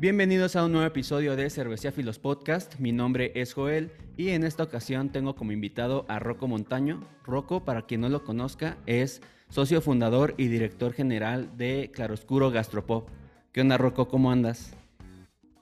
Bienvenidos 0.00 0.56
a 0.56 0.64
un 0.64 0.72
nuevo 0.72 0.86
episodio 0.86 1.36
de 1.36 1.50
Cervecía 1.50 1.92
Filos 1.92 2.18
Podcast. 2.18 2.76
Mi 2.78 2.90
nombre 2.90 3.32
es 3.34 3.52
Joel 3.52 3.92
y 4.16 4.30
en 4.30 4.44
esta 4.44 4.62
ocasión 4.62 5.12
tengo 5.12 5.36
como 5.36 5.52
invitado 5.52 6.06
a 6.08 6.18
Rocco 6.18 6.48
Montaño. 6.48 7.06
Rocco, 7.22 7.66
para 7.66 7.82
quien 7.82 8.00
no 8.00 8.08
lo 8.08 8.24
conozca, 8.24 8.78
es 8.86 9.20
socio 9.50 9.82
fundador 9.82 10.32
y 10.38 10.48
director 10.48 10.94
general 10.94 11.54
de 11.58 11.90
Claroscuro 11.92 12.50
Gastropop. 12.50 13.10
¿Qué 13.52 13.60
onda, 13.60 13.76
Rocco? 13.76 14.08
¿Cómo 14.08 14.30
andas? 14.30 14.72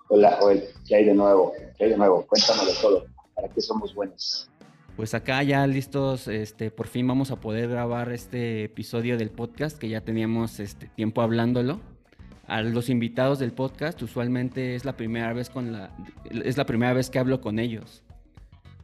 Hola, 0.06 0.36
Joel. 0.38 0.62
¿Qué 0.86 0.94
hay 0.94 1.06
de 1.06 1.14
nuevo? 1.14 1.52
¿Qué 1.76 1.86
hay 1.86 1.90
de 1.90 1.96
nuevo? 1.96 2.24
Cuéntamelo 2.24 2.70
todo. 2.80 3.06
¿Para 3.34 3.48
qué 3.48 3.60
somos 3.60 3.92
buenos? 3.92 4.48
Pues 4.94 5.14
acá 5.14 5.42
ya 5.42 5.66
listos, 5.66 6.28
este, 6.28 6.70
por 6.70 6.86
fin 6.86 7.08
vamos 7.08 7.32
a 7.32 7.40
poder 7.40 7.68
grabar 7.68 8.12
este 8.12 8.62
episodio 8.62 9.18
del 9.18 9.30
podcast 9.30 9.78
que 9.78 9.88
ya 9.88 10.02
teníamos 10.02 10.60
este 10.60 10.86
tiempo 10.86 11.22
hablándolo 11.22 11.80
a 12.48 12.62
los 12.62 12.88
invitados 12.88 13.38
del 13.38 13.52
podcast 13.52 14.00
usualmente 14.02 14.74
es 14.74 14.86
la 14.86 14.96
primera 14.96 15.32
vez 15.34 15.50
con 15.50 15.70
la 15.70 15.90
es 16.30 16.56
la 16.56 16.64
primera 16.64 16.94
vez 16.94 17.10
que 17.10 17.18
hablo 17.18 17.40
con 17.40 17.58
ellos. 17.58 18.02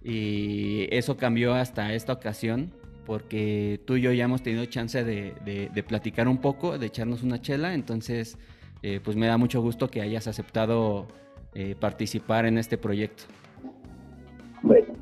Y 0.02 0.86
eso 0.95 1.16
cambió 1.16 1.55
hasta 1.55 1.95
esta 1.95 2.12
ocasión 2.12 2.74
porque 3.06 3.80
tú 3.86 3.96
y 3.96 4.02
yo 4.02 4.12
ya 4.12 4.24
hemos 4.24 4.42
tenido 4.42 4.66
chance 4.66 5.02
de, 5.02 5.84
platicar 5.88 6.28
un 6.28 6.38
poco 6.38 6.78
de 6.78 6.86
echarnos 6.86 7.22
una 7.22 7.41
chela. 7.41 7.72
Entonces 7.72 8.36
eh, 8.82 9.00
pues 9.02 9.16
me 9.16 9.27
da 9.27 9.38
mucho 9.38 9.62
gusto 9.62 9.88
que 9.88 10.02
hayas 10.02 10.27
aceptado 10.27 11.08
eh, 11.55 11.74
participar 11.74 12.44
en 12.44 12.58
este 12.58 12.77
proyecto. 12.77 13.24
Bueno 14.62 14.94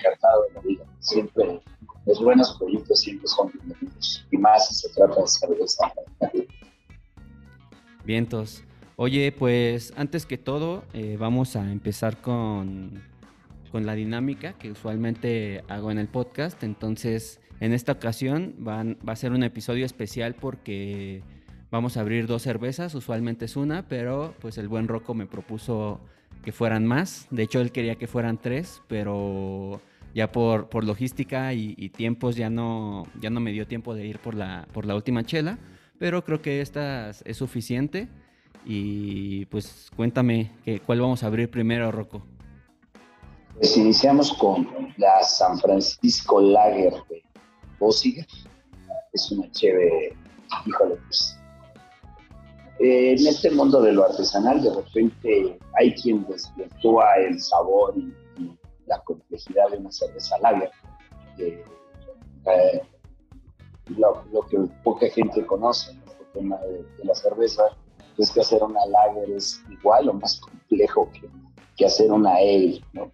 encantado 0.00 0.42
de 0.48 0.54
la 0.54 0.60
vida 0.62 0.84
siempre 1.00 1.60
los 2.06 2.22
buenos 2.22 2.56
proyectos 2.56 3.00
siempre 3.00 3.28
son 3.28 3.52
bienvenidos. 3.52 4.26
Y 4.30 4.38
más 4.38 4.68
si 4.68 4.74
se 4.74 4.88
trata 4.94 5.20
de 5.20 5.28
cerveza 5.28 5.92
Vientos. 8.06 8.62
Oye, 8.94 9.32
pues 9.32 9.92
antes 9.96 10.26
que 10.26 10.38
todo, 10.38 10.84
eh, 10.94 11.16
vamos 11.18 11.56
a 11.56 11.72
empezar 11.72 12.20
con, 12.20 13.02
con, 13.72 13.84
la 13.84 13.96
dinámica 13.96 14.52
que 14.52 14.70
usualmente 14.70 15.64
hago 15.68 15.90
en 15.90 15.98
el 15.98 16.06
podcast. 16.06 16.62
Entonces, 16.62 17.40
en 17.58 17.72
esta 17.72 17.90
ocasión 17.90 18.54
van, 18.58 18.96
va 19.06 19.12
a 19.12 19.16
ser 19.16 19.32
un 19.32 19.42
episodio 19.42 19.84
especial 19.84 20.36
porque 20.36 21.24
vamos 21.72 21.96
a 21.96 22.02
abrir 22.02 22.28
dos 22.28 22.42
cervezas. 22.42 22.94
Usualmente 22.94 23.46
es 23.46 23.56
una, 23.56 23.88
pero 23.88 24.34
pues 24.40 24.56
el 24.56 24.68
buen 24.68 24.86
Rocco 24.86 25.12
me 25.12 25.26
propuso 25.26 26.00
que 26.44 26.52
fueran 26.52 26.86
más. 26.86 27.26
De 27.32 27.42
hecho, 27.42 27.60
él 27.60 27.72
quería 27.72 27.96
que 27.96 28.06
fueran 28.06 28.38
tres, 28.40 28.82
pero 28.86 29.80
ya 30.14 30.30
por, 30.30 30.68
por 30.68 30.84
logística 30.84 31.52
y, 31.54 31.74
y, 31.76 31.88
tiempos 31.88 32.36
ya 32.36 32.50
no, 32.50 33.02
ya 33.20 33.30
no 33.30 33.40
me 33.40 33.50
dio 33.50 33.66
tiempo 33.66 33.96
de 33.96 34.06
ir 34.06 34.20
por 34.20 34.34
la, 34.36 34.68
por 34.72 34.86
la 34.86 34.94
última 34.94 35.24
chela 35.24 35.58
pero 35.98 36.24
creo 36.24 36.42
que 36.42 36.60
esta 36.60 37.10
es 37.10 37.36
suficiente. 37.36 38.08
Y 38.64 39.46
pues 39.46 39.90
cuéntame, 39.94 40.50
¿cuál 40.86 41.00
vamos 41.00 41.22
a 41.22 41.28
abrir 41.28 41.50
primero, 41.50 41.92
Rocco? 41.92 42.26
Pues 43.54 43.76
iniciamos 43.76 44.32
con 44.34 44.68
la 44.98 45.22
San 45.22 45.58
Francisco 45.58 46.40
Lager 46.40 46.94
de 47.08 47.22
Bossiger. 47.78 48.26
Es 49.12 49.30
una 49.30 49.50
chévere, 49.52 50.14
híjole, 50.66 50.96
pues. 51.06 51.38
Eh, 52.78 53.12
en 53.18 53.26
este 53.26 53.50
mundo 53.50 53.80
de 53.80 53.92
lo 53.92 54.04
artesanal, 54.04 54.62
de 54.62 54.74
repente 54.74 55.58
hay 55.78 55.94
quien 55.94 56.26
desvirtúa 56.26 57.16
el 57.16 57.40
sabor 57.40 57.94
y, 57.96 58.12
la 58.86 59.00
complejidad 59.00 59.70
de 59.70 59.78
una 59.78 59.90
cerveza 59.90 60.38
lager. 60.38 60.70
Eh, 61.38 61.64
lo, 63.88 64.24
que 64.48 64.58
poca 64.82 65.08
gente 65.08 65.44
conoce 65.46 65.92
en 65.92 66.02
este 66.06 66.24
tema 66.34 66.56
de, 66.58 66.84
la 67.04 67.14
cerveza 67.14 67.62
es 68.18 68.30
que 68.30 68.40
hacer 68.40 68.62
una 68.62 68.84
lager 68.86 69.30
es 69.30 69.62
igual 69.70 70.08
o 70.08 70.14
más 70.14 70.40
complejo 70.40 71.10
que, 71.12 71.28
que 71.76 71.86
hacer 71.86 72.10
una 72.10 72.34
ale, 72.34 72.80
¿no? 72.92 73.10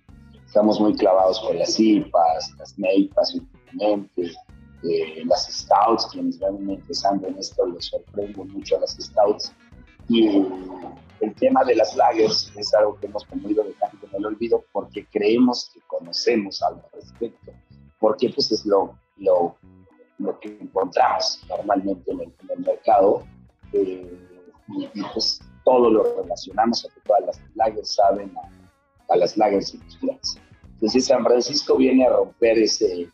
Estamos 0.47 0.79
muy 0.81 0.95
clavados 0.95 1.41
con 1.41 1.59
las 1.59 1.81
IPAs, 1.81 2.55
las 2.59 2.79
NEIPAs 2.79 3.35
últimamente, 3.35 4.33
eh, 4.83 5.25
las 5.25 5.47
stouts, 5.47 6.07
quienes 6.13 6.39
van 6.39 6.69
empezando 6.69 7.27
en 7.27 7.39
esto 7.39 7.67
les 7.67 7.87
sorprendo 7.87 8.45
mucho 8.45 8.77
a 8.77 8.81
las 8.81 8.91
stouts. 8.91 9.53
Y 10.09 10.29
el 11.21 11.35
tema 11.37 11.65
de 11.65 11.77
las 11.77 11.97
lagers 11.97 12.53
es 12.57 12.75
algo 12.75 12.99
que 12.99 13.07
hemos 13.07 13.27
tenido 13.29 13.65
dejando 13.65 14.07
en 14.07 14.17
el 14.17 14.27
olvido 14.27 14.65
porque 14.73 15.07
creemos 15.07 15.71
que 15.73 15.81
conocemos 15.87 16.63
algo 16.63 16.83
al 16.93 17.01
respecto, 17.01 17.53
porque 17.99 18.29
pues 18.31 18.53
es 18.53 18.67
lo, 18.67 18.99
lo 19.17 19.57
lo 20.23 20.39
que 20.41 20.49
encontramos 20.61 21.41
normalmente 21.49 22.11
en 22.11 22.21
el, 22.21 22.59
mercado. 22.59 23.25
Eh, 23.73 24.19
y, 24.69 25.03
pues 25.13 25.41
todo 25.65 25.91
lo 25.91 26.23
relacionamos 26.23 26.85
a 26.85 26.89
todas 27.07 27.27
las 27.27 27.41
lagers 27.55 27.95
saben 27.95 28.33
a, 29.09 29.17
las 29.17 29.37
lagers 29.37 29.75
industriales. 29.75 30.39
Entonces 30.75 31.07
San 31.07 31.23
Francisco 31.25 31.77
viene 31.77 32.07
a 32.07 32.11
romper 32.11 32.59
ese... 32.59 33.09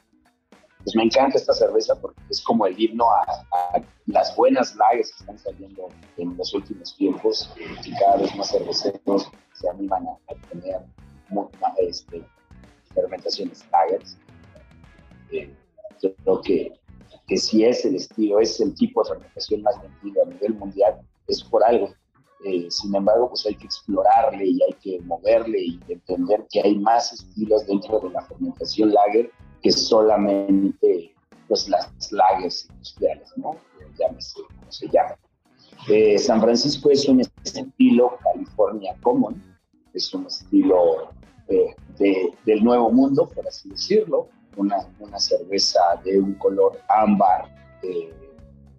Pues 0.85 0.95
me 0.95 1.03
encanta 1.03 1.37
esta 1.37 1.53
cerveza 1.53 2.01
porque 2.01 2.21
es 2.31 2.41
como 2.43 2.65
el 2.67 2.81
himno 2.81 3.05
a, 3.11 3.83
las 4.07 4.35
buenas 4.37 4.75
lagers 4.77 5.13
que 5.13 5.19
están 5.21 5.39
saliendo 5.39 5.89
en 6.17 6.37
los 6.37 6.55
últimos 6.55 6.97
tiempos 6.97 7.53
y 7.85 7.93
cada 7.99 8.17
vez 8.17 8.35
más 8.37 8.51
cerveceros 8.51 9.31
se 9.53 9.69
animan 9.69 10.07
a, 10.07 10.49
tener 10.49 10.81
este, 11.79 12.25
fermentaciones 12.95 13.67
lagers. 13.71 14.17
Eh, 15.31 15.55
creo 16.01 16.41
que 16.43 16.73
que 17.27 17.37
si 17.37 17.65
es 17.65 17.85
el 17.85 17.97
estilo, 17.97 18.41
es 18.41 18.61
el 18.61 18.75
tipo 18.75 19.03
de 19.03 19.11
fermentación 19.11 19.63
más 19.63 19.75
vendido 19.83 20.23
a 20.23 20.27
nivel 20.27 20.55
mundial, 20.55 21.01
es 21.27 21.43
por 21.45 21.63
algo. 21.65 21.91
Eh, 22.45 22.67
sin 22.71 22.95
embargo, 22.95 23.29
pues 23.31 23.45
hay 23.47 23.57
que 23.57 23.67
explorarle 23.67 24.47
y 24.47 24.63
hay 24.63 24.73
que 24.75 25.01
moverle 25.01 25.61
y 25.61 25.81
entender 25.89 26.47
que 26.51 26.61
hay 26.61 26.79
más 26.79 27.13
estilos 27.13 27.67
dentro 27.67 27.99
de 27.99 28.11
la 28.11 28.23
fermentación 28.23 28.93
lager 28.93 29.31
que 29.61 29.73
solamente 29.73 31.13
pues, 31.49 31.69
las 31.69 31.91
lagers 32.13 32.69
industriales, 32.71 33.33
¿no? 33.37 33.57
Llámese 33.99 34.41
como 34.57 34.71
se 34.71 34.89
llama. 34.89 35.17
Eh, 35.89 36.19
San 36.19 36.41
Francisco 36.41 36.91
es 36.91 37.09
un 37.09 37.21
estilo 37.21 38.19
California 38.23 38.97
Common, 39.03 39.43
es 39.95 40.13
un 40.15 40.27
estilo 40.27 41.11
eh, 41.49 41.75
del 42.45 42.63
nuevo 42.63 42.91
mundo, 42.91 43.29
por 43.29 43.47
así 43.49 43.71
decirlo, 43.71 44.29
una, 44.59 45.19
cerveza 45.19 45.81
de 46.05 46.19
un 46.19 46.35
color 46.35 46.81
ámbar 46.89 47.49
eh, 47.83 48.13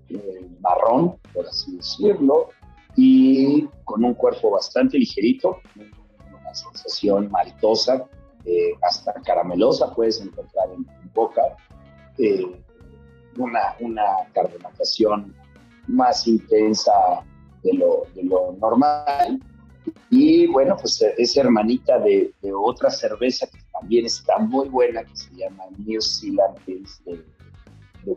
eh, 0.10 0.48
marrón, 0.60 1.18
por 1.34 1.48
así 1.48 1.78
decirlo, 1.78 2.50
y 2.96 3.68
con 3.86 4.04
un 4.04 4.14
cuerpo 4.14 4.52
bastante 4.52 4.98
ligerito, 4.98 5.60
una 5.76 6.54
sensación 6.54 7.32
maltosa, 7.32 8.06
eh, 8.46 8.74
hasta 8.82 9.14
caramelosa 9.14 9.94
puedes 9.94 10.22
encontrar 10.22 10.70
en, 10.72 10.86
boca, 11.14 11.42
una, 13.38 13.76
una 13.80 14.04
carbonatación 14.34 15.34
más 15.88 16.28
intensa 16.28 16.92
de 17.64 17.74
lo, 17.74 18.04
de 18.14 18.24
lo 18.24 18.54
normal, 18.60 19.40
y 20.10 20.48
bueno, 20.48 20.76
pues 20.80 21.02
es 21.18 21.38
hermanita 21.38 22.00
de, 22.00 22.34
de, 22.42 22.54
otra 22.54 22.90
cerveza 22.90 23.48
que 23.48 23.59
también 23.80 24.06
está 24.06 24.38
muy 24.40 24.68
buena, 24.70 25.04
que 25.04 25.16
se 25.16 25.34
llama 25.36 25.64
New 25.78 26.02
Zealand 26.02 26.58
de, 26.66 27.26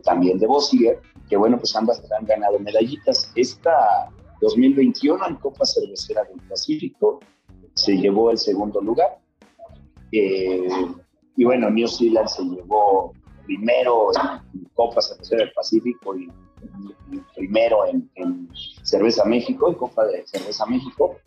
también 0.03 0.39
de 0.39 0.47
Bossiger, 0.47 1.01
que 1.29 1.37
bueno, 1.37 1.57
pues 1.57 1.75
ambas 1.75 2.03
han 2.17 2.25
ganado 2.25 2.59
medallitas. 2.59 3.31
Esta 3.35 4.09
2021 4.41 5.25
en 5.27 5.35
Copa 5.35 5.65
Cervecera 5.65 6.23
del 6.25 6.39
Pacífico 6.47 7.19
se 7.75 7.97
llevó 7.97 8.31
el 8.31 8.37
segundo 8.37 8.81
lugar. 8.81 9.19
Eh, 10.11 10.67
y 11.35 11.43
bueno, 11.43 11.69
New 11.69 11.87
Zealand 11.87 12.27
se 12.27 12.43
llevó 12.43 13.13
primero 13.45 14.09
en 14.53 14.65
Copa 14.73 15.01
Cervecera 15.01 15.45
del 15.45 15.53
Pacífico 15.53 16.17
y, 16.17 16.29
primero 17.35 17.85
en, 17.87 18.09
en, 18.15 18.49
Cerveza 18.83 19.25
México, 19.25 19.69
en 19.69 19.75
Copa 19.75 20.05
de 20.05 20.25
Cerveza 20.27 20.65
México. 20.65 21.17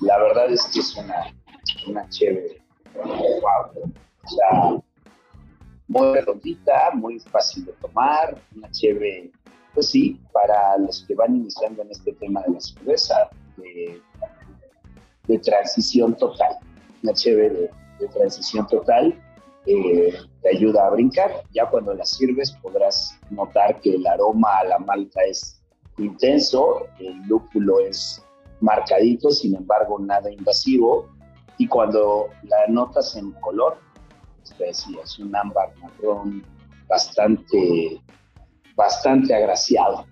La 0.00 0.18
verdad 0.18 0.50
es 0.50 0.64
que 0.66 0.80
es 0.80 0.96
una, 0.96 1.34
una 1.88 2.08
chévere 2.08 2.65
wow, 3.04 3.92
o 4.24 4.28
sea, 4.28 4.82
muy 5.88 6.14
redondita, 6.14 6.90
muy 6.94 7.18
fácil 7.20 7.64
de 7.64 7.72
tomar, 7.74 8.36
una 8.56 8.70
chévere, 8.70 9.30
pues 9.74 9.90
sí, 9.90 10.20
para 10.32 10.78
los 10.78 11.04
que 11.06 11.14
van 11.14 11.36
iniciando 11.36 11.82
en 11.82 11.90
este 11.90 12.12
tema 12.14 12.42
de 12.42 12.54
la 12.54 12.60
cerveza, 12.60 13.30
de, 13.56 14.00
transición 15.40 16.16
total, 16.16 16.56
una 17.02 17.12
chévere 17.12 17.70
de, 17.98 18.08
transición 18.08 18.66
total, 18.66 19.14
eh, 19.66 20.14
te 20.42 20.48
ayuda 20.48 20.86
a 20.86 20.90
brincar. 20.90 21.42
Ya 21.52 21.68
cuando 21.68 21.92
la 21.92 22.04
sirves 22.04 22.52
podrás 22.62 23.18
notar 23.30 23.80
que 23.80 23.96
el 23.96 24.06
aroma 24.06 24.58
a 24.58 24.64
la 24.64 24.78
malta 24.78 25.20
es 25.28 25.60
intenso, 25.98 26.86
el 27.00 27.16
lúpulo 27.26 27.80
es 27.80 28.22
marcadito, 28.60 29.30
sin 29.30 29.56
embargo 29.56 29.98
nada 29.98 30.30
invasivo, 30.30 31.08
y 31.58 31.66
cuando 31.66 32.28
la 32.42 32.66
notas 32.68 33.16
en 33.16 33.32
color, 33.32 33.78
es 34.60 34.86
es 35.02 35.18
un 35.18 35.34
ámbar 35.34 35.74
marrón 35.78 36.44
bastante, 36.88 38.00
bastante 38.74 39.34
agraciado, 39.34 40.06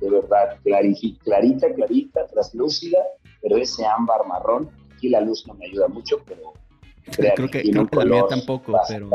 de 0.00 0.10
verdad, 0.10 0.58
clarita, 0.62 1.72
clarita, 1.74 2.26
traslúcida, 2.26 2.98
pero 3.42 3.56
ese 3.56 3.84
ámbar 3.86 4.26
marrón, 4.26 4.70
aquí 4.94 5.08
la 5.08 5.20
luz 5.20 5.46
no 5.46 5.54
me 5.54 5.66
ayuda 5.66 5.88
mucho, 5.88 6.18
pero 6.26 6.54
creo 7.12 7.50
que, 7.50 7.62
creo 7.62 7.86
que 7.86 7.96
la 7.96 8.04
mía 8.04 8.24
tampoco, 8.28 8.80
pero, 8.88 9.10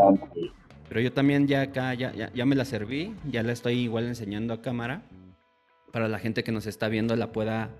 pero 0.87 1.01
yo 1.01 1.11
también 1.11 1.47
ya 1.47 1.61
acá, 1.61 1.93
ya, 1.93 2.13
ya, 2.13 2.31
ya 2.33 2.45
me 2.45 2.55
la 2.55 2.65
serví, 2.65 3.15
ya 3.29 3.43
la 3.43 3.53
estoy 3.53 3.79
igual 3.79 4.05
enseñando 4.05 4.53
a 4.53 4.61
cámara, 4.61 5.03
para 5.91 6.07
la 6.07 6.19
gente 6.19 6.43
que 6.43 6.51
nos 6.51 6.67
está 6.67 6.87
viendo 6.87 7.15
la 7.15 7.31
pueda 7.31 7.71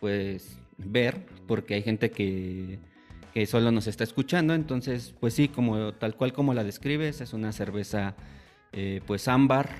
pues 0.00 0.58
ver, 0.78 1.26
porque 1.46 1.74
hay 1.74 1.82
gente 1.82 2.10
que, 2.10 2.78
solo 3.46 3.70
nos 3.70 3.86
está 3.86 4.04
escuchando, 4.04 4.54
entonces 4.54 5.14
pues 5.20 5.34
sí, 5.34 5.48
como 5.48 5.92
tal 5.94 6.16
cual 6.16 6.32
como 6.32 6.54
la 6.54 6.64
describes, 6.64 7.20
es 7.20 7.32
una 7.32 7.52
cerveza 7.52 8.16
eh, 8.72 9.00
pues 9.06 9.28
ámbar, 9.28 9.70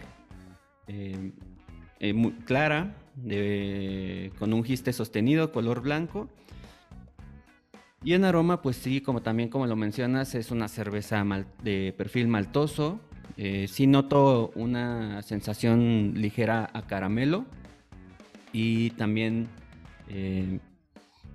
eh, 0.86 1.32
eh, 2.00 2.12
muy 2.12 2.32
clara, 2.32 2.96
con 4.38 4.52
un 4.54 4.64
giste 4.64 4.92
sostenido, 4.92 5.52
color 5.52 5.82
blanco. 5.82 6.28
Y 8.04 8.12
en 8.12 8.24
aroma, 8.24 8.62
pues 8.62 8.76
sí, 8.76 9.00
como 9.00 9.22
también 9.22 9.48
como 9.48 9.66
lo 9.66 9.74
mencionas, 9.74 10.34
es 10.34 10.50
una 10.50 10.68
cerveza 10.68 11.24
de 11.62 11.92
perfil 11.96 12.28
maltoso. 12.28 13.00
sí 13.66 13.86
noto 13.86 14.52
una 14.54 15.22
sensación 15.22 16.14
ligera 16.16 16.70
a 16.72 16.86
caramelo 16.86 17.44
y 18.52 18.90
también 18.90 19.48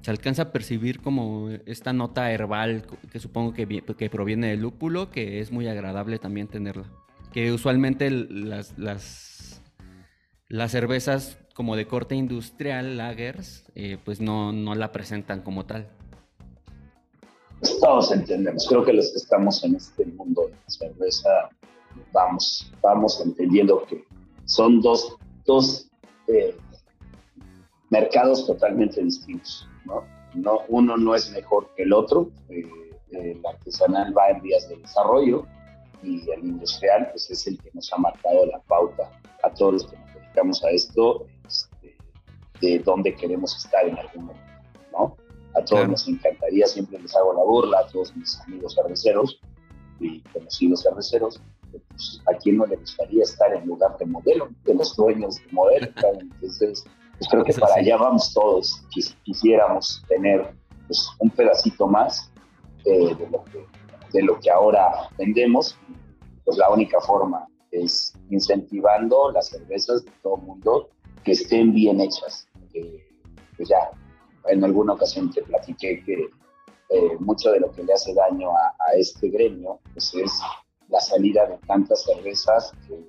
se 0.04 0.12
alcanza 0.12 0.42
a 0.42 0.52
percibir 0.52 1.00
como 1.00 1.50
esta 1.66 1.94
nota 1.94 2.30
herbal 2.30 2.86
que 3.10 3.20
supongo 3.20 3.54
que, 3.54 3.66
que 3.98 4.10
proviene 4.10 4.50
del 4.50 4.60
lúpulo, 4.60 5.10
que 5.10 5.40
es 5.40 5.50
muy 5.50 5.66
agradable 5.70 6.20
también 6.20 6.50
tenerla. 6.50 6.92
Que 7.32 7.54
usualmente 7.54 8.12
las, 8.12 8.78
las, 8.78 9.62
las 10.50 10.72
cervezas 10.72 11.38
como 11.56 11.78
de 11.78 11.88
corte 11.88 12.16
industrial, 12.16 12.98
lagers, 12.98 13.64
eh, 13.76 13.98
pues 14.04 14.20
no, 14.20 14.52
no 14.52 14.76
la 14.76 14.92
presentan 14.92 15.42
como 15.42 15.66
tal. 15.66 15.88
Todos 17.80 18.12
entendemos, 18.12 18.68
creo 18.68 18.84
que 18.84 18.92
los 18.92 19.10
que 19.10 19.18
estamos 19.20 19.64
en 19.64 19.76
este 19.76 20.06
mundo 20.06 20.50
de 20.50 20.58
cerveza 20.68 21.50
vamos, 22.12 22.74
vamos 22.82 23.22
entendiendo 23.26 23.86
que 23.86 24.04
son 24.44 24.82
dos, 24.82 25.16
dos 25.46 25.90
eh, 26.28 26.58
mercados 27.90 28.46
totalmente 28.46 29.02
distintos. 29.02 29.70
¿No? 29.86 30.06
uno 30.68 30.98
no 30.98 31.16
es 31.16 31.32
mejor 31.32 31.70
que 31.76 31.84
el 31.84 31.94
otro. 31.94 32.30
Eh, 32.50 32.64
el 33.12 33.46
artesanal 33.46 34.16
va 34.18 34.30
en 34.30 34.42
vías 34.42 34.68
de 34.70 34.78
desarrollo 34.78 35.46
y 36.02 36.30
el 36.32 36.44
industrial 36.44 37.10
pues 37.12 37.30
es 37.30 37.46
el 37.48 37.62
que 37.62 37.70
nos 37.74 37.92
ha 37.94 37.98
marcado 37.98 38.46
la 38.48 38.60
pauta 38.62 39.12
a 39.44 39.54
todos 39.54 39.74
los 39.74 39.88
que 39.88 39.98
nos 39.98 40.14
dedicamos 40.14 40.64
a 40.64 40.70
esto 40.72 41.28
este, 41.48 41.96
de 42.60 42.80
dónde 42.80 43.16
queremos 43.16 43.56
estar 43.56 43.88
en 43.88 43.98
algún 43.98 44.26
momento, 44.26 44.54
¿no? 44.92 45.18
A 45.56 45.64
todos 45.64 45.88
nos 45.88 46.08
encantaría, 46.08 46.66
siempre 46.66 47.00
les 47.00 47.16
hago 47.16 47.34
la 47.34 47.44
burla, 47.44 47.80
a 47.80 47.88
todos 47.88 48.16
mis 48.16 48.40
amigos 48.42 48.74
cerveceros 48.74 49.40
y 50.00 50.22
conocidos 50.22 50.82
cerveceros, 50.82 51.42
pues, 51.72 52.22
a 52.26 52.36
quién 52.38 52.58
no 52.58 52.66
le 52.66 52.78
gustaría 52.78 53.24
estar 53.24 53.54
en 53.54 53.68
lugar 53.68 53.96
de 54.00 54.06
modelo, 54.06 54.50
de 54.64 54.74
los 54.74 54.96
dueños 54.96 55.36
de 55.36 55.52
modelo, 55.52 55.88
entonces 56.20 56.84
pues 57.18 57.30
creo 57.30 57.44
que 57.44 57.54
para 57.54 57.76
allá 57.76 57.98
vamos 57.98 58.34
todos. 58.34 58.84
Quisiéramos 59.24 60.04
tener 60.08 60.54
pues, 60.88 61.08
un 61.20 61.30
pedacito 61.30 61.88
más 61.88 62.32
eh, 62.86 63.16
de, 63.16 63.30
lo 63.30 63.44
que, 63.46 63.66
de 64.12 64.24
lo 64.24 64.40
que 64.40 64.50
ahora 64.50 65.10
vendemos. 65.18 65.78
Pues 66.46 66.58
la 66.58 66.70
única 66.70 67.00
forma 67.00 67.48
es 67.72 68.14
incentivando 68.30 69.32
las 69.32 69.50
cervezas 69.50 70.04
de 70.04 70.12
todo 70.22 70.38
el 70.38 70.44
mundo 70.44 70.90
que 71.24 71.32
estén 71.32 71.74
bien 71.74 72.02
hechas. 72.02 72.48
pues 73.58 73.70
ya, 73.70 73.92
en 74.48 74.64
alguna 74.64 74.94
ocasión 74.94 75.32
te 75.32 75.42
platiqué 75.44 76.04
que 76.04 76.30
eh, 76.90 77.18
mucho 77.20 77.52
de 77.52 77.62
lo 77.62 77.72
que 77.72 77.84
le 77.84 77.94
hace 77.94 78.14
daño 78.14 78.52
a, 78.52 78.76
a, 78.78 78.94
este 78.96 79.30
gremio 79.30 79.80
pues 79.94 80.14
es 80.14 80.32
la 80.90 81.00
salida 81.00 81.48
de 81.48 81.58
tantas 81.66 82.04
cervezas 82.04 82.74
que 82.88 83.00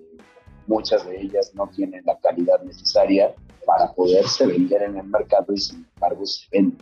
muchas 0.66 1.04
de 1.04 1.20
ellas 1.20 1.52
no 1.54 1.66
tienen 1.66 2.02
la 2.06 2.16
calidad 2.20 2.62
necesaria 2.62 3.34
para 3.66 3.92
poderse 3.92 4.46
vender 4.46 4.82
en 4.82 4.98
el 4.98 5.06
mercado 5.06 5.52
y 5.52 5.58
sin 5.58 5.86
embargo 5.94 6.24
se 6.26 6.46
venden. 6.52 6.78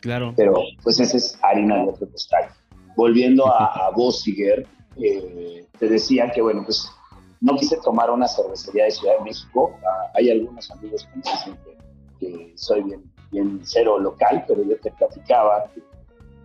Claro. 0.00 0.32
Pero 0.36 0.54
pues 0.82 1.00
esa 1.00 1.16
es 1.16 1.38
harina 1.42 1.76
de 1.76 1.90
otro 1.90 2.08
costal. 2.10 2.48
Volviendo 2.96 3.46
a, 3.46 3.86
a 3.86 3.90
Bossiger, 3.90 4.66
eh, 4.96 5.66
te 5.78 5.88
decía 5.88 6.30
que 6.30 6.42
bueno, 6.42 6.62
pues 6.64 6.90
no 7.40 7.56
quise 7.56 7.76
tomar 7.78 8.10
una 8.10 8.26
cervecería 8.26 8.84
de 8.84 8.90
Ciudad 8.90 9.18
de 9.18 9.24
México. 9.24 9.72
Ah, 9.84 10.10
hay 10.14 10.30
algunos 10.30 10.70
amigos 10.70 11.06
que 11.06 11.16
me 11.16 11.22
dicen 11.22 11.58
que, 12.18 12.52
soy 12.56 12.82
bien, 12.82 13.12
bien 13.30 13.60
cero 13.62 13.98
local, 13.98 14.44
pero 14.48 14.62
yo 14.64 14.78
te 14.80 14.90
platicaba 14.92 15.70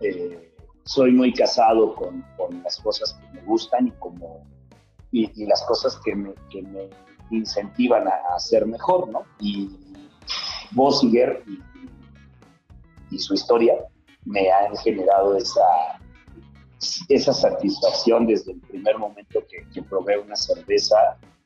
que 0.00 0.08
eh, 0.08 0.52
soy 0.84 1.12
muy 1.12 1.32
casado 1.32 1.94
con, 1.94 2.24
con, 2.36 2.62
las 2.62 2.80
cosas 2.80 3.14
que 3.14 3.40
me 3.40 3.44
gustan 3.44 3.88
y 3.88 3.90
como 3.92 4.46
y, 5.10 5.46
las 5.46 5.62
cosas 5.64 6.00
que 6.04 6.14
me, 6.14 6.34
que 6.50 6.62
me 6.62 6.90
incentivan 7.30 8.06
a, 8.08 8.38
ser 8.38 8.66
mejor, 8.66 9.08
¿no? 9.08 9.22
Y 9.40 9.70
Bossiger 10.72 11.42
y, 11.46 13.14
y, 13.14 13.18
su 13.18 13.34
historia 13.34 13.74
me 14.24 14.50
han 14.50 14.76
generado 14.76 15.36
esa, 15.36 15.62
esa 17.08 17.32
satisfacción 17.32 18.26
desde 18.26 18.52
el 18.52 18.60
primer 18.60 18.98
momento 18.98 19.42
que, 19.48 19.66
que 19.72 19.82
probé 19.82 20.18
una 20.18 20.36
cerveza 20.36 20.96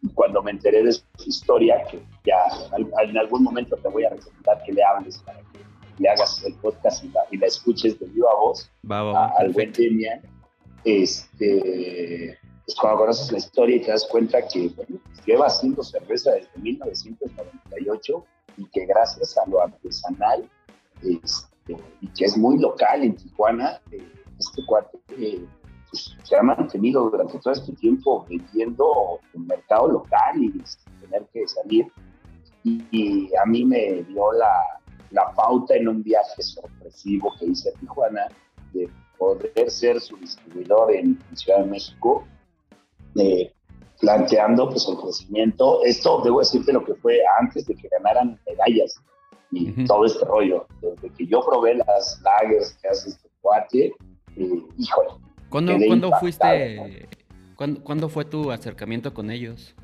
y 0.03 0.09
cuando 0.11 0.43
me 0.43 0.53
enteré 0.53 0.85
de 0.85 0.93
su 0.93 1.05
historia, 1.27 1.83
que 1.91 2.01
ya 2.25 2.37
en 2.77 3.19
algún 3.19 3.43
momento 3.43 3.77
te 3.77 3.89
voy 3.89 4.05
a 4.05 4.11
recomendar 4.11 4.63
que 4.65 4.73
le 4.73 4.85
hables 4.85 5.19
para 5.19 5.41
que 5.41 5.59
le 5.99 6.09
hagas 6.09 6.43
el 6.45 6.55
podcast 6.55 7.05
y 7.05 7.09
la, 7.09 7.21
y 7.33 7.37
la 7.37 7.47
escuches 7.47 7.99
de 7.99 8.07
viva 8.07 8.31
voz 8.39 8.71
al 8.89 9.53
buen 9.53 9.73
Demian, 9.73 10.21
este, 10.85 12.39
pues 12.69 12.79
cuando 12.79 12.99
conoces 12.99 13.33
la 13.33 13.39
historia 13.39 13.77
y 13.77 13.81
te 13.81 13.91
das 13.91 14.07
cuenta 14.11 14.47
que 14.47 14.71
lleva 15.25 15.47
haciendo 15.47 15.83
cerveza 15.83 16.33
desde 16.33 16.51
1998 16.59 18.25
y 18.59 18.67
que 18.67 18.85
gracias 18.85 19.39
a 19.39 19.49
lo 19.49 19.63
artesanal 19.63 20.47
este, 21.03 21.83
y 22.03 22.09
que 22.09 22.27
es 22.27 22.37
muy 22.37 22.59
local 22.59 23.05
en 23.05 23.17
Tijuana, 23.17 23.81
eh, 23.91 24.07
este 24.39 24.67
cuarto 24.67 25.01
eh, 25.17 25.47
pues, 25.89 26.15
se 26.23 26.37
ha 26.37 26.43
mantenido 26.43 27.09
durante 27.09 27.39
todo 27.39 27.55
este 27.55 27.73
tiempo 27.73 28.27
vendiendo 28.29 29.19
en 29.33 29.47
mercado 29.47 29.89
local 29.89 30.37
y 30.37 30.51
sin 30.67 31.01
tener 31.01 31.27
que 31.33 31.49
salir. 31.49 31.87
Y, 32.65 33.35
a 33.35 33.47
mí 33.47 33.65
me 33.65 34.03
dio 34.03 34.31
la, 34.33 34.53
la 35.13 35.33
pauta 35.33 35.75
en 35.75 35.89
un 35.89 36.03
viaje 36.03 36.43
sorpresivo 36.43 37.33
que 37.39 37.47
hice 37.47 37.71
a 37.71 37.79
Tijuana 37.81 38.29
de 38.75 38.91
poder 39.17 39.71
ser 39.71 39.99
su 40.03 40.19
distribuidor 40.19 40.93
en 40.93 41.19
Ciudad 41.35 41.61
de 41.61 41.71
México 41.71 42.27
eh, 43.17 43.53
planteando 44.01 44.69
pues 44.69 44.87
el 44.89 44.97
crecimiento. 44.97 45.83
Esto 45.85 46.21
debo 46.23 46.41
decirte 46.41 46.73
lo 46.73 46.85
que 46.85 46.95
fue 46.95 47.21
antes 47.41 47.67
de 47.67 47.75
que 47.75 47.89
ganaran 47.89 48.39
medallas 48.47 49.01
y 49.51 49.85
todo 49.85 50.05
este 50.05 50.25
rollo. 50.25 50.67
Desde 50.81 51.11
que 51.15 51.27
yo 51.27 51.41
probé 51.45 51.75
las 51.75 52.21
lagers 52.23 52.77
que 52.81 52.89
hace 52.89 53.11
este 53.11 53.29
cuate, 53.41 53.93
eh, 54.37 54.63
híjole. 54.77 55.11
¿Cuándo, 55.49 56.11
fuiste? 56.21 57.09
¿cuándo, 57.57 58.09
fue 58.09 58.25
tu 58.25 58.51
acercamiento 58.51 59.15
con 59.15 59.31
ellos? 59.31 59.75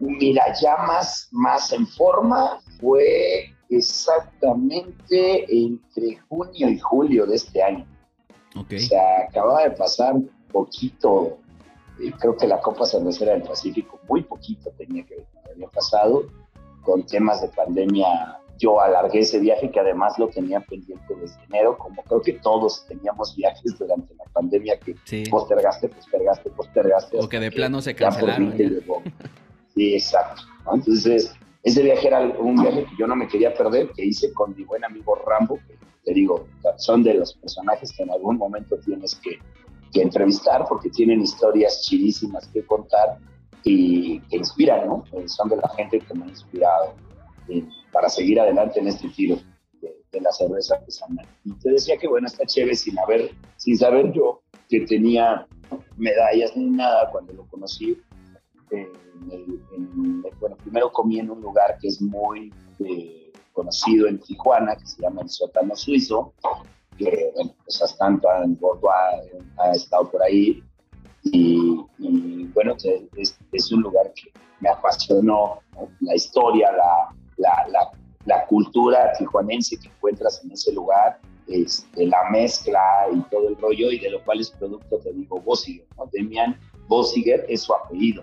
Mira, 0.00 0.44
ya 0.60 0.76
más, 0.78 1.28
más 1.30 1.72
en 1.72 1.86
forma 1.86 2.60
fue 2.80 3.54
exactamente 3.68 5.44
entre 5.54 6.16
junio 6.28 6.68
y 6.68 6.78
julio 6.78 7.26
de 7.26 7.36
este 7.36 7.62
año. 7.62 7.86
Okay. 8.56 8.78
O 8.78 8.80
sea, 8.80 9.26
acababa 9.28 9.64
de 9.64 9.70
pasar 9.72 10.14
un 10.14 10.30
poquito 10.50 11.38
creo 12.18 12.36
que 12.36 12.46
la 12.46 12.60
Copa 12.60 12.86
Cervecera 12.86 13.32
del 13.32 13.42
Pacífico 13.42 14.00
muy 14.08 14.22
poquito 14.22 14.70
tenía 14.76 15.04
que 15.04 15.24
haber 15.54 15.68
pasado 15.70 16.24
con 16.82 17.04
temas 17.06 17.40
de 17.40 17.48
pandemia. 17.48 18.38
Yo 18.58 18.80
alargué 18.80 19.20
ese 19.20 19.40
viaje 19.40 19.70
que 19.70 19.80
además 19.80 20.18
lo 20.18 20.28
tenía 20.28 20.60
pendiente 20.60 21.14
desde 21.16 21.42
enero, 21.44 21.76
como 21.76 22.02
creo 22.04 22.22
que 22.22 22.34
todos 22.34 22.86
teníamos 22.86 23.34
viajes 23.34 23.76
durante 23.78 24.14
la 24.14 24.24
pandemia 24.32 24.78
que 24.78 24.94
postergaste, 25.28 25.88
postergaste, 25.88 26.50
postergaste. 26.50 27.18
O 27.18 27.28
que 27.28 27.40
de 27.40 27.50
plano 27.50 27.80
se 27.80 27.94
cancelaron. 27.94 28.54
Sí, 29.74 29.94
exacto. 29.94 30.42
Entonces, 30.72 31.34
ese 31.64 31.82
viaje 31.82 32.06
era 32.06 32.20
un 32.20 32.54
viaje 32.54 32.84
que 32.84 32.96
yo 32.96 33.06
no 33.06 33.16
me 33.16 33.26
quería 33.26 33.52
perder, 33.54 33.90
que 33.90 34.04
hice 34.04 34.32
con 34.32 34.54
mi 34.56 34.64
buen 34.64 34.84
amigo 34.84 35.16
Rambo, 35.26 35.58
que 35.66 35.76
te 36.04 36.14
digo, 36.14 36.46
son 36.76 37.02
de 37.02 37.14
los 37.14 37.34
personajes 37.34 37.90
que 37.92 38.02
en 38.02 38.10
algún 38.10 38.36
momento 38.36 38.76
tienes 38.84 39.16
que 39.16 39.38
que 39.94 40.02
entrevistar 40.02 40.66
porque 40.68 40.90
tienen 40.90 41.22
historias 41.22 41.80
chidísimas 41.82 42.46
que 42.48 42.66
contar 42.66 43.18
y 43.62 44.20
que 44.22 44.36
inspiran, 44.36 44.86
¿no? 44.86 45.04
Eh, 45.12 45.26
son 45.28 45.48
de 45.48 45.56
la 45.56 45.68
gente 45.70 46.00
que 46.00 46.14
me 46.14 46.24
ha 46.24 46.28
inspirado 46.28 46.94
eh, 47.48 47.66
para 47.92 48.08
seguir 48.08 48.40
adelante 48.40 48.80
en 48.80 48.88
este 48.88 49.08
tiro 49.08 49.38
de, 49.80 50.20
la 50.20 50.32
cerveza 50.32 50.76
artesanal. 50.76 51.26
Y 51.44 51.52
te 51.54 51.70
decía 51.70 51.96
que, 51.96 52.06
bueno, 52.06 52.26
está 52.26 52.44
chévere 52.44 52.76
sin, 52.76 52.98
haber, 52.98 53.30
sin 53.56 53.76
saber 53.76 54.12
yo 54.12 54.42
que 54.68 54.80
tenía 54.80 55.46
medallas 55.96 56.56
ni 56.56 56.66
nada 56.66 57.10
cuando 57.10 57.32
lo 57.32 57.46
conocí. 57.46 58.00
Eh, 58.70 58.92
bueno, 60.40 60.56
primero 60.56 60.92
comí 60.92 61.18
en 61.18 61.30
un 61.30 61.40
lugar 61.40 61.78
que 61.80 61.88
es 61.88 62.00
muy 62.00 62.52
conocido 63.52 64.06
en 64.06 64.18
Tijuana, 64.20 64.76
que 64.76 64.86
se 64.86 65.02
llama 65.02 65.22
el 65.22 65.28
sótano 65.28 65.74
suizo, 65.74 66.32
que 66.98 67.32
bueno, 67.34 67.54
pues 67.64 67.82
hasta 67.82 68.06
en 68.06 68.20
ha, 69.58 69.72
estado 69.72 70.10
por 70.10 70.22
ahí, 70.22 70.62
y, 71.24 71.76
bueno, 72.54 72.74
es, 73.16 73.38
es, 73.52 73.72
un 73.72 73.82
lugar 73.82 74.12
que 74.14 74.30
me 74.60 74.68
apasionó, 74.68 75.60
la 76.00 76.14
historia, 76.14 76.70
la, 76.72 77.14
la, 77.38 77.68
la, 77.68 77.90
la, 78.26 78.46
cultura 78.46 79.12
tijuanense 79.18 79.78
que 79.78 79.88
encuentras 79.88 80.44
en 80.44 80.52
ese 80.52 80.72
lugar, 80.72 81.18
este, 81.48 82.06
la 82.06 82.30
mezcla 82.30 82.80
y 83.12 83.20
todo 83.30 83.48
el 83.48 83.56
rollo, 83.56 83.90
y 83.90 83.98
de 83.98 84.10
lo 84.10 84.22
cual 84.24 84.40
es 84.40 84.50
producto, 84.50 84.98
te 84.98 85.12
digo, 85.12 85.40
Bossiger, 85.40 85.86
¿no? 85.96 86.08
Demian 86.12 86.58
Bossiger 86.88 87.44
es 87.48 87.62
su 87.62 87.74
apellido. 87.74 88.22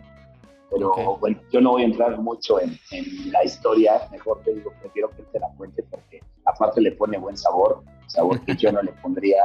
Pero 0.72 1.18
bueno, 1.20 1.38
yo 1.52 1.60
no 1.60 1.72
voy 1.72 1.82
a 1.82 1.86
entrar 1.86 2.18
mucho 2.18 2.62
en, 2.62 2.80
en, 2.92 3.32
la 3.32 3.44
historia, 3.44 4.08
mejor 4.10 4.42
te 4.44 4.54
digo, 4.54 4.72
prefiero 4.80 5.10
que 5.10 5.24
te 5.24 5.40
la 5.40 5.50
cuente 5.58 5.84
porque 5.84 6.22
aparte 6.46 6.80
le 6.80 6.94
pone 6.94 7.18
buen 7.18 7.36
sabor, 7.36 7.84
sabor 8.08 8.40
que 8.46 8.56
yo 8.56 8.72
no 8.72 8.82
le 8.82 8.94
pondría 8.94 9.42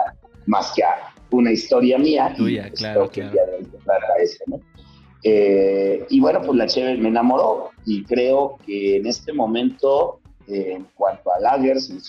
más 0.47 0.73
que 0.75 0.85
a 0.85 1.13
una 1.31 1.51
historia 1.51 1.99
mía. 1.99 2.33
Tuya, 2.37 2.71
claro, 2.71 3.11
que 3.11 3.29
ese, 4.21 4.45
¿no? 4.47 4.61
Eh, 5.23 6.07
y 6.09 6.21
bueno, 6.21 6.41
pues 6.43 6.57
la 6.57 6.67
Cheve 6.67 6.97
me 6.97 7.09
enamoró 7.09 7.71
y 7.85 8.05
creo 8.05 8.59
que 8.65 8.97
en 8.97 9.07
este 9.07 9.33
momento, 9.33 10.21
eh, 10.47 10.75
en 10.77 10.87
cuanto 10.95 11.33
a 11.33 11.41
lagers 11.41 11.91
en, 11.91 12.01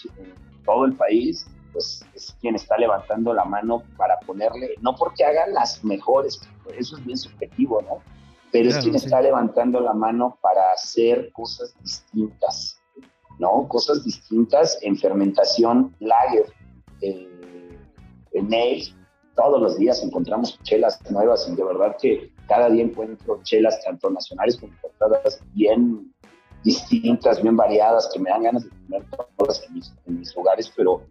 todo 0.64 0.86
el 0.86 0.94
país, 0.94 1.48
pues 1.72 2.06
es 2.14 2.36
quien 2.42 2.56
está 2.56 2.78
levantando 2.78 3.34
la 3.34 3.46
mano 3.46 3.84
para 3.96 4.20
ponerle, 4.20 4.76
no 4.82 4.96
porque 4.96 5.24
hagan 5.24 5.54
las 5.54 5.84
mejores, 5.84 6.40
eso 6.78 6.98
es 6.98 7.06
bien 7.06 7.18
subjetivo, 7.18 7.82
¿no? 7.82 8.02
Pero 8.51 8.70
es 8.70 8.77
quien 8.77 8.96
está 8.96 9.22
levantando 9.22 9.80
la 9.80 9.94
mano 9.94 10.38
para 10.42 10.72
hacer 10.72 11.32
cosas 11.34 11.74
distintas, 11.82 12.80
¿no? 13.39 13.68
Cosas 13.68 14.04
distintas 14.04 14.77
en 14.82 14.98
fermentación 14.98 15.96
lager. 16.00 16.54
Eh, 17.01 17.77
en 18.34 18.54
él 18.54 18.84
todos 19.36 19.62
los 19.62 19.77
días 19.77 20.01
encontramos 20.04 20.60
chelas 20.63 21.00
nuevas 21.12 21.48
y 21.48 21.56
de 21.56 21.63
verdad 21.63 21.96
que 22.01 22.34
cada 22.48 22.70
día 22.70 22.84
encuentro 22.84 23.39
chelas 23.44 23.80
tanto 23.84 24.10
nacionales 24.10 24.58
como 24.58 24.74
importadas 24.74 25.39
bien 25.54 26.12
distintas, 26.63 27.42
bien 27.42 27.56
variadas, 27.56 28.10
que 28.12 28.20
me 28.20 28.30
dan 28.30 28.44
ganas 28.44 28.63
de 28.63 28.70
comer 28.70 29.06
todas 29.38 29.63
en 29.68 29.75
mis, 29.75 29.94
en 30.06 30.20
mis 30.20 30.36
lugares, 30.36 30.72
pero 30.75 31.04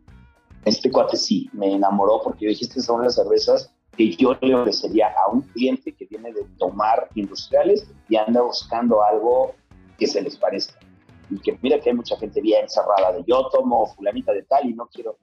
este 0.64 0.90
cuate 0.90 1.16
sí, 1.16 1.49
me 1.52 1.73
enamoró 1.73 2.21
porque 2.23 2.47
yo 2.47 2.49
dije, 2.49 2.64
estas 2.64 2.85
son 2.85 3.02
las 3.02 3.14
cervezas 3.14 3.73
que 3.97 4.15
yo 4.17 4.37
le 4.41 4.55
ofrecería 4.55 5.09
a 5.09 5.31
un 5.31 5.43
cliente 5.43 5.95
que 5.95 6.07
viene 6.07 6.33
de 6.33 6.45
tomar 6.59 7.09
industriales 7.15 7.91
y 8.09 8.17
anda 8.17 8.43
buscando 8.43 9.03
algo 9.03 9.55
que 9.99 10.07
se 10.07 10.21
les 10.21 10.37
parezca 10.37 10.79
y 11.31 11.38
que 11.41 11.59
mira 11.62 11.81
que 11.81 11.91
hay 11.91 11.97
mucha 11.97 12.17
gente 12.17 12.41
bien 12.41 12.69
cerrada 12.69 13.12
de 13.12 13.25
yo 13.26 13.49
tomo 13.50 13.87
fulanita 13.95 14.33
de 14.33 14.43
tal 14.45 14.69
y 14.69 14.75
no 14.75 14.87
quiero, 14.87 15.17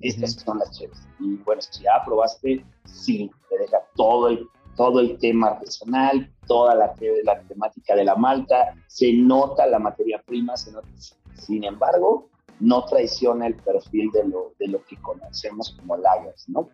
estas 0.00 0.34
son 0.34 0.58
las 0.58 0.70
chéves. 0.78 0.98
Y 1.18 1.36
bueno, 1.36 1.60
si 1.62 1.82
ya 1.82 2.02
probaste, 2.04 2.64
sí, 2.84 3.30
te 3.48 3.58
deja 3.58 3.78
todo 3.96 4.28
el, 4.28 4.46
todo 4.76 5.00
el 5.00 5.18
tema 5.18 5.48
artesanal, 5.48 6.32
toda 6.46 6.74
la, 6.74 6.94
la 7.24 7.40
temática 7.42 7.96
de 7.96 8.04
la 8.04 8.14
malta, 8.14 8.74
se 8.86 9.12
nota 9.12 9.66
la 9.66 9.78
materia 9.78 10.22
prima, 10.24 10.56
se 10.56 10.70
nota, 10.72 10.88
sin 11.34 11.64
embargo, 11.64 12.28
no 12.60 12.84
traiciona 12.84 13.46
el 13.46 13.54
perfil 13.54 14.10
de 14.12 14.28
lo, 14.28 14.52
de 14.58 14.68
lo 14.68 14.84
que 14.84 14.96
conocemos 14.96 15.76
como 15.78 15.96
lagers, 15.96 16.48
¿no? 16.48 16.68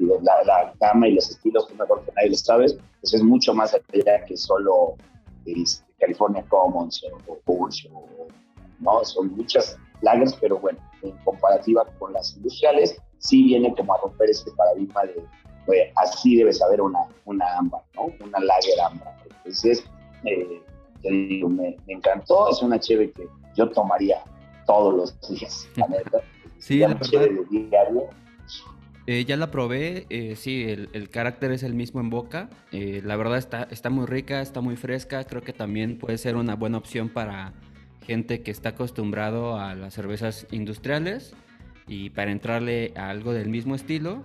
Eh, 0.00 0.04
la, 0.22 0.44
la, 0.44 0.72
gama 0.80 1.08
y 1.08 1.14
los 1.14 1.30
estilos, 1.30 1.66
que 1.66 1.74
mejor 1.74 2.04
que 2.04 2.12
nadie 2.12 2.30
lo 2.30 2.36
sabes, 2.36 2.78
pues 3.00 3.14
es 3.14 3.22
mucho 3.22 3.54
más 3.54 3.74
allá 3.74 4.24
que 4.24 4.36
solo 4.36 4.96
este, 5.44 5.84
California 5.98 6.44
Commons 6.48 7.04
o, 7.26 7.38
o, 7.44 7.68
¿no? 8.80 9.04
Son 9.04 9.36
muchas 9.36 9.76
lagers, 10.02 10.36
pero 10.40 10.58
bueno, 10.58 10.78
en 11.02 11.12
comparativa 11.24 11.84
con 11.98 12.12
las 12.12 12.36
industriales, 12.36 12.96
sí 13.18 13.44
viene 13.44 13.74
como 13.74 13.94
a 13.94 13.98
romper 13.98 14.30
ese 14.30 14.50
paradigma 14.52 15.02
de, 15.04 15.92
así 15.96 16.36
debe 16.36 16.52
saber 16.52 16.80
una, 16.80 17.00
una 17.24 17.58
ámbar, 17.58 17.82
¿no? 17.94 18.12
Una 18.24 18.38
lager 18.40 18.80
ámbar. 18.80 19.14
Entonces, 19.38 19.84
eh, 20.24 20.62
digo, 21.02 21.48
me, 21.48 21.76
encantó, 21.88 22.48
es 22.50 22.62
una 22.62 22.78
cheve 22.78 23.10
que 23.12 23.26
yo 23.54 23.68
tomaría 23.70 24.22
todos 24.66 24.94
los 24.94 25.28
días, 25.28 25.68
la 25.76 25.88
neta. 25.88 26.20
Sí, 26.58 26.78
la 26.78 26.88
verdad. 26.88 27.08
diario 27.50 28.08
eh, 29.10 29.24
ya 29.24 29.38
la 29.38 29.50
probé, 29.50 30.04
eh, 30.10 30.36
sí, 30.36 30.64
el, 30.64 31.08
carácter 31.08 31.50
es 31.52 31.62
el 31.62 31.72
mismo 31.72 31.98
en 31.98 32.10
boca. 32.10 32.50
Eh, 32.72 33.00
la 33.02 33.16
verdad 33.16 33.38
está, 33.38 33.66
está 33.70 33.88
muy 33.88 34.04
rica, 34.04 34.42
está 34.42 34.60
muy 34.60 34.76
fresca. 34.76 35.24
Creo 35.24 35.40
que 35.40 35.54
también 35.54 35.96
puede 35.96 36.18
ser 36.18 36.36
una 36.36 36.56
buena 36.56 36.76
opción 36.76 37.08
para 37.08 37.54
gente 38.06 38.42
que 38.42 38.50
está 38.50 38.68
acostumbrado 38.68 39.58
a 39.58 39.74
las 39.74 39.94
cervezas 39.94 40.46
industriales 40.50 41.34
y 41.86 42.10
para 42.10 42.32
entrarle 42.32 42.92
a 42.96 43.08
algo 43.08 43.32
del 43.32 43.48
mismo 43.48 43.74
estilo. 43.74 44.24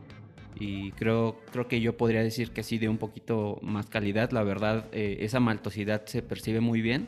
Y 0.60 0.92
creo, 0.92 1.38
creo 1.54 1.70
que 1.70 1.80
yo 1.80 1.96
podría 1.96 2.22
decir 2.22 2.52
que 2.52 2.62
sí 2.62 2.78
de 2.78 2.90
un 2.90 2.98
poquito 2.98 3.60
más 3.62 3.86
calidad. 3.86 4.32
La 4.32 4.44
verdad, 4.44 4.88
esa 4.92 5.40
maltosidad 5.40 6.06
se 6.08 6.22
percibe 6.22 6.60
muy 6.60 6.82
bien 6.82 7.08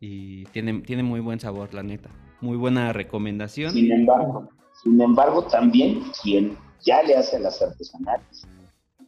y 0.00 0.44
tiene, 0.46 0.80
tiene 0.80 1.02
muy 1.02 1.20
buen 1.20 1.38
sabor, 1.38 1.74
la 1.74 1.82
neta. 1.82 2.08
Muy 2.40 2.56
buena 2.56 2.94
recomendación. 2.94 3.74
Sin 3.74 3.92
embargo, 3.92 4.48
sin 4.82 4.98
embargo 4.98 5.44
también 5.44 6.00
quien 6.22 6.56
ya 6.84 7.02
le 7.02 7.16
hace 7.16 7.38
las 7.38 7.60
artesanales. 7.62 8.46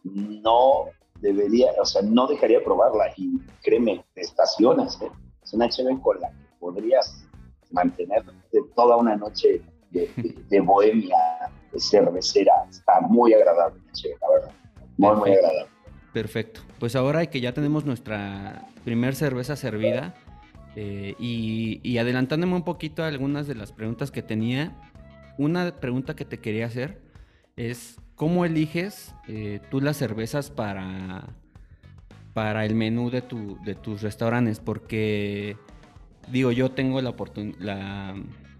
No 0.04 0.86
debería, 1.20 1.70
o 1.80 1.84
sea, 1.84 2.02
no 2.02 2.26
dejaría 2.26 2.58
de 2.58 2.64
probarla 2.64 3.12
y 3.16 3.38
créeme, 3.62 4.04
te 4.14 4.20
estacionas. 4.20 5.00
¿eh? 5.00 5.10
Es 5.42 5.52
una 5.54 5.68
chévere 5.68 5.98
con 6.00 6.20
la 6.20 6.28
que 6.30 6.46
podrías 6.58 7.24
mantener 7.70 8.24
toda 8.74 8.96
una 8.96 9.16
noche 9.16 9.62
de, 9.90 10.60
bohemia 10.60 11.16
de 11.72 11.80
cervecera. 11.80 12.52
Está 12.68 13.00
muy 13.00 13.32
agradable, 13.34 13.80
la 14.20 14.28
verdad. 14.28 14.52
Muy, 14.98 15.16
muy 15.16 15.30
agradable. 15.30 15.66
Perfecto. 16.12 16.60
Pues 16.78 16.96
ahora 16.96 17.24
que 17.26 17.40
ya 17.40 17.54
tenemos 17.54 17.86
nuestra 17.86 18.66
primer 18.84 19.14
cerveza 19.14 19.56
servida 19.56 20.14
eh, 20.76 21.14
y, 21.18 21.80
y 21.82 21.98
adelantándome 21.98 22.54
un 22.54 22.64
poquito 22.64 23.02
a 23.02 23.06
algunas 23.06 23.46
de 23.46 23.54
las 23.54 23.72
preguntas 23.72 24.10
que 24.10 24.22
tenía, 24.22 24.76
una 25.38 25.76
pregunta 25.80 26.14
que 26.14 26.24
te 26.24 26.38
quería 26.38 26.66
hacer 26.66 27.01
es 27.56 28.00
cómo 28.16 28.44
eliges 28.44 29.14
eh, 29.28 29.60
tú 29.70 29.80
las 29.80 29.96
cervezas 29.96 30.50
para, 30.50 31.28
para 32.34 32.64
el 32.64 32.74
menú 32.74 33.10
de, 33.10 33.22
tu, 33.22 33.58
de 33.64 33.74
tus 33.74 34.02
restaurantes, 34.02 34.60
porque 34.60 35.56
digo, 36.30 36.52
yo 36.52 36.70
tengo 36.70 37.00
la, 37.00 37.14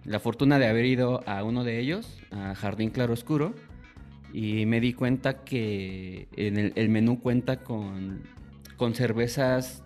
la, 0.05 0.21
fortuna 0.21 0.59
de 0.59 0.67
haber 0.67 0.85
ido 0.87 1.23
a 1.27 1.45
uno 1.45 1.65
de 1.65 1.79
ellos, 1.79 2.19
a 2.31 2.55
Jardín 2.55 2.91
Claroscuro, 2.91 3.55
y 4.33 4.67
me 4.67 4.81
di 4.81 4.95
cuenta 4.95 5.45
que 5.45 6.29
en 6.37 6.73
el, 6.75 6.89
menú 6.89 7.21
cuenta 7.21 7.63
con, 7.63 8.23
con 8.77 8.95
cervezas 8.95 9.85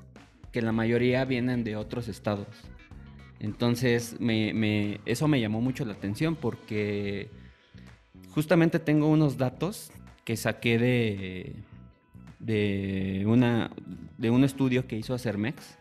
que 0.52 0.62
la 0.62 0.72
mayoría 0.72 1.24
vienen 1.24 1.64
de 1.64 1.76
otros 1.76 2.08
estados. 2.08 2.46
Entonces, 3.40 4.16
eso 5.04 5.28
me 5.28 5.40
llamó 5.40 5.60
mucho 5.60 5.84
la 5.84 5.92
atención 5.92 6.36
porque 6.36 7.28
Justamente 8.36 8.78
tengo 8.78 9.08
unos 9.08 9.38
datos 9.38 9.90
que 10.26 10.36
saqué 10.36 10.76
de, 10.76 11.54
de, 12.38 13.24
una, 13.26 13.70
de 14.18 14.28
un 14.28 14.44
estudio 14.44 14.86
que 14.86 14.94
hizo 14.94 15.14
Acermex 15.14 15.78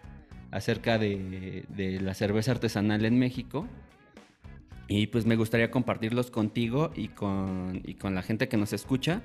acerca 0.52 0.98
de, 0.98 1.66
la 2.02 2.14
cerveza 2.14 2.52
artesanal 2.52 3.04
en 3.04 3.20
México. 3.20 3.68
Y 4.88 5.08
pues 5.08 5.26
me 5.26 5.36
gustaría 5.36 5.70
compartirlos 5.70 6.32
contigo 6.32 6.94
y 6.96 7.10
con, 7.10 7.84
con 8.00 8.16
la 8.16 8.22
gente 8.22 8.48
que 8.48 8.56
nos 8.56 8.72
escucha 8.72 9.22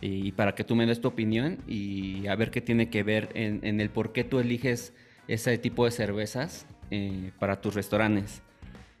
y 0.00 0.32
para 0.32 0.56
que 0.56 0.64
tú 0.64 0.74
me 0.74 0.84
des 0.84 1.00
tu 1.00 1.06
opinión 1.06 1.58
y 1.68 2.26
a 2.26 2.34
ver 2.34 2.50
qué 2.50 2.60
tiene 2.60 2.90
que 2.90 3.04
ver 3.04 3.28
en, 3.34 3.80
el 3.80 3.90
por 3.90 4.12
qué 4.12 4.24
tú 4.24 4.40
eliges 4.40 4.92
ese 5.28 5.56
tipo 5.56 5.84
de 5.84 5.92
cervezas 5.92 6.66
eh, 6.90 7.30
para 7.38 7.60
tus 7.60 7.76
restaurantes. 7.76 8.42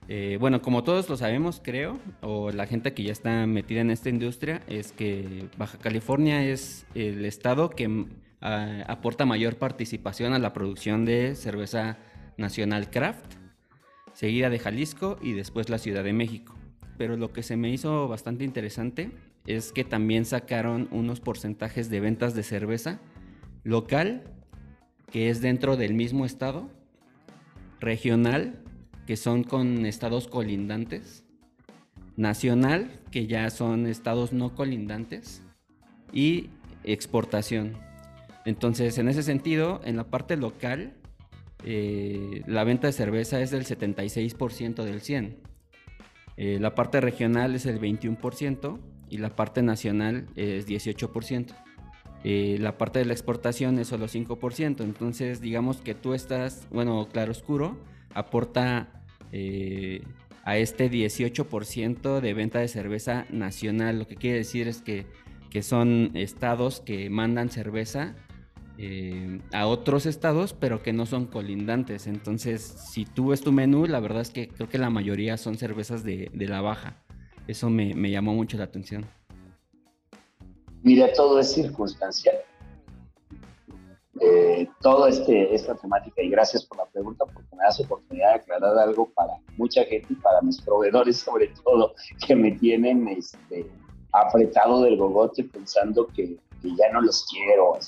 Eh, 0.08 0.36
bueno, 0.40 0.62
como 0.62 0.82
todos 0.82 1.08
lo 1.08 1.16
sabemos, 1.16 1.60
creo, 1.62 1.98
o 2.20 2.50
la 2.50 2.66
gente 2.66 2.92
que 2.92 3.04
ya 3.04 3.12
está 3.12 3.46
metida 3.46 3.80
en 3.80 3.90
esta 3.90 4.08
industria, 4.08 4.62
es 4.66 4.92
que 4.92 5.48
Baja 5.56 5.78
California 5.78 6.44
es 6.44 6.86
el 6.94 7.24
estado 7.24 7.70
que 7.70 7.88
mm, 7.88 8.08
aporta 8.40 9.24
mayor 9.24 9.56
participación 9.56 10.32
a 10.32 10.38
la 10.38 10.52
producción 10.52 11.04
de 11.04 11.36
cerveza 11.36 11.98
nacional 12.36 12.90
craft, 12.90 13.34
seguida 14.12 14.50
de 14.50 14.58
Jalisco 14.58 15.18
y 15.22 15.32
después 15.32 15.68
la 15.68 15.78
Ciudad 15.78 16.02
de 16.02 16.12
México. 16.12 16.54
Pero 16.98 17.16
lo 17.16 17.32
que 17.32 17.42
se 17.42 17.56
me 17.56 17.70
hizo 17.70 18.08
bastante 18.08 18.44
interesante 18.44 19.12
es 19.46 19.72
que 19.72 19.84
también 19.84 20.24
sacaron 20.24 20.88
unos 20.90 21.20
porcentajes 21.20 21.90
de 21.90 22.00
ventas 22.00 22.34
de 22.34 22.42
cerveza 22.42 23.00
local, 23.64 24.24
que 25.10 25.30
es 25.30 25.40
dentro 25.40 25.76
del 25.76 25.94
mismo 25.94 26.26
estado, 26.26 26.70
regional 27.80 28.62
que 29.06 29.16
son 29.16 29.44
con 29.44 29.86
estados 29.86 30.28
colindantes, 30.28 31.24
nacional, 32.16 33.00
que 33.10 33.26
ya 33.26 33.48
son 33.50 33.86
estados 33.86 34.32
no 34.32 34.54
colindantes, 34.54 35.42
y 36.12 36.50
exportación. 36.84 37.76
Entonces, 38.44 38.98
en 38.98 39.08
ese 39.08 39.22
sentido, 39.22 39.80
en 39.84 39.96
la 39.96 40.04
parte 40.04 40.36
local, 40.36 40.92
eh, 41.64 42.42
la 42.46 42.64
venta 42.64 42.88
de 42.88 42.92
cerveza 42.92 43.40
es 43.40 43.50
del 43.50 43.64
76% 43.64 44.84
del 44.84 45.00
100. 45.00 45.36
Eh, 46.36 46.58
la 46.60 46.74
parte 46.74 47.00
regional 47.00 47.54
es 47.54 47.66
el 47.66 47.80
21% 47.80 48.80
y 49.08 49.18
la 49.18 49.30
parte 49.30 49.62
nacional 49.62 50.26
es 50.34 50.66
18%. 50.66 51.54
Eh, 52.24 52.56
la 52.60 52.78
parte 52.78 53.00
de 53.00 53.04
la 53.04 53.12
exportación 53.12 53.78
es 53.78 53.88
solo 53.88 54.08
5%. 54.08 54.82
Entonces, 54.82 55.40
digamos 55.40 55.78
que 55.78 55.94
tú 55.94 56.14
estás, 56.14 56.66
bueno, 56.70 57.08
claro 57.12 57.32
oscuro, 57.32 57.76
aporta 58.14 59.02
eh, 59.32 60.02
a 60.44 60.56
este 60.56 60.90
18% 60.90 62.20
de 62.20 62.34
venta 62.34 62.58
de 62.58 62.68
cerveza 62.68 63.26
nacional. 63.30 63.98
Lo 63.98 64.06
que 64.06 64.16
quiere 64.16 64.38
decir 64.38 64.68
es 64.68 64.82
que, 64.82 65.06
que 65.50 65.62
son 65.62 66.10
estados 66.14 66.80
que 66.80 67.10
mandan 67.10 67.50
cerveza 67.50 68.14
eh, 68.78 69.40
a 69.52 69.66
otros 69.66 70.06
estados, 70.06 70.54
pero 70.54 70.82
que 70.82 70.92
no 70.92 71.06
son 71.06 71.26
colindantes. 71.26 72.06
Entonces, 72.06 72.62
si 72.62 73.04
tú 73.04 73.28
ves 73.28 73.42
tu 73.42 73.52
menú, 73.52 73.86
la 73.86 74.00
verdad 74.00 74.22
es 74.22 74.30
que 74.30 74.48
creo 74.48 74.68
que 74.68 74.78
la 74.78 74.90
mayoría 74.90 75.36
son 75.36 75.56
cervezas 75.56 76.02
de, 76.04 76.30
la 76.34 76.60
baja. 76.62 76.96
Eso 77.46 77.70
me, 77.70 78.10
llamó 78.10 78.34
mucho 78.34 78.56
la 78.56 78.64
atención. 78.64 79.06
Mira, 80.82 81.12
todo 81.12 81.38
es 81.38 81.52
circunstancial. 81.52 82.36
Eh, 84.20 84.68
todo 84.80 85.06
este, 85.06 85.54
esta 85.54 85.74
temática, 85.74 86.22
y 86.22 86.28
gracias 86.28 86.66
por 86.66 86.78
la 86.78 86.86
pregunta, 86.86 87.24
porque 87.24 87.56
me 87.56 87.64
das 87.64 87.80
oportunidad 87.80 88.28
de 88.28 88.34
aclarar 88.34 88.78
algo 88.78 89.10
para 89.14 89.32
mucha 89.56 89.84
gente 89.84 90.08
y 90.10 90.16
para 90.16 90.42
mis 90.42 90.60
proveedores, 90.60 91.16
sobre 91.20 91.48
todo, 91.64 91.94
que 92.26 92.36
me 92.36 92.52
tienen 92.52 93.08
este, 93.08 93.66
apretado 94.12 94.82
del 94.82 94.96
gogote 94.96 95.44
pensando 95.44 96.06
que, 96.08 96.36
que 96.60 96.76
ya 96.76 96.92
no 96.92 97.00
los 97.00 97.26
quiero. 97.30 97.78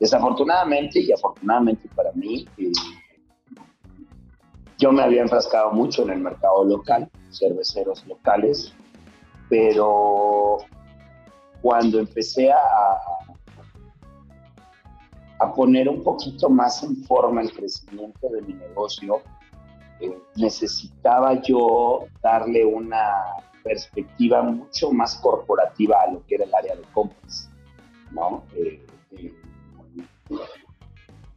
Desafortunadamente 0.00 1.00
y 1.00 1.12
afortunadamente 1.12 1.88
para 1.94 2.10
mí, 2.12 2.46
eh, 2.58 2.72
yo 4.78 4.90
me 4.90 5.02
había 5.02 5.22
enfrascado 5.22 5.70
mucho 5.70 6.02
en 6.02 6.10
el 6.10 6.18
mercado 6.18 6.64
local, 6.64 7.08
cerveceros 7.30 8.04
locales, 8.06 8.74
pero 9.48 10.58
cuando 11.62 12.00
empecé 12.00 12.50
a, 12.50 12.56
a 15.40 15.52
poner 15.52 15.88
un 15.88 16.02
poquito 16.02 16.48
más 16.48 16.82
en 16.82 16.96
forma 17.04 17.42
el 17.42 17.52
crecimiento 17.52 18.28
de 18.28 18.42
mi 18.42 18.54
negocio, 18.54 19.20
eh, 20.00 20.16
necesitaba 20.36 21.40
yo 21.42 22.06
darle 22.22 22.64
una 22.64 23.12
perspectiva 23.62 24.42
mucho 24.42 24.92
más 24.92 25.16
corporativa 25.16 25.96
a 26.02 26.12
lo 26.12 26.24
que 26.26 26.36
era 26.36 26.44
el 26.44 26.54
área 26.54 26.76
de 26.76 26.82
compras, 26.92 27.50
¿no? 28.10 28.44
Eh, 28.54 28.84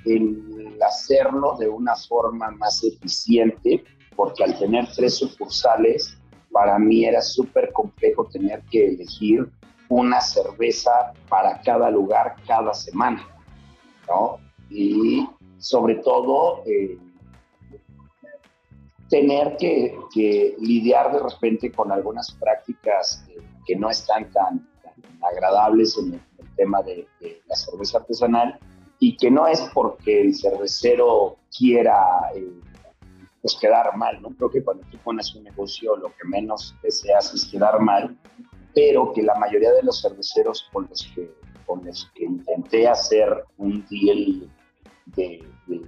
el 0.05 0.77
hacerlo 0.81 1.55
de 1.57 1.67
una 1.67 1.95
forma 1.95 2.51
más 2.51 2.83
eficiente, 2.83 3.83
porque 4.15 4.43
al 4.43 4.57
tener 4.57 4.87
tres 4.95 5.17
sucursales, 5.17 6.17
para 6.51 6.79
mí 6.79 7.05
era 7.05 7.21
súper 7.21 7.71
complejo 7.73 8.25
tener 8.25 8.61
que 8.71 8.87
elegir 8.87 9.49
una 9.89 10.21
cerveza 10.21 11.13
para 11.29 11.61
cada 11.61 11.89
lugar 11.89 12.35
cada 12.45 12.73
semana, 12.73 13.25
¿no? 14.07 14.39
Y 14.69 15.27
sobre 15.59 15.95
todo, 15.95 16.63
eh, 16.65 16.97
tener 19.09 19.55
que, 19.57 19.95
lidiar 20.59 21.11
de 21.13 21.19
repente 21.19 21.71
con 21.71 21.91
algunas 21.91 22.31
prácticas 22.31 23.25
que 23.65 23.75
no 23.75 23.89
están 23.89 24.29
tan, 24.31 24.67
agradables 25.21 25.97
en 25.97 26.13
el, 26.13 26.21
tema 26.55 26.81
de, 26.81 27.07
de, 27.19 27.39
la 27.47 27.55
cerveza 27.55 27.99
artesanal 27.99 28.59
y 28.99 29.15
que 29.15 29.29
no 29.29 29.45
es 29.47 29.61
porque 29.73 30.21
el 30.21 30.35
cervecero 30.35 31.37
quiera 31.55 31.95
eh, 32.33 32.51
pues 33.41 33.55
quedar 33.61 33.95
mal, 33.95 34.21
¿no? 34.21 34.29
Creo 34.29 34.49
que 34.49 34.63
cuando 34.63 34.83
tú 34.91 34.97
pones 35.03 35.33
un 35.35 35.43
negocio 35.43 35.95
lo 35.95 36.09
que 36.09 36.27
menos 36.27 36.75
deseas 36.81 37.33
es 37.33 37.45
quedar 37.45 37.79
mal, 37.79 38.17
pero 38.73 39.13
que 39.13 39.21
la 39.21 39.35
mayoría 39.35 39.71
de 39.71 39.83
los 39.83 40.01
cerveceros 40.01 40.67
con 40.73 40.87
los 40.89 41.07
que, 41.13 41.31
con 41.67 41.85
los 41.85 42.09
que 42.15 42.25
intenté 42.25 42.87
hacer 42.87 43.45
un 43.57 43.85
deal 43.89 44.49
de, 45.05 45.47
de 45.67 45.81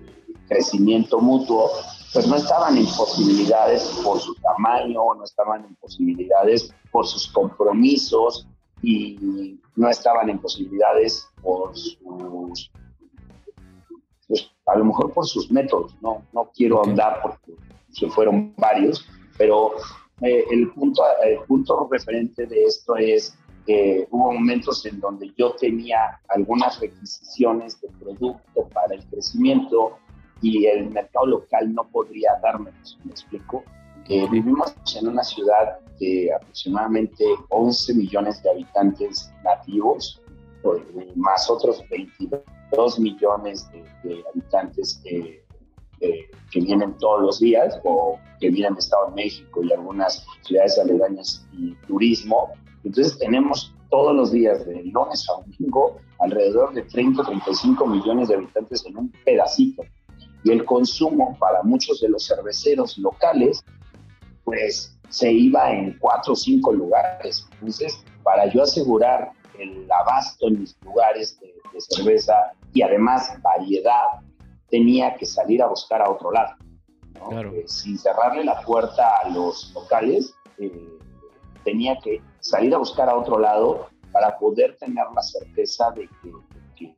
crecimiento 0.47 1.19
mutuo, 1.19 1.71
pues 2.13 2.27
no 2.27 2.35
estaban 2.35 2.77
en 2.77 2.85
posibilidades 2.85 3.83
por 4.03 4.19
su 4.19 4.35
tamaño, 4.35 5.01
no 5.15 5.23
estaban 5.23 5.65
en 5.65 5.75
posibilidades 5.75 6.73
por 6.91 7.07
sus 7.07 7.27
compromisos 7.31 8.47
y 8.81 9.57
no 9.75 9.89
estaban 9.89 10.29
en 10.29 10.39
posibilidades 10.39 11.27
por 11.41 11.75
sus 11.75 11.97
pues 14.27 14.51
a 14.67 14.77
lo 14.77 14.85
mejor 14.85 15.11
por 15.11 15.25
sus 15.25 15.51
métodos, 15.51 15.95
no, 16.01 16.23
no 16.33 16.51
quiero 16.53 16.85
andar 16.85 17.19
porque 17.23 17.55
se 17.91 18.07
fueron 18.09 18.53
varios, 18.57 19.07
pero 19.39 19.71
eh, 20.21 20.45
el, 20.51 20.71
punto, 20.71 21.01
el 21.23 21.39
punto 21.47 21.87
referente 21.89 22.45
de 22.45 22.63
esto 22.63 22.95
es 22.95 23.35
que 23.69 24.07
hubo 24.09 24.33
momentos 24.33 24.83
en 24.87 24.99
donde 24.99 25.31
yo 25.37 25.51
tenía 25.51 26.19
algunas 26.29 26.79
requisiciones 26.79 27.79
de 27.79 27.87
producto 27.99 28.67
para 28.73 28.95
el 28.95 29.05
crecimiento 29.05 29.99
y 30.41 30.65
el 30.65 30.89
mercado 30.89 31.27
local 31.27 31.71
no 31.75 31.87
podría 31.87 32.31
darme 32.41 32.71
eso, 32.81 32.97
¿me 33.03 33.11
explico? 33.11 33.63
Eh, 34.07 34.27
vivimos 34.31 34.73
en 34.99 35.09
una 35.09 35.23
ciudad 35.23 35.77
de 35.99 36.33
aproximadamente 36.33 37.23
11 37.49 37.93
millones 37.93 38.41
de 38.41 38.49
habitantes 38.49 39.31
nativos, 39.43 40.19
eh, 40.63 41.11
más 41.15 41.47
otros 41.47 41.83
22 41.91 42.41
dos 42.71 42.99
millones 42.99 43.69
de, 44.03 44.23
habitantes 44.31 44.99
que, 45.03 45.43
que, 45.99 46.59
vienen 46.59 46.97
todos 46.97 47.21
los 47.21 47.39
días 47.39 47.79
o 47.83 48.17
que 48.39 48.49
vienen 48.49 48.73
de 48.73 48.79
Estado 48.79 49.09
de 49.09 49.15
México 49.15 49.63
y 49.63 49.73
algunas 49.73 50.25
ciudades 50.41 50.77
aledañas 50.79 51.45
y 51.53 51.75
turismo. 51.87 52.51
Entonces 52.83 53.17
tenemos 53.17 53.73
todos 53.89 54.15
los 54.15 54.31
días, 54.31 54.65
de 54.65 54.83
lunes 54.83 55.27
a 55.29 55.41
domingo, 55.41 55.99
alrededor 56.19 56.73
de 56.73 56.83
30 56.83 57.21
o 57.21 57.25
35 57.25 57.87
millones 57.87 58.29
de 58.29 58.35
habitantes 58.35 58.85
en 58.85 58.97
un 58.97 59.11
pedacito. 59.25 59.83
Y 60.43 60.51
el 60.51 60.63
consumo 60.63 61.35
para 61.39 61.63
muchos 61.63 61.99
de 62.01 62.09
los 62.09 62.25
cerveceros 62.25 62.97
locales, 62.97 63.63
pues 64.43 64.97
se 65.09 65.31
iba 65.31 65.71
en 65.71 65.97
cuatro 65.99 66.33
o 66.33 66.35
cinco 66.35 66.71
lugares. 66.71 67.47
Entonces, 67.53 68.03
para 68.23 68.45
yo 68.51 68.63
asegurar 68.63 69.31
el 69.57 69.91
abasto 69.91 70.47
en 70.47 70.61
mis 70.61 70.77
lugares 70.83 71.39
de, 71.39 71.49
cerveza 71.77 72.33
y 72.73 72.81
además 72.81 73.31
variedad, 73.41 74.19
tenía 74.69 75.15
que 75.15 75.25
salir 75.25 75.61
a 75.63 75.67
buscar 75.67 76.01
a 76.01 76.09
otro 76.09 76.31
lado. 76.31 76.55
Eh, 77.53 77.63
sin 77.67 77.97
cerrarle 77.97 78.43
la 78.43 78.61
puerta 78.61 79.19
a 79.23 79.29
los 79.29 79.71
locales, 79.73 80.33
eh, 80.57 80.99
tenía 81.63 81.97
que 81.99 82.21
salir 82.39 82.73
a 82.73 82.77
buscar 82.77 83.09
a 83.09 83.17
otro 83.17 83.39
lado 83.39 83.87
para 84.11 84.37
poder 84.37 84.77
tener 84.77 85.05
la 85.13 85.21
certeza 85.21 85.91
de 85.91 86.09
que, 86.21 86.95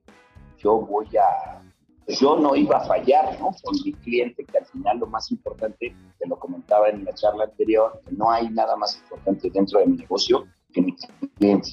yo 0.57 0.79
voy 0.79 1.07
a, 1.17 1.59
yo 2.07 2.37
no 2.37 2.55
iba 2.55 2.77
a 2.77 2.85
fallar 2.85 3.39
¿no? 3.39 3.49
con 3.63 3.75
mi 3.83 3.93
cliente, 3.93 4.45
que 4.45 4.59
al 4.59 4.65
final 4.67 4.99
lo 4.99 5.07
más 5.07 5.31
importante, 5.31 5.95
te 6.19 6.27
lo 6.27 6.37
comentaba 6.37 6.89
en 6.89 7.03
la 7.03 7.13
charla 7.15 7.45
anterior, 7.45 7.99
que 8.05 8.15
no 8.15 8.29
hay 8.29 8.47
nada 8.49 8.75
más 8.75 8.95
importante 8.97 9.49
dentro 9.49 9.79
de 9.79 9.87
mi 9.87 9.97
negocio 9.97 10.45
que 10.71 10.81
mi 10.81 10.95
cliente 11.37 11.71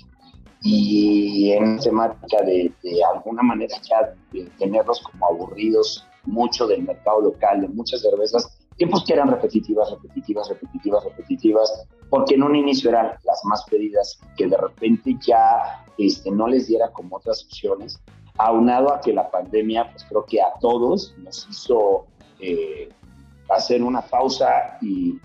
y 0.62 1.53
en 1.53 1.79
temática 1.79 2.42
de, 2.42 2.72
de 2.83 3.05
alguna 3.05 3.42
manera 3.42 3.77
ya 3.83 4.14
de 4.33 4.44
tenerlos 4.59 5.01
como 5.03 5.27
aburridos 5.27 6.05
mucho 6.24 6.66
del 6.66 6.83
mercado 6.83 7.20
local, 7.20 7.61
de 7.61 7.68
muchas 7.68 8.03
cervezas, 8.03 8.58
pues 8.87 9.05
que 9.05 9.12
eran 9.12 9.29
repetitivas, 9.29 9.91
repetitivas, 9.91 10.49
repetitivas, 10.49 11.05
repetitivas, 11.05 11.87
porque 12.11 12.35
en 12.35 12.45
un 12.45 12.55
inicio 12.55 12.91
eran 12.91 13.12
las 13.25 13.45
más 13.45 13.64
pedidas, 13.64 14.21
que 14.37 14.47
de 14.47 14.57
repente 14.57 15.17
ya 15.27 15.85
este, 15.99 16.31
no 16.31 16.47
les 16.47 16.69
diera 16.69 16.91
como 16.93 17.17
otras 17.17 17.45
opciones, 17.45 18.01
aunado 18.37 18.93
a 18.93 19.01
que 19.01 19.12
la 19.12 19.31
pandemia, 19.31 19.91
pues 19.91 20.05
creo 20.09 20.25
que 20.25 20.41
a 20.41 20.53
todos 20.61 21.14
nos 21.19 21.49
hizo 21.51 22.07
eh, 22.38 22.88
hacer 23.51 23.83
una 23.83 24.03
pausa 24.03 24.79
y, 24.81 25.19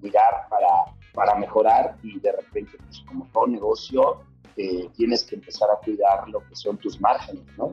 mirar 0.00 0.46
para, 0.50 0.94
para 1.14 1.34
mejorar 1.38 1.96
y 2.02 2.20
de 2.20 2.32
repente, 2.32 2.72
pues 2.76 3.02
como 3.08 3.26
todo 3.32 3.46
negocio, 3.46 4.20
tienes 4.94 5.24
que 5.24 5.36
empezar 5.36 5.68
a 5.70 5.84
cuidar 5.84 6.28
lo 6.28 6.40
que 6.40 6.54
son 6.54 6.76
tus 6.78 7.00
márgenes, 7.00 7.44
¿no? 7.56 7.72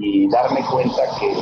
Y 0.00 0.28
darme 0.28 0.64
cuenta 0.70 1.02
que 1.18 1.34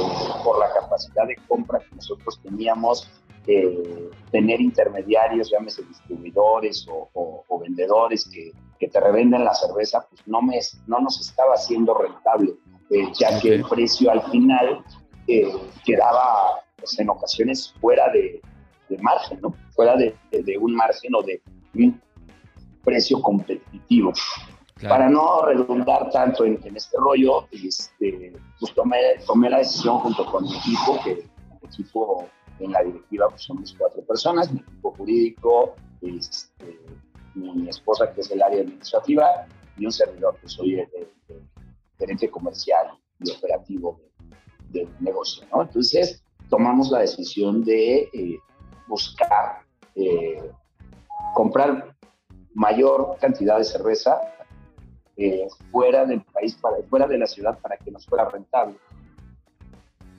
por 0.42 0.58
la 0.58 0.72
capacidad 0.72 1.26
de 1.26 1.36
compra 1.46 1.78
que 1.78 1.94
nosotros 1.94 2.40
teníamos, 2.42 3.08
eh, 3.46 4.10
tener 4.32 4.60
intermediarios, 4.60 5.50
llámese 5.50 5.82
distribuidores 5.84 6.84
o, 6.88 7.44
vendedores 7.60 8.28
que, 8.28 8.52
que, 8.78 8.88
te 8.88 9.00
revenden 9.00 9.44
la 9.44 9.54
cerveza, 9.54 10.06
pues 10.08 10.22
no, 10.26 10.40
me, 10.42 10.58
no 10.86 11.00
nos 11.00 11.20
estaba 11.20 11.54
haciendo 11.54 11.94
rentable, 11.94 12.54
eh, 12.90 13.08
ya 13.18 13.40
que 13.40 13.54
el 13.54 13.64
precio 13.64 14.10
al 14.10 14.22
final 14.30 14.84
eh, 15.28 15.52
quedaba 15.84 16.62
pues, 16.76 16.98
en 16.98 17.10
ocasiones 17.10 17.74
fuera 17.80 18.08
de, 18.10 18.40
de 18.88 18.98
margen, 18.98 19.40
¿no? 19.40 19.54
Fuera 19.74 19.96
de, 19.96 20.16
de, 20.30 20.58
un 20.58 20.74
margen 20.74 21.14
o 21.14 21.22
de 21.22 21.40
un 21.74 22.00
precio 22.84 23.20
competitivo. 23.20 24.12
Para 24.82 25.08
no 25.08 25.42
redundar 25.46 26.10
tanto 26.10 26.44
en, 26.44 26.60
este 26.76 26.98
rollo, 26.98 27.48
este, 27.50 28.36
pues 28.60 28.74
tomé, 28.74 28.98
tomé, 29.26 29.48
la 29.48 29.58
decisión 29.58 29.98
junto 30.00 30.26
con 30.26 30.44
mi 30.44 30.54
equipo, 30.54 31.00
que 31.02 31.26
equipo 31.62 32.28
en 32.58 32.72
la 32.72 32.82
directiva 32.82 33.28
pues 33.28 33.42
somos 33.42 33.74
cuatro 33.78 34.02
personas, 34.04 34.52
mi 34.52 34.60
equipo 34.60 34.92
jurídico, 34.92 35.74
este, 36.02 36.78
mi 37.34 37.68
esposa 37.68 38.12
que 38.12 38.20
es 38.20 38.30
el 38.30 38.42
área 38.42 38.60
administrativa 38.60 39.46
y 39.78 39.86
un 39.86 39.92
servidor 39.92 40.36
que 40.40 40.48
soy 40.48 40.74
el, 40.74 40.88
gerente 41.98 42.28
comercial 42.28 42.90
y 43.20 43.30
operativo 43.30 43.98
del 44.68 44.88
negocio. 45.00 45.46
Entonces 45.58 46.22
tomamos 46.50 46.90
la 46.90 46.98
decisión 46.98 47.64
de 47.64 48.10
eh, 48.12 48.38
buscar 48.86 49.62
eh, 49.94 50.50
comprar 51.34 51.96
mayor 52.52 53.16
cantidad 53.18 53.56
de 53.56 53.64
cerveza 53.64 54.20
eh, 55.16 55.46
fuera 55.70 56.04
del 56.04 56.22
país, 56.22 56.54
para, 56.56 56.76
fuera 56.88 57.06
de 57.06 57.18
la 57.18 57.26
ciudad, 57.26 57.58
para 57.60 57.76
que 57.76 57.90
nos 57.90 58.06
fuera 58.06 58.28
rentable. 58.28 58.76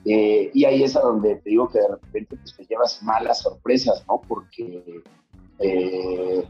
Eh, 0.04 0.50
y 0.54 0.64
ahí 0.64 0.82
es 0.82 0.96
a 0.96 1.00
donde 1.00 1.36
te 1.36 1.50
digo 1.50 1.68
que 1.68 1.80
de 1.80 1.88
repente 1.88 2.36
pues, 2.36 2.56
te 2.56 2.64
llevas 2.64 3.02
malas 3.02 3.40
sorpresas, 3.40 4.04
¿no? 4.08 4.20
Porque 4.26 5.02
eh, 5.58 6.44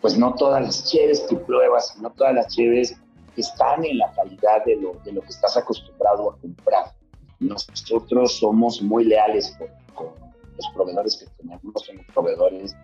pues 0.00 0.16
no 0.16 0.34
todas 0.34 0.62
las 0.62 0.90
cheves 0.90 1.20
que 1.28 1.36
pruebas, 1.36 1.96
no 2.00 2.10
todas 2.10 2.34
las 2.34 2.54
cheves 2.54 2.96
están 3.36 3.84
en 3.84 3.98
la 3.98 4.12
calidad 4.12 4.64
de 4.64 4.76
lo, 4.76 4.94
de 5.04 5.12
lo 5.12 5.20
que 5.22 5.28
estás 5.28 5.56
acostumbrado 5.56 6.30
a 6.30 6.36
comprar. 6.38 6.92
Nosotros 7.38 8.38
somos 8.38 8.82
muy 8.82 9.04
leales 9.04 9.56
con, 9.94 10.08
los 10.56 10.68
proveedores 10.74 11.16
que 11.16 11.26
tenemos, 11.38 11.84
somos 11.84 12.04
proveedores 12.12 12.76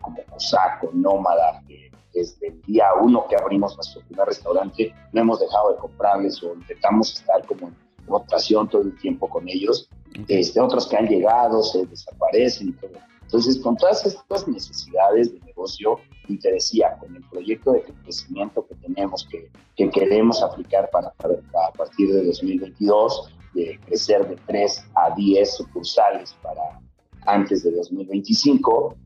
como 0.00 0.22
Cosaco, 0.24 0.90
Nómada, 0.92 1.62
que 1.66 1.90
desde 2.12 2.48
el 2.48 2.62
día 2.62 2.86
uno 3.02 3.26
que 3.28 3.36
abrimos 3.36 3.74
nuestro 3.76 4.02
primer 4.02 4.28
restaurante 4.28 4.94
no 5.12 5.20
hemos 5.20 5.40
dejado 5.40 5.72
de 5.72 5.78
comprarles 5.78 6.42
o 6.42 6.54
intentamos 6.54 7.12
estar 7.14 7.44
como 7.46 7.68
en 7.68 7.76
rotación 8.06 8.68
todo 8.68 8.82
el 8.82 8.96
tiempo 8.98 9.28
con 9.28 9.48
ellos. 9.48 9.88
Este, 10.28 10.60
otros 10.60 10.86
que 10.86 10.96
han 10.96 11.08
llegado 11.08 11.62
se 11.62 11.86
desaparecen 11.86 12.68
y 12.68 12.72
todo. 12.72 12.92
Entonces, 13.22 13.58
con 13.58 13.76
todas 13.76 14.06
estas 14.06 14.46
necesidades 14.46 15.32
de 15.32 15.40
negocio, 15.40 15.98
y 16.28 16.38
te 16.38 16.52
decía, 16.52 16.96
con 17.00 17.16
el 17.16 17.22
proyecto 17.28 17.72
de 17.72 17.82
crecimiento 17.82 18.66
que 18.66 18.74
tenemos, 18.76 19.26
que, 19.28 19.50
que 19.74 19.90
queremos 19.90 20.42
aplicar 20.42 20.88
para, 20.90 21.10
para, 21.14 21.34
a 21.34 21.72
partir 21.72 22.12
de 22.12 22.24
2022, 22.26 23.34
de 23.54 23.80
crecer 23.86 24.28
de 24.28 24.36
3 24.46 24.84
a 24.94 25.14
10 25.14 25.56
sucursales 25.56 26.36
para 26.42 26.80
antes 27.26 27.64
de 27.64 27.72
2025, 27.72 28.96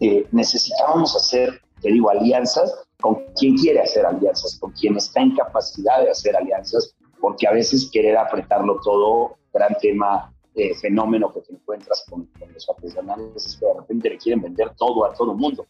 eh, 0.00 0.26
necesitábamos 0.32 1.16
hacer, 1.16 1.60
te 1.80 1.90
digo, 1.90 2.10
alianzas 2.10 2.88
con 3.00 3.24
quien 3.36 3.56
quiere 3.56 3.80
hacer 3.80 4.04
alianzas, 4.04 4.58
con 4.58 4.72
quien 4.72 4.96
está 4.96 5.20
en 5.20 5.34
capacidad 5.36 6.02
de 6.02 6.10
hacer 6.10 6.36
alianzas, 6.36 6.94
porque 7.20 7.46
a 7.46 7.52
veces 7.52 7.88
querer 7.92 8.16
apretarlo 8.16 8.80
todo, 8.82 9.36
gran 9.52 9.76
tema, 9.80 10.32
eh, 10.54 10.74
fenómeno 10.74 11.32
que 11.32 11.40
te 11.40 11.52
encuentras 11.52 12.04
con, 12.10 12.28
los 12.52 12.68
artesanales, 12.68 13.46
es 13.46 13.56
que 13.56 13.66
de 13.66 13.74
repente 13.74 14.10
le 14.10 14.18
quieren 14.18 14.42
vender 14.42 14.74
todo 14.76 15.04
a 15.04 15.14
todo 15.14 15.32
el 15.32 15.38
mundo, 15.38 15.66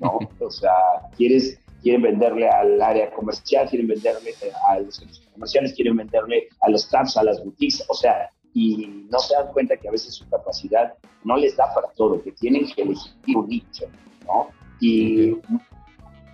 ¿no? 0.00 0.18
o 0.40 0.50
sea, 0.50 0.72
quieres, 1.16 1.58
quieren 1.82 2.02
venderle 2.02 2.48
al 2.48 2.80
área 2.80 3.10
comercial, 3.12 3.68
quieren 3.68 3.88
venderle 3.88 4.30
eh, 4.40 4.52
a 4.68 4.80
los 4.80 5.02
comerciales, 5.34 5.74
quieren 5.74 5.96
venderle 5.96 6.48
a 6.60 6.70
los 6.70 6.88
traps, 6.88 7.18
a 7.18 7.24
las 7.24 7.44
boutiques, 7.44 7.84
o 7.88 7.94
sea, 7.94 8.30
y 8.54 9.06
no 9.10 9.18
se 9.18 9.34
dan 9.34 9.52
cuenta 9.52 9.76
que 9.76 9.88
a 9.88 9.92
veces 9.92 10.14
su 10.14 10.28
capacidad 10.28 10.94
no 11.24 11.36
les 11.36 11.56
da 11.56 11.72
para 11.74 11.88
todo, 11.92 12.22
que 12.22 12.32
tienen 12.32 12.66
que 12.72 12.82
elegir 12.82 13.36
un 13.36 13.48
nicho, 13.48 13.86
¿no? 14.26 14.48
Y 14.80 15.34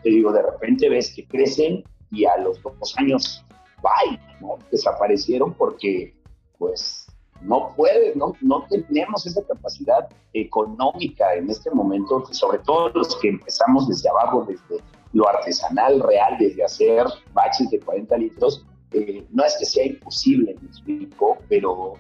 te 0.03 0.11
digo, 0.11 0.33
de 0.33 0.43
repente 0.43 0.89
ves 0.89 1.13
que 1.15 1.27
crecen 1.27 1.85
y 2.11 2.25
a 2.25 2.37
los 2.39 2.63
dos 2.63 2.95
años, 2.99 3.45
bye, 3.83 4.19
¿no? 4.41 4.59
Desaparecieron 4.71 5.53
porque, 5.55 6.15
pues, 6.59 7.07
no 7.43 7.75
puede, 7.77 8.15
no, 8.17 8.35
no 8.41 8.67
tenemos 8.69 9.27
esa 9.27 9.43
capacidad 9.45 10.09
económica 10.33 11.35
en 11.35 11.51
este 11.51 11.71
momento, 11.71 12.25
sobre 12.33 12.59
todo 12.61 12.89
los 12.91 13.17
que 13.17 13.29
empezamos 13.29 13.89
desde 13.89 14.09
abajo, 14.09 14.47
desde 14.49 14.83
lo 15.13 15.29
artesanal 15.29 16.01
real, 16.01 16.37
desde 16.39 16.65
hacer 16.65 17.07
baches 17.33 17.71
de 17.71 17.81
40 17.81 18.17
litros, 18.17 18.65
eh, 18.93 19.27
no 19.31 19.45
es 19.45 19.57
que 19.59 19.65
sea 19.65 19.87
imposible, 19.87 20.57
me 20.61 20.69
explico, 20.69 21.39
pero 21.49 21.95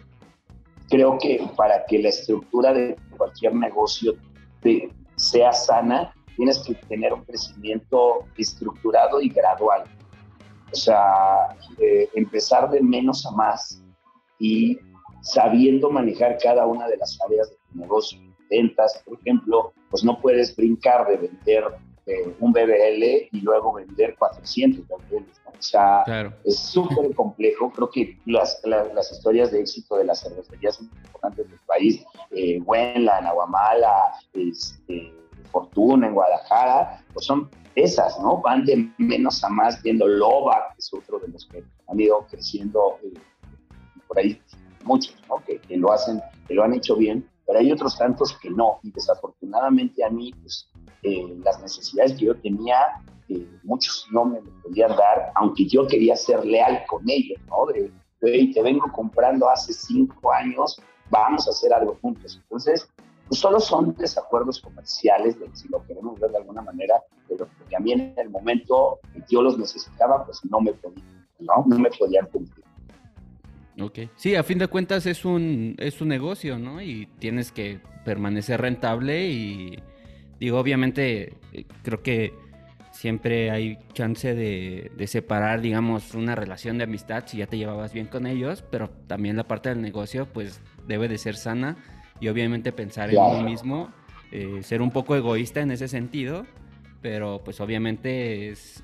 creo 0.88 1.18
que 1.18 1.46
para 1.56 1.84
que 1.86 1.98
la 1.98 2.08
estructura 2.10 2.72
de 2.72 2.96
cualquier 3.16 3.54
negocio 3.54 4.14
sea 5.16 5.52
sana, 5.52 6.14
tienes 6.36 6.58
que 6.60 6.74
tener 6.74 7.12
un 7.12 7.24
crecimiento 7.24 8.26
estructurado 8.36 9.20
y 9.20 9.28
gradual. 9.28 9.84
O 10.72 10.76
sea, 10.76 11.56
eh, 11.78 12.08
empezar 12.14 12.70
de 12.70 12.82
menos 12.82 13.24
a 13.26 13.30
más 13.30 13.82
y 14.38 14.78
sabiendo 15.22 15.90
manejar 15.90 16.38
cada 16.38 16.66
una 16.66 16.88
de 16.88 16.96
las 16.96 17.18
áreas 17.24 17.50
de 17.50 17.56
tu 17.56 17.78
negocio. 17.78 18.20
Ventas, 18.50 19.02
por 19.04 19.18
ejemplo, 19.18 19.72
pues 19.90 20.04
no 20.04 20.20
puedes 20.20 20.54
brincar 20.54 21.06
de 21.08 21.16
vender 21.16 21.64
eh, 22.06 22.36
un 22.38 22.52
BBL 22.52 23.02
y 23.32 23.40
luego 23.40 23.72
vender 23.72 24.14
400 24.16 24.86
BBL. 24.86 25.24
O 25.46 25.62
sea, 25.62 26.04
es 26.44 26.58
súper 26.58 27.12
complejo. 27.14 27.72
Creo 27.72 27.90
que 27.90 28.16
las, 28.26 28.60
las, 28.64 29.10
historias 29.10 29.50
de 29.50 29.60
éxito 29.60 29.96
de 29.96 30.04
las 30.04 30.20
cervecerías 30.20 30.80
importantes 30.80 31.50
del 31.50 31.58
país, 31.66 32.04
eh, 32.30 32.60
Buenla, 32.60 33.20
Nahuamala, 33.22 34.12
este, 34.34 35.12
Fortuna 35.50 36.06
en 36.06 36.14
Guadalajara, 36.14 37.04
pues 37.12 37.26
son 37.26 37.50
esas, 37.74 38.18
¿no? 38.20 38.40
Van 38.40 38.64
de 38.64 38.88
menos 38.98 39.42
a 39.42 39.48
más, 39.48 39.82
viendo 39.82 40.06
Loba, 40.06 40.68
que 40.74 40.78
es 40.78 40.92
otro 40.92 41.18
de 41.18 41.28
los 41.28 41.46
que 41.46 41.64
han 41.88 41.98
ido 41.98 42.24
creciendo 42.30 42.98
eh, 43.02 43.18
por 44.06 44.18
ahí, 44.18 44.40
muchos, 44.84 45.16
¿no? 45.28 45.42
Que, 45.44 45.58
que, 45.58 45.76
lo 45.76 45.92
hacen, 45.92 46.20
que 46.46 46.54
lo 46.54 46.62
han 46.62 46.74
hecho 46.74 46.96
bien, 46.96 47.28
pero 47.46 47.58
hay 47.58 47.72
otros 47.72 47.98
tantos 47.98 48.36
que 48.38 48.50
no, 48.50 48.78
y 48.82 48.92
desafortunadamente 48.92 50.04
a 50.04 50.10
mí, 50.10 50.32
pues 50.42 50.68
eh, 51.06 51.36
las 51.44 51.60
necesidades 51.62 52.14
que 52.14 52.24
yo 52.26 52.34
tenía, 52.34 52.78
eh, 53.28 53.46
muchos 53.62 54.08
no 54.10 54.24
me 54.24 54.40
podían 54.62 54.90
dar, 54.96 55.30
aunque 55.36 55.66
yo 55.66 55.86
quería 55.86 56.16
ser 56.16 56.44
leal 56.44 56.82
con 56.88 57.08
ellos, 57.08 57.38
¿no? 57.48 57.66
De, 57.66 57.92
te 58.20 58.62
vengo 58.62 58.90
comprando 58.92 59.48
hace 59.48 59.72
cinco 59.72 60.32
años, 60.32 60.80
vamos 61.10 61.46
a 61.46 61.50
hacer 61.50 61.72
algo 61.72 61.96
juntos. 62.02 62.40
Entonces, 62.42 62.88
pues 63.28 63.38
solo 63.38 63.60
son 63.60 63.94
desacuerdos 63.94 64.60
comerciales, 64.60 65.38
de, 65.38 65.48
si 65.54 65.68
lo 65.68 65.84
queremos 65.86 66.18
ver 66.18 66.32
de 66.32 66.38
alguna 66.38 66.62
manera, 66.62 67.00
pero 67.28 67.46
que 67.68 67.76
a 67.76 67.78
mí 67.78 67.92
en 67.92 68.12
el 68.16 68.30
momento 68.30 68.98
que 69.12 69.22
yo 69.28 69.42
los 69.42 69.56
necesitaba, 69.56 70.24
pues 70.24 70.44
no 70.50 70.60
me 70.60 70.72
podían, 70.72 71.26
¿no? 71.38 71.64
No 71.66 71.78
me 71.78 71.90
podían 71.90 72.26
cumplir. 72.26 72.64
Ok. 73.80 74.10
Sí, 74.16 74.34
a 74.34 74.42
fin 74.42 74.58
de 74.58 74.66
cuentas 74.66 75.06
es 75.06 75.24
un, 75.24 75.76
es 75.78 76.00
un 76.00 76.08
negocio, 76.08 76.58
¿no? 76.58 76.80
Y 76.80 77.06
tienes 77.20 77.52
que 77.52 77.80
permanecer 78.04 78.60
rentable 78.60 79.28
y 79.28 79.78
Digo, 80.38 80.58
obviamente, 80.58 81.34
eh, 81.52 81.64
creo 81.82 82.02
que 82.02 82.34
siempre 82.92 83.50
hay 83.50 83.78
chance 83.92 84.34
de, 84.34 84.90
separar, 85.06 85.60
digamos, 85.60 86.14
una 86.14 86.34
relación 86.34 86.78
de 86.78 86.84
amistad 86.84 87.24
si 87.26 87.38
ya 87.38 87.46
te 87.46 87.58
llevabas 87.58 87.92
bien 87.92 88.06
con 88.06 88.26
ellos, 88.26 88.64
pero 88.70 88.88
también 89.06 89.36
la 89.36 89.44
parte 89.44 89.68
del 89.68 89.82
negocio, 89.82 90.26
pues, 90.26 90.60
debe 90.86 91.08
de 91.08 91.18
ser 91.18 91.36
sana 91.36 91.76
y 92.20 92.28
obviamente 92.28 92.72
pensar 92.72 93.10
en 93.10 93.18
uno 93.18 93.42
mismo, 93.42 93.90
eh, 94.32 94.62
ser 94.62 94.82
un 94.82 94.90
poco 94.90 95.14
egoísta 95.14 95.60
en 95.60 95.70
ese 95.70 95.88
sentido, 95.88 96.46
pero 97.02 97.42
pues 97.44 97.60
obviamente 97.60 98.50
es, 98.50 98.82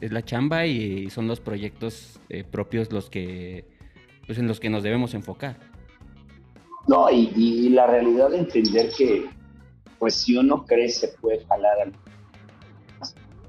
la 0.00 0.24
chamba 0.24 0.66
y 0.66 1.10
son 1.10 1.28
los 1.28 1.40
proyectos 1.40 2.18
eh, 2.28 2.44
propios 2.44 2.90
los 2.90 3.10
que, 3.10 3.64
pues, 4.26 4.38
en 4.38 4.48
los 4.48 4.58
que 4.58 4.70
nos 4.70 4.82
debemos 4.82 5.14
enfocar. 5.14 5.56
No, 6.88 7.10
y, 7.10 7.30
y 7.36 7.68
la 7.68 7.86
realidad 7.86 8.30
de 8.30 8.38
entender 8.38 8.90
que 8.96 9.28
pues 10.00 10.14
si 10.14 10.36
uno 10.36 10.64
cree 10.64 10.88
se 10.88 11.08
puede 11.08 11.44
jalar 11.44 11.78
al 11.80 11.92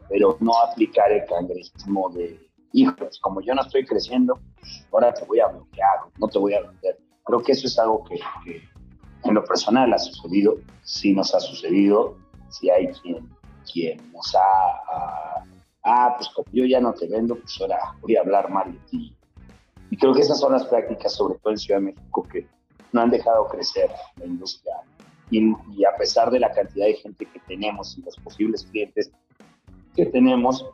pero 0.10 0.38
no 0.42 0.52
aplicar 0.60 1.10
el 1.10 1.24
cangrejísmo 1.26 2.10
de 2.10 2.38
hijos, 2.74 3.18
como 3.22 3.40
yo 3.40 3.56
no 3.56 3.62
estoy 3.62 3.86
creciendo, 3.86 4.38
ahora 4.92 5.14
te 5.14 5.24
voy 5.24 5.40
a 5.40 5.48
bloquear, 5.48 6.00
no 6.18 6.28
te 6.28 6.38
voy 6.38 6.54
a 6.54 6.62
vender. 6.62 7.00
Creo 7.24 7.42
que 7.42 7.54
eso 7.54 7.68
es 7.68 7.80
algo 7.80 8.04
que, 8.04 8.20
en 9.24 9.34
lo 9.34 9.46
personal 9.46 9.94
ha 9.94 9.98
sucedido, 9.98 10.58
sí 10.84 11.14
nos 11.14 11.34
ha 11.34 11.40
sucedido, 11.40 12.18
si 12.50 12.70
hay 12.70 12.88
quien, 12.88 13.30
quien 13.72 14.12
nos 14.12 14.36
ha, 14.36 15.46
ah, 15.86 16.14
pues 16.18 16.28
como 16.36 16.48
yo 16.52 16.66
ya 16.66 16.82
no 16.82 16.94
te 16.94 17.08
vendo, 17.08 17.36
pues 17.36 17.58
ahora 17.62 17.80
voy 18.02 18.18
a 18.18 18.20
hablar 18.20 18.50
mal 18.50 18.74
de 18.74 18.80
ti. 18.90 19.16
Y 19.90 19.96
creo 19.96 20.14
que 20.14 20.22
esas 20.22 20.42
son 20.42 20.52
las 20.52 20.66
prácticas, 20.66 21.14
sobre 21.14 21.40
todo 21.40 21.54
en 21.54 21.58
Ciudad 21.58 21.80
de 21.80 21.86
México, 21.86 22.28
que 22.30 22.46
no 22.92 23.00
han 23.00 23.10
dejado 23.10 23.48
crecer 23.48 23.90
la 24.18 24.26
industria 24.26 24.76
y, 25.32 25.86
a 25.86 25.96
pesar 25.98 26.30
de 26.30 26.40
la 26.40 26.52
cantidad 26.52 26.86
de 26.86 26.96
gente 26.96 27.26
que 27.26 27.40
tenemos 27.48 27.98
y 27.98 28.02
los 28.02 28.18
posibles 28.18 28.66
clientes 28.66 29.12
que 29.96 30.06
tenemos, 30.06 30.66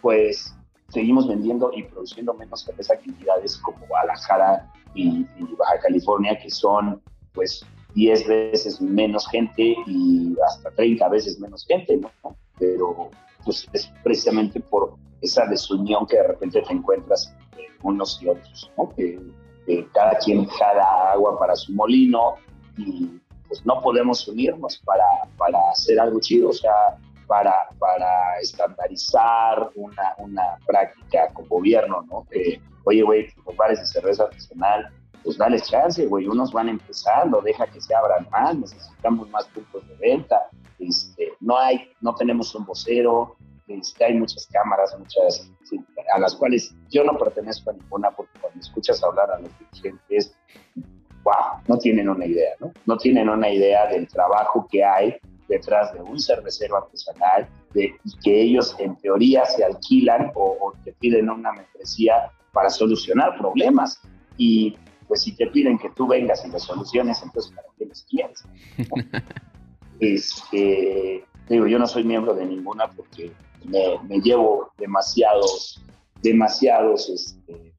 pues 0.00 0.54
seguimos 0.88 1.28
vendiendo 1.28 1.70
y 1.74 1.84
produciendo 1.84 2.34
menos 2.34 2.64
que 2.64 2.72
entidades 3.04 3.56
como 3.58 3.86
Guadalajara 3.86 4.70
y, 4.94 5.24
Baja 5.56 5.78
California, 5.80 6.38
que 6.38 6.50
son 6.50 7.00
pues 7.32 7.64
10 7.94 8.26
veces 8.26 8.80
menos 8.80 9.26
gente 9.28 9.76
y 9.86 10.34
hasta 10.46 10.70
30 10.72 11.08
veces 11.08 11.38
menos 11.38 11.64
gente, 11.66 11.96
¿no? 11.96 12.10
Pero 12.58 13.10
pues 13.44 13.66
es 13.72 13.90
precisamente 14.02 14.60
por 14.60 14.96
esa 15.20 15.46
desunión 15.46 16.06
que 16.06 16.16
de 16.16 16.28
repente 16.28 16.62
te 16.62 16.72
encuentras 16.72 17.34
unos 17.82 18.20
y 18.22 18.28
otros, 18.28 18.70
¿no? 18.76 18.88
Que, 18.90 19.18
que 19.66 19.86
cada 19.94 20.18
quien 20.18 20.46
jala 20.46 21.12
agua 21.12 21.38
para 21.38 21.54
su 21.56 21.72
molino 21.72 22.34
y 22.76 23.21
pues 23.52 23.66
no 23.66 23.82
podemos 23.82 24.26
unirnos 24.26 24.78
para, 24.78 25.04
para 25.36 25.58
hacer 25.72 26.00
algo 26.00 26.18
chido, 26.20 26.48
o 26.48 26.52
sea, 26.54 26.96
para, 27.26 27.68
para 27.78 28.38
estandarizar 28.40 29.68
una, 29.74 30.14
una 30.16 30.56
práctica 30.66 31.28
con 31.34 31.46
gobierno, 31.48 32.00
¿no? 32.08 32.26
oye, 32.84 33.02
güey, 33.02 33.28
los 33.44 33.54
bares 33.54 33.78
de 33.78 33.86
cerveza 33.86 34.22
artesanal, 34.24 34.90
pues 35.22 35.36
dale 35.36 35.60
chance, 35.60 36.06
güey, 36.06 36.26
unos 36.26 36.50
van 36.50 36.70
empezando, 36.70 37.42
deja 37.42 37.66
que 37.66 37.78
se 37.82 37.94
abran 37.94 38.26
más, 38.30 38.56
necesitamos 38.56 39.28
más 39.28 39.44
puntos 39.48 39.86
de 39.86 39.96
venta, 39.96 40.48
este, 40.78 41.34
no 41.40 41.58
hay, 41.58 41.92
no 42.00 42.14
tenemos 42.14 42.54
un 42.54 42.64
vocero, 42.64 43.36
este, 43.68 44.02
hay 44.02 44.14
muchas 44.14 44.46
cámaras, 44.46 44.98
muchas, 44.98 45.46
a 46.14 46.18
las 46.18 46.34
cuales 46.36 46.74
yo 46.88 47.04
no 47.04 47.18
pertenezco 47.18 47.68
a 47.68 47.74
ninguna, 47.74 48.12
porque 48.12 48.32
cuando 48.40 48.60
escuchas 48.60 49.04
hablar 49.04 49.30
a 49.30 49.40
los 49.40 49.50
dirigentes, 49.58 50.34
wow, 51.22 51.60
no 51.68 51.78
tienen 51.78 52.08
una 52.08 52.26
idea, 52.26 52.52
¿no? 52.60 52.72
No 52.86 52.96
tienen 52.96 53.28
una 53.28 53.50
idea 53.50 53.86
del 53.86 54.08
trabajo 54.08 54.66
que 54.70 54.84
hay 54.84 55.16
detrás 55.48 55.92
de 55.92 56.00
un 56.00 56.18
cervecero 56.18 56.76
artesanal 56.76 57.48
de, 57.74 57.94
y 58.04 58.18
que 58.22 58.40
ellos 58.40 58.74
en 58.78 58.96
teoría 58.96 59.44
se 59.44 59.64
alquilan 59.64 60.32
o, 60.34 60.56
o 60.60 60.72
te 60.84 60.92
piden 60.92 61.30
una 61.30 61.52
membresía 61.52 62.30
para 62.52 62.70
solucionar 62.70 63.36
problemas. 63.38 64.00
Y 64.36 64.76
pues 65.08 65.22
si 65.22 65.32
te 65.32 65.46
piden 65.48 65.78
que 65.78 65.90
tú 65.90 66.06
vengas 66.06 66.44
y 66.46 66.50
las 66.50 66.62
soluciones, 66.62 67.22
entonces 67.22 67.52
¿para 67.52 67.68
qué 67.78 67.86
les 67.86 68.02
quieres? 68.04 68.44
este, 70.00 71.24
digo, 71.48 71.66
yo 71.66 71.78
no 71.78 71.86
soy 71.86 72.04
miembro 72.04 72.34
de 72.34 72.46
ninguna 72.46 72.90
porque 72.90 73.32
me, 73.64 74.20
llevo 74.20 74.72
demasiados, 74.78 75.82
demasiados, 76.22 77.08
este, 77.10 77.71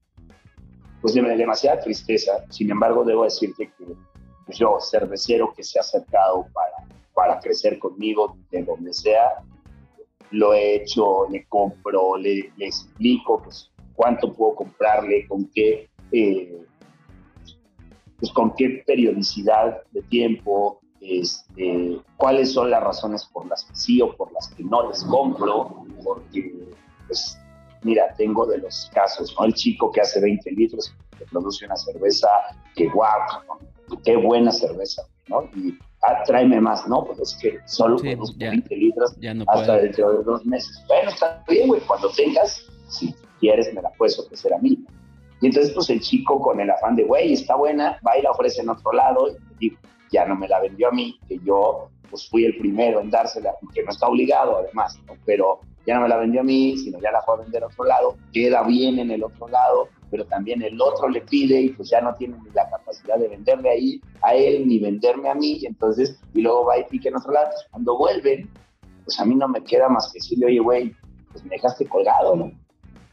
pues 1.04 1.16
demasiada 1.16 1.82
tristeza. 1.82 2.46
Sin 2.50 2.72
embargo, 2.72 3.04
debo 3.04 3.26
decirte 3.26 3.70
que 3.78 3.86
pues, 4.46 4.58
yo, 4.58 4.78
cervecero 4.80 5.54
que 5.54 5.62
se 5.62 5.78
ha 5.78 5.82
acercado 5.82 6.48
para, 6.54 6.88
para 7.14 7.40
crecer 7.42 7.78
conmigo 7.78 8.38
de 8.52 8.64
donde 8.64 8.94
sea, 8.94 9.44
lo 10.32 10.54
he 10.54 10.76
hecho, 10.76 11.28
le 11.30 11.46
compro, 11.48 12.16
le, 12.16 12.54
explico 12.58 13.42
pues, 13.44 13.70
cuánto 13.96 14.32
puedo 14.32 14.56
comprarle, 14.56 15.28
con 15.28 15.46
qué, 15.54 15.90
eh, 16.14 16.58
pues, 18.18 18.32
con 18.32 18.56
qué 18.56 18.82
periodicidad 18.88 19.82
de 19.92 20.04
tiempo, 20.04 20.80
este, 21.02 22.00
cuáles 22.16 22.54
son 22.54 22.72
las 22.72 22.82
razones 22.82 23.26
por 23.26 23.46
las 23.48 23.66
que 23.66 23.76
sí 23.76 24.02
o 24.02 24.16
por 24.16 24.32
las 24.32 24.48
que 24.54 24.64
no 24.64 24.88
les 24.88 25.04
compro, 25.04 25.84
porque, 26.02 26.70
pues, 27.08 27.38
mira, 27.84 28.14
tengo 28.18 28.46
de 28.46 28.58
los 28.60 28.90
casos, 28.94 29.36
¿no? 29.40 29.46
El 29.46 29.54
chico 29.54 29.92
que 29.92 30.02
hace 30.02 30.20
20 30.22 30.52
litros, 30.52 30.94
que 31.18 31.26
produce 31.26 31.66
una 31.66 31.76
cerveza, 31.76 32.28
que 32.76 32.88
guau, 32.90 33.20
qué 34.04 34.16
buena 34.16 34.52
cerveza, 34.52 35.04
¿no? 35.28 35.44
Y 35.56 35.78
ah, 36.04 36.24
tráeme 36.26 36.60
más, 36.60 36.88
¿no? 36.88 37.06
Pues 37.06 37.20
es 37.20 37.38
que 37.42 37.60
solo 37.66 37.98
produzco 37.98 38.38
20 38.38 38.76
litros 38.76 39.16
hasta 39.48 39.78
dentro 39.78 40.18
de 40.18 40.24
dos 40.24 40.46
meses. 40.46 40.84
Bueno, 40.88 41.10
está 41.10 41.44
bien, 41.48 41.68
güey, 41.68 41.82
cuando 41.82 42.10
tengas, 42.10 42.66
si 42.88 43.14
quieres, 43.40 43.74
me 43.74 43.82
la 43.82 43.92
puedes 43.92 44.18
ofrecer 44.20 44.54
a 44.54 44.58
mí. 44.60 44.84
Y 45.42 45.48
entonces, 45.48 45.74
pues 45.74 45.90
el 45.90 46.00
chico 46.00 46.42
con 46.42 46.60
el 46.60 46.70
afán 46.70 46.96
de, 46.96 47.04
güey, 47.04 47.34
está 47.34 47.56
buena, 47.56 48.00
va 48.08 48.18
y 48.18 48.22
la 48.22 48.32
ofrece 48.32 48.62
en 48.62 48.70
otro 48.70 48.94
lado, 48.94 49.28
y 49.30 49.36
digo, 49.60 49.78
ya 50.12 50.26
no 50.26 50.36
me 50.36 50.48
la 50.48 50.62
vendió 50.62 50.88
a 50.88 50.92
mí, 50.92 51.20
que 51.28 51.40
yo 51.40 51.90
pues 52.10 52.30
fui 52.30 52.46
el 52.46 52.56
primero 52.58 53.02
en 53.02 53.10
dársela, 53.10 53.56
que 53.74 53.84
no 53.84 53.90
está 53.90 54.08
obligado 54.08 54.60
además, 54.60 55.00
pero 55.26 55.60
ya 55.86 55.96
no 55.96 56.02
me 56.02 56.10
la 56.10 56.18
vendió 56.18 56.42
a 56.42 56.44
mí, 56.44 56.78
sino 56.78 57.00
ya 57.00 57.12
la 57.12 57.22
fue 57.22 57.36
a 57.36 57.38
vender 57.40 57.64
a 57.64 57.68
otro 57.68 57.84
lado, 57.84 58.18
queda 58.32 58.64
bien 58.64 59.00
en 59.00 59.12
el 59.12 59.24
otro 59.24 59.48
lado, 59.48 59.90
pero 60.10 60.26
también 60.26 60.62
el 60.62 60.80
otro 60.80 61.10
le 61.10 61.22
pide 61.22 61.60
y 61.62 61.70
pues 61.70 61.90
ya 61.90 62.00
no 62.02 62.14
tiene 62.16 62.38
ni 62.44 62.50
la 62.52 62.70
capacidad 62.70 63.18
de 63.18 63.28
venderle 63.28 63.70
ahí 63.70 64.02
a 64.22 64.36
él 64.36 64.68
ni 64.68 64.80
venderme 64.80 65.30
a 65.30 65.36
mí, 65.36 65.62
entonces, 65.66 66.20
y 66.34 66.42
luego 66.42 66.66
va 66.66 66.78
y 66.78 66.86
pique 66.86 67.10
en 67.10 67.18
otro 67.18 67.32
lado. 67.32 67.50
cuando 67.72 67.98
vuelven, 67.98 68.50
pues 69.04 69.20
a 69.20 69.26
mí 69.26 69.36
no 69.36 69.48
me 69.48 69.64
queda 69.64 69.90
más 69.90 70.12
que 70.12 70.20
decirle, 70.20 70.46
oye, 70.46 70.60
güey, 70.60 70.96
pues 71.32 71.44
me 71.44 71.56
dejaste 71.56 71.88
colgado, 71.88 72.36
¿no? 72.36 72.52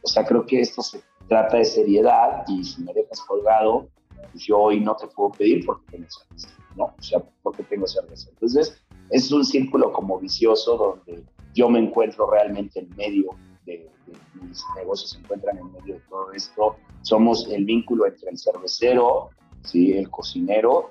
O 0.02 0.08
sea, 0.08 0.24
creo 0.24 0.46
que 0.46 0.60
esto 0.60 0.82
se 0.82 1.02
trata 1.28 1.56
de 1.56 1.64
seriedad 1.64 2.44
y 2.48 2.64
si 2.64 2.82
me 2.82 2.92
dejas 2.92 3.20
colgado, 3.22 3.88
pues 4.32 4.44
yo 4.44 4.58
hoy 4.58 4.80
no 4.80 4.94
te 4.96 5.06
puedo 5.08 5.30
pedir 5.32 5.64
porque 5.66 5.84
tengo 5.90 6.06
cerveza, 6.08 6.48
¿no? 6.76 6.84
O 6.84 7.02
sea, 7.02 7.22
porque 7.42 7.62
tengo 7.64 7.86
cerveza. 7.86 8.28
Entonces, 8.30 8.80
es 9.10 9.30
un 9.32 9.44
círculo 9.44 9.92
como 9.92 10.18
vicioso 10.18 10.76
donde 10.76 11.24
yo 11.54 11.68
me 11.68 11.78
encuentro 11.78 12.30
realmente 12.30 12.80
en 12.80 12.88
medio 12.96 13.30
de, 13.64 13.88
mis 14.34 14.64
negocios, 14.76 15.10
se 15.10 15.18
encuentran 15.18 15.58
en 15.58 15.72
medio 15.72 15.94
de 15.94 16.00
todo 16.08 16.32
esto. 16.32 16.76
Somos 17.02 17.48
el 17.50 17.64
vínculo 17.64 18.06
entre 18.06 18.30
el 18.30 18.38
cervecero, 18.38 19.30
¿sí? 19.62 19.92
el 19.92 20.10
cocinero 20.10 20.90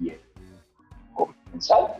y 0.00 0.10
el 0.10 0.20
comensal, 1.14 1.94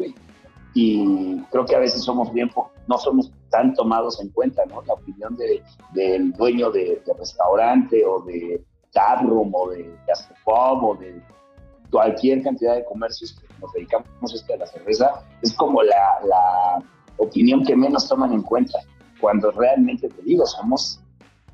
Y 0.74 1.38
creo 1.50 1.64
que 1.64 1.76
a 1.76 1.78
veces 1.78 2.02
somos 2.02 2.32
bien, 2.32 2.50
no 2.88 2.98
somos 2.98 3.32
tan 3.50 3.74
tomados 3.74 4.20
en 4.20 4.30
cuenta, 4.30 4.64
¿no? 4.66 4.82
La 4.82 4.94
opinión 4.94 5.36
de, 5.36 5.62
del 5.92 6.32
dueño 6.32 6.70
de, 6.70 7.00
restaurante 7.16 8.04
o 8.04 8.20
de 8.20 8.64
taproom 8.92 9.54
o 9.54 9.70
de 9.70 9.96
gastropub 10.06 10.84
o 10.84 10.96
de 10.96 11.22
cualquier 11.90 12.42
cantidad 12.42 12.74
de 12.74 12.84
comercios 12.84 13.38
que 13.38 13.46
nos 13.60 13.72
dedicamos 13.72 14.08
a 14.32 14.34
esto 14.34 14.52
de 14.52 14.58
la 14.58 14.66
cerveza, 14.66 15.24
es 15.42 15.54
como 15.54 15.82
la, 15.82 16.18
la 16.24 16.82
opinión 17.16 17.64
que 17.64 17.76
menos 17.76 18.08
toman 18.08 18.32
en 18.32 18.42
cuenta, 18.42 18.78
cuando 19.20 19.50
realmente 19.52 20.08
te 20.08 20.22
digo, 20.22 20.46
somos 20.46 21.00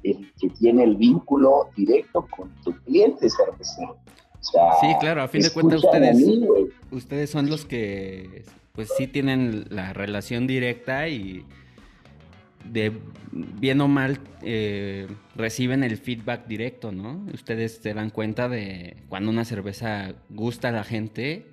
el 0.03 0.33
que 0.41 0.49
tiene 0.51 0.85
el 0.85 0.97
vínculo 0.97 1.69
directo 1.77 2.27
con 2.35 2.49
tu 2.65 2.73
cliente 2.83 3.29
cervecero. 3.29 3.97
sí, 4.41 4.87
claro, 4.99 5.23
a 5.23 5.29
fin 5.29 5.43
de 5.43 5.51
cuentas 5.51 5.85
ustedes, 5.85 6.27
ustedes 6.91 7.31
son 7.31 7.51
los 7.51 7.65
que 7.65 8.45
pues 8.73 8.89
sí 8.97 9.07
tienen 9.07 9.67
la 9.69 9.93
relación 9.93 10.47
directa 10.47 11.09
y 11.09 11.45
de 12.65 12.93
bien 13.33 13.81
o 13.81 13.89
mal 13.89 14.21
eh, 14.43 15.07
reciben 15.35 15.83
el 15.83 15.97
feedback 15.97 16.47
directo, 16.47 16.93
¿no? 16.93 17.25
Ustedes 17.33 17.81
se 17.83 17.95
dan 17.95 18.11
cuenta 18.11 18.49
de 18.49 18.97
cuando 19.09 19.31
una 19.31 19.45
cerveza 19.45 20.15
gusta 20.29 20.69
a 20.69 20.73
la 20.73 20.85
gente, 20.85 21.47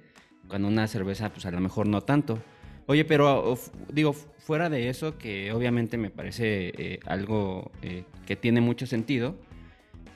cuando 0.47 0.67
una 0.67 0.87
cerveza 0.87 1.29
pues 1.29 1.45
a 1.45 1.51
lo 1.51 1.59
mejor 1.59 1.87
no 1.87 2.01
tanto. 2.01 2.39
Oye, 2.87 3.05
pero 3.05 3.57
digo, 3.91 4.13
fuera 4.13 4.69
de 4.69 4.89
eso, 4.89 5.17
que 5.17 5.51
obviamente 5.51 5.97
me 5.97 6.09
parece 6.09 6.69
eh, 6.77 6.99
algo 7.05 7.71
eh, 7.81 8.05
que 8.25 8.35
tiene 8.35 8.61
mucho 8.61 8.87
sentido, 8.87 9.35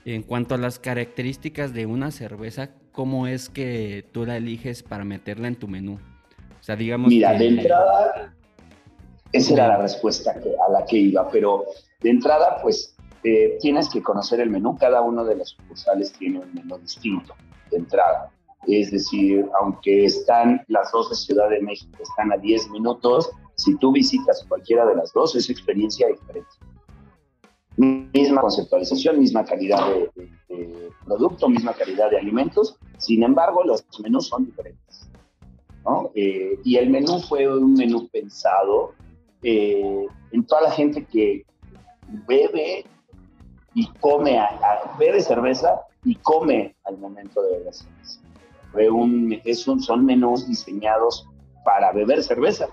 en 0.06 0.24
cuanto 0.24 0.56
a 0.56 0.58
las 0.58 0.80
características 0.80 1.74
de 1.74 1.86
una 1.86 2.12
cerveza, 2.12 2.72
¿cómo 2.92 3.28
es 3.28 3.50
que 3.50 4.06
tú 4.12 4.26
la 4.26 4.38
eliges 4.38 4.84
para 4.84 5.04
meterla 5.04 5.48
en 5.48 5.58
tu 5.58 5.68
menú? 5.68 6.00
O 6.60 6.64
sea, 6.64 6.76
digamos 6.76 7.10
Mira, 7.10 7.34
de 7.34 7.48
entrada, 7.48 8.34
esa 9.32 9.54
era 9.54 9.68
la 9.68 9.78
respuesta 9.78 10.32
a 10.32 10.72
la 10.72 10.86
que 10.86 10.98
iba, 10.98 11.30
pero 11.30 11.66
de 12.02 12.10
entrada, 12.10 12.60
pues 12.62 12.96
eh, 13.24 13.58
tienes 13.60 13.90
que 13.90 14.02
conocer 14.02 14.40
el 14.40 14.50
menú. 14.50 14.78
Cada 14.78 15.02
uno 15.02 15.24
de 15.24 15.36
los 15.36 15.50
sucursales 15.50 16.14
tiene 16.14 16.40
un 16.40 16.54
menú 16.54 16.78
distinto 16.78 17.36
de 17.70 17.78
entrada. 17.78 18.32
Es 18.68 18.92
decir, 18.92 19.46
aunque 19.60 20.06
están 20.06 20.64
las 20.68 20.92
dos 20.92 21.10
de 21.10 21.16
Ciudad 21.16 21.50
de 21.50 21.62
México, 21.62 21.98
están 22.02 22.32
a 22.32 22.38
10 22.38 22.70
minutos, 22.70 23.32
si 23.56 23.76
tú 23.78 23.92
visitas 23.92 24.46
cualquiera 24.48 24.86
de 24.86 24.96
las 24.96 25.12
dos, 25.14 25.36
es 25.36 25.50
experiencia 25.50 26.08
diferente. 26.08 26.50
Misma 27.78 28.42
conceptualización, 28.42 29.20
misma 29.20 29.44
calidad 29.46 29.88
de, 29.90 30.92
producto, 31.06 31.50
misma 31.50 31.74
calidad 31.74 32.12
de 32.12 32.18
alimentos, 32.18 32.78
sin 32.98 33.24
embargo, 33.24 33.64
los 33.64 33.84
menús 34.02 34.28
son 34.28 34.46
diferentes. 34.46 35.10
Eh, 36.14 36.60
y 36.64 36.78
el 36.78 36.90
menú 36.90 37.20
fue 37.22 37.48
un 37.48 37.74
menú 37.74 38.08
pensado 38.10 38.94
eh, 39.42 40.06
en 40.32 40.46
toda 40.46 40.62
la 40.62 40.72
gente 40.72 41.06
que 41.06 41.44
bebe 42.28 42.86
y 43.74 43.88
come, 44.00 44.40
bebe 45.00 45.22
cerveza 45.22 45.82
y 46.04 46.16
come 46.16 46.76
al 46.84 46.98
momento 46.98 47.42
de 47.42 47.58
beber 47.58 47.74
cerveza. 47.74 48.21
Un, 48.74 49.42
es 49.44 49.68
un, 49.68 49.82
son 49.82 50.06
menús 50.06 50.48
diseñados 50.48 51.28
para 51.66 51.92
beber 51.92 52.24
cerveza, 52.24 52.68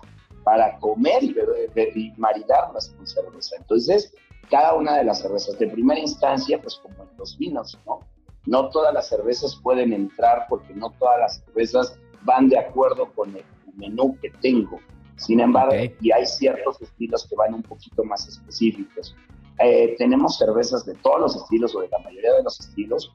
para 0.45 0.79
comer 0.79 1.25
y, 1.25 1.33
beber, 1.33 1.97
y 1.97 2.13
maridarlas 2.17 2.91
con 2.91 3.07
cerveza. 3.07 3.57
Entonces, 3.59 4.15
cada 4.51 4.75
una 4.75 4.97
de 4.97 5.05
las 5.05 5.21
cervezas, 5.21 5.59
de 5.59 5.69
primera 5.69 6.01
instancia, 6.01 6.61
pues 6.61 6.77
como 6.77 7.03
en 7.03 7.17
los 7.19 7.37
vinos, 7.37 7.79
¿no? 7.87 8.01
No 8.47 8.71
todas 8.71 8.95
las 8.95 9.09
cervezas 9.09 9.57
pueden 9.63 9.93
entrar 9.93 10.47
porque 10.49 10.73
no 10.73 10.91
todas 10.99 11.19
las 11.21 11.45
cervezas 11.45 11.99
van 12.23 12.49
de 12.49 12.59
acuerdo 12.59 13.13
con 13.13 13.37
el 13.37 13.45
menú 13.75 14.17
que 14.21 14.31
tengo. 14.41 14.79
Sin 15.17 15.41
embargo, 15.41 15.75
y 16.01 16.13
hay 16.13 16.27
ciertos 16.27 16.81
estilos 16.81 17.27
que 17.29 17.37
van 17.37 17.53
un 17.53 17.63
poquito 17.63 18.05
más 18.05 18.27
específicos. 18.27 19.15
Eh, 19.59 19.97
tenemos 19.99 20.39
cervezas 20.39 20.87
de 20.87 20.95
todos 20.95 21.21
los 21.21 21.37
estilos 21.37 21.75
o 21.75 21.81
de 21.81 21.89
la 21.89 21.99
mayoría 21.99 22.35
de 22.35 22.43
los 22.45 22.61
estilos. 22.61 23.13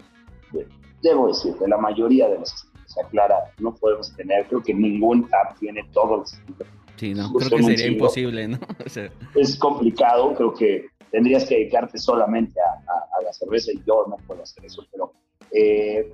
debo 1.01 1.27
decir, 1.27 1.55
de 1.55 1.67
la 1.67 1.77
mayoría 1.77 2.27
de 2.27 2.39
los 2.39 2.53
estilos. 2.53 2.72
Clara, 3.09 3.35
no 3.59 3.73
podemos 3.75 4.15
tener, 4.15 4.45
creo 4.47 4.61
que 4.61 4.73
ningún 4.73 5.27
tap 5.29 5.57
tiene 5.59 5.83
todos 5.91 6.19
los 6.19 6.33
estilos. 6.33 6.67
Sí, 6.95 7.13
no, 7.13 7.33
creo 7.33 7.49
que 7.49 7.63
sería 7.63 7.87
imposible, 7.87 8.47
¿no? 8.47 8.59
Es 9.35 9.57
complicado, 9.57 10.33
creo 10.35 10.53
que 10.53 10.87
tendrías 11.11 11.45
que 11.45 11.55
dedicarte 11.55 11.97
solamente 11.97 12.59
a, 12.59 13.21
la 13.23 13.31
cerveza 13.31 13.71
y 13.71 13.81
yo 13.85 14.05
no 14.09 14.17
puedo 14.27 14.43
hacer 14.43 14.65
eso, 14.65 14.85
pero 14.91 15.13
eh, 15.51 16.13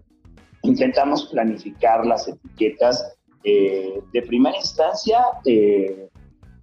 intentamos 0.64 1.28
planificar 1.28 2.06
las 2.06 2.28
etiquetas 2.28 3.18
eh, 3.44 4.02
de 4.12 4.22
primera 4.24 4.56
instancia, 4.58 5.24
eh, 5.46 6.10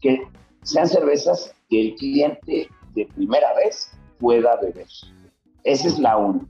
que 0.00 0.22
sean 0.62 0.86
cervezas 0.88 1.54
que 1.68 1.80
el 1.80 1.94
cliente 1.94 2.68
de 2.94 3.06
primera 3.14 3.54
vez 3.54 3.90
pueda 4.18 4.56
beber. 4.56 4.86
Esa 5.64 5.88
es 5.88 5.98
la 5.98 6.16
una. 6.16 6.40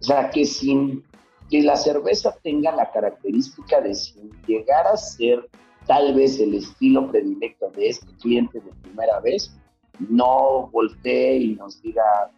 O 0.00 0.02
sea, 0.02 0.30
que 0.30 0.44
sin 0.44 1.04
que 1.50 1.62
la 1.62 1.76
cerveza 1.76 2.34
tenga 2.42 2.72
la 2.72 2.90
característica 2.90 3.80
de 3.80 3.94
sin 3.94 4.30
llegar 4.46 4.86
a 4.86 4.96
ser 4.96 5.48
tal 5.86 6.14
vez 6.14 6.40
el 6.40 6.54
estilo 6.54 7.10
predilecto 7.10 7.70
de 7.70 7.90
este 7.90 8.06
cliente 8.16 8.60
de 8.60 8.72
primera 8.82 9.20
vez, 9.20 9.54
no 9.98 10.68
voltee 10.72 11.36
y 11.36 11.54
nos 11.56 11.80
diga, 11.82 12.30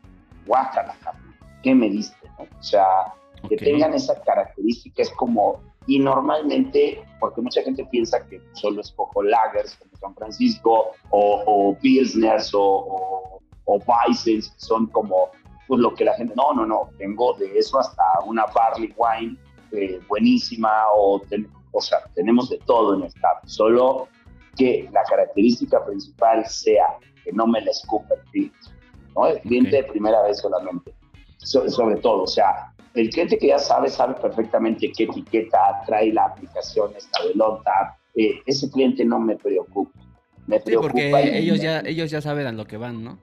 guácala, 0.46 0.96
¿qué 1.62 1.74
me 1.74 1.88
diste? 1.88 2.28
O 2.38 2.62
sea, 2.62 2.84
que 3.48 3.56
tengan 3.56 3.94
esa 3.94 4.20
característica 4.22 5.02
es 5.02 5.10
como, 5.10 5.60
y 5.86 5.98
normalmente, 5.98 7.04
porque 7.20 7.40
mucha 7.40 7.62
gente 7.62 7.84
piensa 7.86 8.26
que 8.26 8.40
solo 8.52 8.80
escojo 8.80 9.22
lagers 9.22 9.76
como 9.76 9.96
San 9.96 10.14
Francisco 10.14 10.92
o, 11.10 11.42
o 11.46 11.78
pilsners 11.78 12.52
o, 12.54 12.62
o, 12.62 13.40
o 13.64 13.80
son 14.56 14.86
como 14.86 15.30
pues 15.66 15.80
lo 15.80 15.94
que 15.94 16.04
la 16.04 16.14
gente, 16.14 16.34
no, 16.36 16.52
no, 16.54 16.66
no, 16.66 16.90
tengo 16.98 17.34
de 17.34 17.58
eso 17.58 17.78
hasta 17.78 18.02
una 18.24 18.46
barley 18.46 18.94
wine 18.96 19.36
eh, 19.72 20.00
buenísima 20.08 20.70
o, 20.94 21.20
o 21.72 21.80
sea, 21.80 21.98
tenemos 22.14 22.48
de 22.50 22.58
todo 22.66 22.94
en 22.94 23.02
esta, 23.02 23.28
solo 23.44 24.08
que 24.56 24.88
la 24.92 25.02
característica 25.04 25.84
principal 25.84 26.46
sea 26.46 26.86
que 27.24 27.32
no 27.32 27.46
me 27.46 27.60
la 27.60 27.70
escupa 27.70 28.14
el 28.14 28.30
cliente, 28.30 28.58
¿no? 29.14 29.26
El 29.26 29.40
cliente 29.40 29.76
de 29.76 29.84
primera 29.84 30.22
vez 30.22 30.38
solamente, 30.38 30.94
sobre 31.38 31.96
todo, 31.96 32.22
o 32.22 32.26
sea, 32.26 32.72
el 32.94 33.10
cliente 33.10 33.36
que 33.38 33.48
ya 33.48 33.58
sabe, 33.58 33.90
sabe 33.90 34.14
perfectamente 34.14 34.90
qué 34.96 35.04
etiqueta 35.04 35.82
trae 35.86 36.12
la 36.12 36.26
aplicación 36.26 36.92
esta 36.96 37.22
de 37.22 38.24
eh, 38.24 38.40
ese 38.46 38.70
cliente 38.70 39.04
no 39.04 39.20
me 39.20 39.36
preocupa. 39.36 40.00
Me 40.46 40.60
preocupa 40.60 40.92
sí, 40.94 41.10
porque 41.10 41.38
ellos 41.38 41.60
ya, 41.60 41.80
ellos 41.80 42.10
ya 42.10 42.22
saben 42.22 42.46
a 42.46 42.52
lo 42.52 42.64
que 42.66 42.78
van, 42.78 43.04
¿no? 43.04 43.18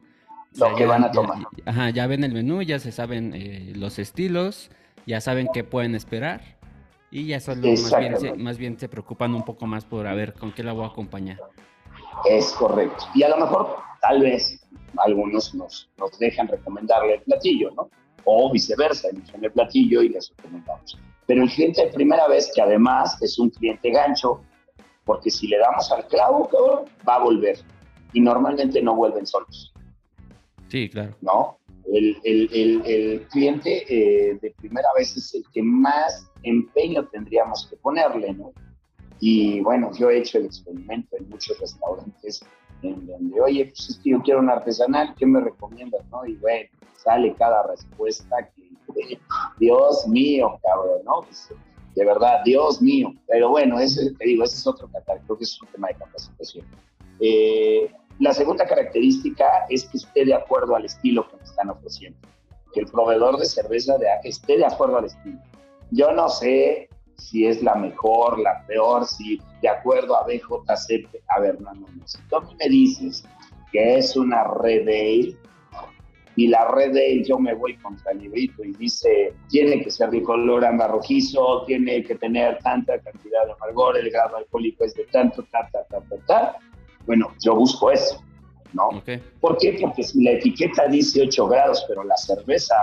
Lo 0.56 0.76
que 0.76 0.86
van 0.86 1.04
a 1.04 1.12
tomar. 1.12 1.39
Ya, 1.39 1.48
ajá, 1.66 1.89
ya 1.89 2.08
ven 2.08 2.24
el 2.24 2.34
menú, 2.34 2.62
ya 2.62 2.80
se 2.80 2.92
saben 2.92 3.34
eh, 3.34 3.74
los 3.76 4.00
estilos, 4.00 4.70
ya 5.06 5.22
saben 5.22 5.48
qué 5.54 5.63
pueden 5.63 5.96
esperar 5.96 6.42
y 7.13 7.28
ya 7.28 7.39
solo 7.39 7.68
más 7.68 8.00
bien, 8.00 8.18
se, 8.18 8.34
más 8.34 8.58
bien 8.58 8.80
se 8.80 8.89
preocupan 8.89 9.36
un 9.36 9.44
poco 9.44 9.68
más 9.68 9.86
por 9.86 10.08
a 10.08 10.16
ver 10.16 10.34
con 10.34 10.52
qué 10.52 10.63
la 10.63 10.74
voy 10.74 10.86
a 10.86 10.88
acompañar. 10.88 11.38
Es 12.26 12.52
correcto. 12.54 13.06
Y 13.13 13.24
a 13.24 13.30
lo 13.30 13.38
mejor, 13.38 13.76
tal 14.02 14.22
vez, 14.22 14.60
algunos 14.98 15.54
nos, 15.54 15.89
nos 15.98 16.18
dejan 16.18 16.48
recomendarle 16.48 17.16
el 17.16 17.22
platillo, 17.22 17.72
¿no? 17.76 17.89
O 18.26 18.52
viceversa, 18.52 19.10
eligen 19.10 19.44
el 19.44 19.52
platillo 19.52 20.02
y 20.02 20.10
les 20.10 20.34
recomendamos. 20.38 20.98
Pero 21.28 21.44
el 21.44 21.50
cliente 21.50 21.86
de 21.86 21.92
primera 21.92 22.28
vez, 22.28 22.52
que 22.54 22.62
además 22.62 23.22
es 23.22 23.38
un 23.38 23.50
cliente 23.50 23.92
gancho, 23.92 24.42
porque 25.06 25.30
si 25.30 25.48
le 25.48 25.58
damos 25.58 25.92
al 25.92 26.08
clavo, 26.08 26.50
va 27.08 27.16
a 27.16 27.20
volver. 27.20 27.60
Y 28.13 28.22
normalmente 28.22 28.82
no 28.82 28.96
vuelven 28.96 29.26
solos. 29.26 29.73
Sí, 30.74 30.90
claro. 30.90 31.16
¿No? 31.22 31.60
El, 31.94 32.18
el, 32.24 32.82
el, 32.84 33.28
cliente 33.28 33.86
eh, 33.88 34.40
de 34.42 34.50
primera 34.58 34.88
vez 34.98 35.16
es 35.16 35.36
el 35.36 35.44
que 35.54 35.62
más 35.62 36.28
empeño 36.42 37.08
tendríamos 37.10 37.68
que 37.70 37.76
ponerle, 37.76 38.34
¿no? 38.34 38.52
Y 39.20 39.60
bueno, 39.60 39.92
yo 39.94 40.10
he 40.10 40.18
hecho 40.18 40.40
el 40.40 40.48
experimento 40.48 41.16
en 41.16 41.30
muchos 41.30 41.60
restaurantes 41.60 42.44
en 42.82 43.06
donde, 43.06 43.40
oye, 43.40 43.66
pues 43.66 43.88
es 43.88 44.00
que 44.00 44.10
yo 44.10 44.24
quiero 44.24 44.40
un 44.40 44.50
artesanal, 44.50 45.14
¿qué 45.16 45.28
me 45.28 45.42
recomiendas? 45.42 46.02
¿no? 46.10 46.26
Y 46.26 46.34
bueno, 46.38 46.68
sale 46.96 47.36
cada 47.36 47.68
respuesta 47.68 48.50
que, 48.56 49.20
Dios 49.60 50.08
mío, 50.08 50.60
cabrón, 50.64 51.04
¿no? 51.06 51.22
Pues, 51.22 51.50
de 51.94 52.04
verdad, 52.04 52.42
Dios 52.44 52.82
mío. 52.82 53.14
Pero 53.28 53.50
bueno, 53.50 53.80
ese, 53.80 54.12
te 54.16 54.26
digo, 54.26 54.44
ese 54.44 54.56
es 54.56 54.66
otro 54.66 54.90
catálogo, 54.92 55.24
creo 55.28 55.38
que 55.38 55.44
es 55.44 55.62
un 55.62 55.68
tema 55.68 55.90
de 55.90 55.96
capacitación. 55.98 56.66
Eh, 57.20 57.92
la 58.24 58.34
segunda 58.34 58.66
característica 58.66 59.66
es 59.70 59.84
que 59.84 59.98
esté 59.98 60.24
de 60.24 60.34
acuerdo 60.34 60.78
al 60.78 60.86
estilo 60.86 61.28
que 61.28 61.36
me 61.36 61.44
están 61.44 61.70
ofreciendo, 61.70 62.18
que 62.74 62.80
el 62.80 62.86
proveedor 62.86 63.38
de 63.38 63.46
cerveza 63.46 63.98
de, 63.98 64.08
esté 64.24 64.58
de 64.58 64.66
acuerdo 64.66 65.00
al 65.00 65.06
estilo. 65.06 65.40
Yo 65.92 66.10
no 66.14 66.30
sé 66.30 66.88
si 67.18 67.46
es 67.46 67.62
la 67.62 67.76
mejor, 67.76 68.40
la 68.40 68.66
peor, 68.66 69.06
si 69.06 69.42
de 69.62 69.68
acuerdo 69.68 70.16
a 70.16 70.26
BJC, 70.26 71.06
a 71.36 71.40
ver, 71.42 71.60
no, 71.60 71.74
no, 71.74 71.86
no. 71.86 72.08
Si 72.08 72.18
tú 72.30 72.38
me 72.58 72.70
dices 72.70 73.26
que 73.74 73.98
es 73.98 74.16
una 74.16 74.46
Red 74.46 74.88
Ale, 74.88 75.38
y 76.38 76.48
la 76.48 76.66
Red 76.70 76.92
Ale 76.92 77.26
yo 77.26 77.38
me 77.38 77.54
voy 77.54 77.76
contra 77.76 78.14
el 78.14 78.20
librito 78.20 78.64
y 78.64 78.72
dice, 78.72 79.34
tiene 79.50 79.84
que 79.84 79.92
ser 79.92 80.10
de 80.12 80.24
color 80.24 80.64
ámbar 80.64 80.92
rojizo, 80.92 81.66
tiene 81.66 82.02
que 82.06 82.16
tener 82.16 82.58
tanta 82.60 82.98
cantidad 83.00 83.46
de 83.48 83.52
amargor, 83.52 83.98
el 83.98 84.10
grado 84.10 84.38
alcohólico 84.38 84.86
es 84.86 84.96
de 84.96 85.04
tanto, 85.08 85.44
ta, 85.52 85.70
ta, 85.74 85.84
ta, 85.90 86.00
ta, 86.00 86.16
ta, 86.26 86.60
bueno, 87.06 87.34
yo 87.44 87.56
busco 87.56 87.92
eso, 87.92 88.24
¿no? 88.74 88.89
¿Por 89.39 89.58
qué? 89.58 89.78
Porque 89.82 90.04
si 90.04 90.24
la 90.24 90.32
etiqueta 90.32 90.88
dice 90.88 91.24
8 91.24 91.48
grados, 91.48 91.86
pero 91.88 92.04
la 92.04 92.18
cerveza 92.18 92.76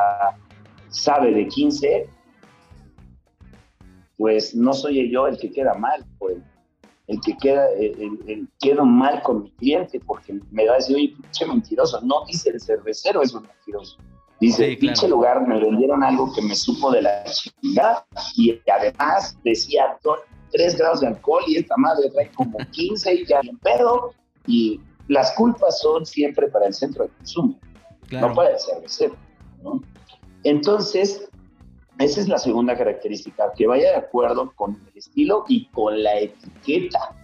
sabe 0.88 1.32
de 1.32 1.48
15, 1.48 2.08
pues 4.16 4.54
no 4.54 4.72
soy 4.72 5.10
yo 5.10 5.26
el 5.26 5.38
que 5.38 5.50
queda 5.50 5.74
mal, 5.74 6.04
pues 6.18 6.36
el 7.10 7.20
que 7.20 7.36
queda, 7.38 7.66
el, 7.72 8.48
quedo 8.60 8.84
mal 8.84 9.20
con 9.22 9.42
mi 9.42 9.50
cliente 9.52 9.98
porque 10.00 10.38
me 10.52 10.66
va 10.66 10.74
a 10.74 10.76
decir, 10.76 10.94
oye, 10.94 11.14
pinche 11.20 11.44
mentiroso, 11.46 12.00
no 12.02 12.24
dice 12.26 12.50
el 12.50 12.60
cervecero 12.60 13.22
es 13.22 13.34
un 13.34 13.42
mentiroso. 13.42 13.96
Dice, 14.40 14.76
pinche 14.80 15.06
lugar, 15.08 15.46
me 15.46 15.60
vendieron 15.60 16.02
algo 16.02 16.32
que 16.32 16.40
me 16.40 16.54
supo 16.54 16.90
de 16.90 17.02
la 17.02 17.24
chingada 17.24 18.06
y 18.36 18.58
además 18.70 19.36
decía 19.44 19.98
3 20.52 20.76
grados 20.76 21.00
de 21.00 21.08
alcohol 21.08 21.42
y 21.46 21.56
esta 21.56 21.76
madre 21.76 22.10
trae 22.10 22.30
como 22.32 22.58
15 22.70 23.14
y 23.14 23.26
ya 23.26 23.40
bien 23.40 23.58
pedo. 23.58 24.14
Y 24.46 24.80
las 25.08 25.32
culpas 25.32 25.80
son 25.80 26.06
siempre 26.06 26.48
para 26.48 26.66
el 26.66 26.74
centro 26.74 27.04
de 27.04 27.10
consumo, 27.10 27.58
no 28.10 28.34
para 28.34 28.50
el 28.50 28.58
cervecero. 28.58 29.16
¿no? 29.62 29.82
Entonces, 30.44 31.28
esa 31.98 32.20
es 32.20 32.28
la 32.28 32.38
segunda 32.38 32.76
característica, 32.76 33.52
que 33.56 33.66
vaya 33.66 33.90
de 33.90 33.96
acuerdo 33.96 34.52
con 34.54 34.80
el 34.90 34.98
estilo 34.98 35.44
y 35.48 35.66
con 35.66 36.02
la 36.02 36.18
etiqueta. 36.18 37.14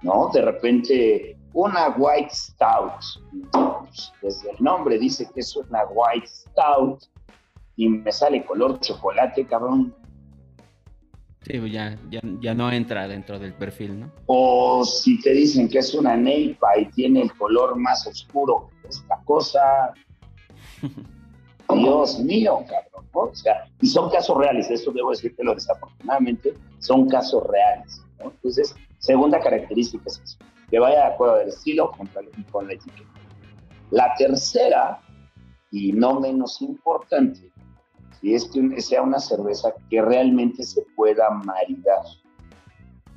¿no? 0.00 0.30
De 0.32 0.42
repente, 0.42 1.36
una 1.52 1.90
White 1.90 2.30
Stout, 2.32 3.02
desde 4.22 4.50
el 4.50 4.56
nombre 4.60 4.98
dice 4.98 5.28
que 5.34 5.40
es 5.40 5.54
una 5.56 5.84
White 5.84 6.26
Stout 6.26 7.04
y 7.76 7.88
me 7.88 8.10
sale 8.10 8.44
color 8.44 8.80
chocolate, 8.80 9.46
cabrón, 9.46 9.94
Sí, 11.44 11.58
pues 11.58 11.72
ya, 11.72 11.98
ya, 12.40 12.54
no 12.54 12.70
entra 12.70 13.08
dentro 13.08 13.38
del 13.38 13.52
perfil, 13.52 14.00
¿no? 14.00 14.12
O 14.26 14.84
si 14.84 15.20
te 15.20 15.32
dicen 15.32 15.68
que 15.68 15.78
es 15.78 15.92
una 15.92 16.16
neipa 16.16 16.78
y 16.78 16.86
tiene 16.86 17.22
el 17.22 17.32
color 17.32 17.76
más 17.76 18.06
oscuro 18.06 18.70
que 18.80 18.88
esta 18.88 19.20
cosa, 19.24 19.92
Dios 21.74 22.20
mío, 22.20 22.64
cabrón, 22.68 23.08
O 23.12 23.34
sea, 23.34 23.64
y 23.80 23.88
son 23.88 24.08
casos 24.10 24.36
reales, 24.36 24.70
eso 24.70 24.92
debo 24.92 25.10
decírtelo 25.10 25.54
desafortunadamente, 25.54 26.54
son 26.78 27.08
casos 27.08 27.42
reales, 27.48 28.00
¿no? 28.20 28.30
Entonces, 28.30 28.74
segunda 28.98 29.40
característica 29.40 30.04
es 30.06 30.20
eso, 30.22 30.38
que 30.70 30.78
vaya 30.78 30.98
de 30.98 31.14
acuerdo 31.14 31.38
del 31.38 31.48
estilo 31.48 31.90
con, 31.90 32.08
con 32.52 32.68
la 32.68 32.74
etiqueta. 32.74 33.10
La 33.90 34.14
tercera, 34.16 35.00
y 35.72 35.92
no 35.92 36.20
menos 36.20 36.62
importante, 36.62 37.50
y 38.22 38.34
es 38.34 38.44
que 38.44 38.80
sea 38.80 39.02
una 39.02 39.18
cerveza 39.18 39.74
que 39.90 40.00
realmente 40.00 40.62
se 40.62 40.82
pueda 40.94 41.28
maridar, 41.30 42.02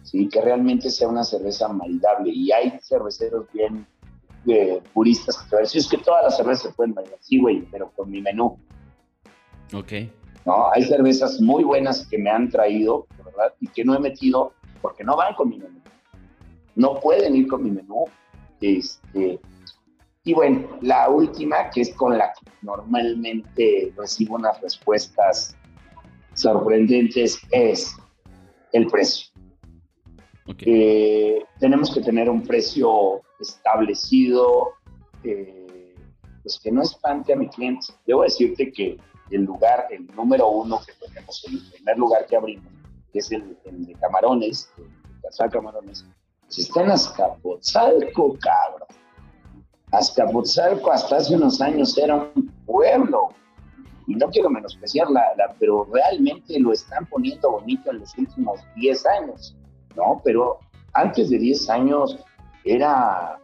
¿sí? 0.02 0.28
que 0.28 0.42
realmente 0.42 0.90
sea 0.90 1.08
una 1.08 1.24
cerveza 1.24 1.68
maridable. 1.68 2.32
Y 2.32 2.52
hay 2.52 2.80
cerveceros 2.82 3.46
bien 3.54 3.86
eh, 4.48 4.82
puristas 4.94 5.38
que 5.38 5.50
te 5.50 5.56
van 5.56 5.62
a 5.62 5.66
decir, 5.66 5.82
es 5.82 5.88
que 5.88 5.98
todas 6.00 6.24
las 6.24 6.38
cervezas 6.38 6.64
se 6.64 6.74
pueden 6.74 6.96
maridar, 6.96 7.20
sí, 7.22 7.40
güey, 7.40 7.62
pero 7.72 7.92
con 7.92 8.10
mi 8.10 8.20
menú. 8.20 8.58
Ok. 9.74 9.94
¿No? 10.44 10.72
Hay 10.72 10.84
cervezas 10.84 11.40
muy 11.40 11.64
buenas 11.64 12.08
que 12.08 12.18
me 12.18 12.32
han 12.32 12.50
traído, 12.50 13.06
¿verdad? 13.24 13.54
Y 13.60 13.68
que 13.68 13.86
no 13.86 13.96
he 13.96 14.00
metido 14.00 14.54
porque 14.82 15.04
no 15.04 15.16
van 15.16 15.36
con 15.36 15.50
mi 15.50 15.60
menú. 15.60 15.80
No 16.76 17.00
pueden 17.00 17.36
ir 17.36 17.48
con 17.48 17.64
mi 17.64 17.72
menú. 17.72 18.06
Este, 18.60 19.40
y 20.26 20.34
bueno, 20.34 20.68
la 20.82 21.08
última, 21.08 21.70
que 21.70 21.82
es 21.82 21.94
con 21.94 22.18
la 22.18 22.34
que 22.34 22.52
normalmente 22.64 23.94
recibo 23.96 24.36
unas 24.36 24.60
respuestas 24.60 25.56
sorprendentes, 26.34 27.40
es 27.52 27.96
el 28.74 28.88
precio. 28.88 29.28
Eh, 30.48 31.44
tenemos 31.60 31.94
que 31.94 32.02
tener 32.02 32.28
un 32.28 32.42
precio 32.42 33.22
establecido, 33.40 34.74
eh, 35.24 35.94
pues 36.42 36.60
que 36.60 36.72
no 36.72 36.82
espante 36.82 37.34
a 37.34 37.36
mi 37.36 37.48
cliente. 37.48 37.88
Debo 38.08 38.24
decirte 38.24 38.72
que 38.72 38.98
el 39.30 39.44
lugar, 39.44 39.86
el 39.92 40.08
número 40.08 40.50
uno 40.50 40.82
que 40.84 40.94
tenemos, 41.06 41.46
el 41.48 41.62
primer 41.72 42.00
lugar 42.00 42.26
que 42.26 42.36
abrimos, 42.36 42.74
que 43.14 43.20
es 43.20 43.32
el, 43.32 43.56
de 43.64 43.94
Camarones, 43.94 44.72
el 44.78 44.86
de 44.86 45.22
Casa 45.22 45.48
Camarones, 45.50 46.04
pues 46.42 46.58
está 46.58 46.82
en 46.82 46.90
Azcapotzalco, 46.90 48.36
cabrón. 48.40 49.05
Azcapotzalco 49.98 50.92
hasta 50.92 51.18
hace 51.18 51.36
unos 51.36 51.62
años 51.62 51.98
era 51.98 52.16
un 52.16 52.52
pueblo. 52.66 53.30
Y 54.08 54.16
no 54.16 54.30
quiero 54.30 54.50
menospreciarla, 54.50 55.22
la, 55.38 55.56
pero 55.60 55.88
realmente 55.92 56.60
lo 56.60 56.72
están 56.72 57.06
poniendo 57.08 57.52
bonito 57.52 57.90
en 57.90 58.00
los 58.00 58.16
últimos 58.18 58.60
10 58.76 59.06
años, 59.08 59.56
¿no? 59.96 60.22
Pero 60.24 60.60
antes 60.94 61.30
de 61.30 61.40
10 61.40 61.70
años 61.70 62.20
era 62.64 63.40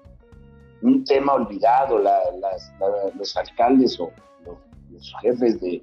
un 0.81 1.03
tema 1.03 1.33
olvidado, 1.33 1.99
los 3.15 3.37
alcaldes 3.37 3.99
o 3.99 4.11
los, 4.91 5.13
jefes 5.21 5.59
de, 5.61 5.81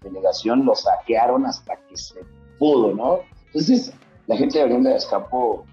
delegación 0.00 0.64
lo 0.64 0.74
saquearon 0.74 1.46
hasta 1.46 1.76
que 1.88 1.96
se 1.96 2.20
pudo, 2.58 2.92
¿no? 2.94 3.20
Entonces, 3.46 3.92
la 4.26 4.36
gente 4.36 4.58
de 4.58 4.64
Abriendo 4.64 4.90
de 4.90 4.96
Escapo 4.96 5.64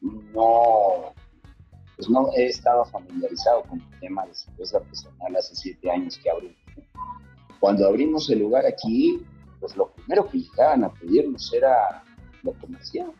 no, 0.00 1.12
pues 2.02 2.10
no 2.10 2.32
he 2.34 2.46
estado 2.46 2.84
familiarizado 2.86 3.62
con 3.62 3.80
el 3.80 4.00
tema 4.00 4.26
de 4.26 4.34
cerveza 4.34 4.78
artesanal 4.78 5.36
hace 5.36 5.54
siete 5.54 5.88
años 5.88 6.18
que 6.18 6.30
abrimos. 6.30 6.56
Cuando 7.60 7.86
abrimos 7.86 8.28
el 8.28 8.40
lugar 8.40 8.66
aquí, 8.66 9.24
pues 9.60 9.76
lo 9.76 9.92
primero 9.92 10.28
que 10.28 10.38
llegaban 10.38 10.82
a 10.82 10.92
pedirnos 10.92 11.54
era 11.54 12.02
lo 12.42 12.54
comercial, 12.54 13.12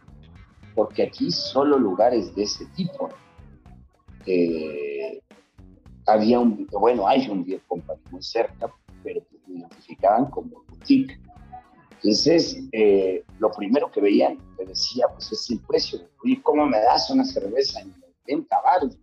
porque 0.74 1.04
aquí 1.04 1.30
solo 1.30 1.78
lugares 1.78 2.34
de 2.34 2.42
ese 2.42 2.66
tipo. 2.74 3.08
Eh, 4.26 5.22
había 6.08 6.40
un, 6.40 6.66
bueno, 6.72 7.06
hay 7.06 7.28
un 7.28 7.44
beer 7.44 7.60
company 7.68 8.00
muy 8.10 8.22
cerca, 8.22 8.68
pero 9.04 9.22
pues 9.30 9.42
lo 9.46 9.58
identificaban 9.58 10.26
como 10.26 10.64
boutique. 10.68 11.20
Entonces, 12.02 12.58
eh, 12.72 13.22
lo 13.38 13.52
primero 13.52 13.92
que 13.92 14.00
veían, 14.00 14.38
me 14.58 14.64
decía, 14.64 15.06
pues 15.12 15.30
es 15.30 15.48
el 15.52 15.60
precio. 15.60 16.00
Oye, 16.24 16.42
¿cómo 16.42 16.66
me 16.66 16.80
das 16.80 17.08
una 17.10 17.24
cerveza 17.24 17.80
en 17.80 18.01
80 18.24 18.56
baros, 18.62 18.98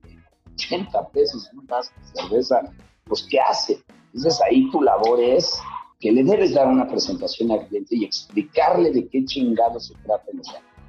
80 0.53 1.09
pesos 1.09 1.49
una 1.53 1.81
cerveza? 2.13 2.61
Pues, 3.05 3.25
¿qué 3.29 3.39
hace? 3.39 3.83
Entonces, 4.13 4.39
ahí 4.41 4.69
tu 4.71 4.81
labor 4.81 5.19
es 5.21 5.59
que 5.99 6.11
le 6.11 6.23
debes 6.23 6.53
dar 6.53 6.67
una 6.67 6.87
presentación 6.87 7.51
al 7.51 7.67
cliente 7.67 7.95
y 7.95 8.05
explicarle 8.05 8.91
de 8.91 9.07
qué 9.09 9.25
chingado 9.25 9.79
se 9.79 9.93
trata. 10.05 10.25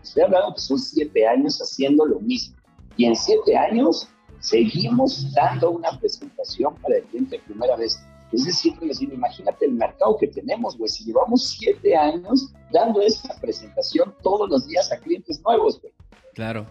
Estoy 0.02 0.22
hablando 0.22 0.54
que 0.54 0.60
son 0.60 0.78
siete 0.78 1.26
años 1.26 1.58
haciendo 1.58 2.06
lo 2.06 2.20
mismo. 2.20 2.56
Y 2.96 3.06
en 3.06 3.16
siete 3.16 3.56
años 3.56 4.08
seguimos 4.40 5.32
dando 5.32 5.70
una 5.70 5.98
presentación 5.98 6.74
para 6.76 6.96
el 6.96 7.04
cliente 7.04 7.40
primera 7.46 7.76
vez. 7.76 8.00
Es 8.32 8.44
decir, 8.44 8.78
decir, 8.78 9.12
imagínate 9.12 9.66
el 9.66 9.72
mercado 9.72 10.16
que 10.18 10.28
tenemos, 10.28 10.78
güey. 10.78 10.88
Si 10.88 11.04
llevamos 11.04 11.56
siete 11.58 11.96
años 11.96 12.52
dando 12.72 13.00
esa 13.00 13.34
presentación 13.40 14.14
todos 14.22 14.48
los 14.48 14.68
días 14.68 14.92
a 14.92 14.98
clientes 14.98 15.42
nuevos, 15.42 15.80
güey. 15.80 15.92
Claro. 16.34 16.66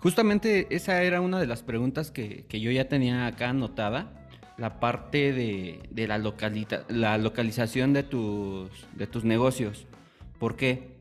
Justamente 0.00 0.66
esa 0.74 1.02
era 1.02 1.20
una 1.20 1.38
de 1.38 1.46
las 1.46 1.62
preguntas 1.62 2.10
que, 2.10 2.44
que 2.48 2.60
yo 2.60 2.70
ya 2.70 2.88
tenía 2.88 3.26
acá 3.26 3.50
anotada. 3.50 4.16
La 4.56 4.78
parte 4.78 5.32
de, 5.32 5.80
de 5.90 6.06
la, 6.06 6.18
la 6.88 7.18
localización 7.18 7.92
de 7.94 8.02
tus, 8.02 8.70
de 8.94 9.06
tus 9.06 9.24
negocios. 9.24 9.86
¿Por 10.38 10.56
qué? 10.56 10.98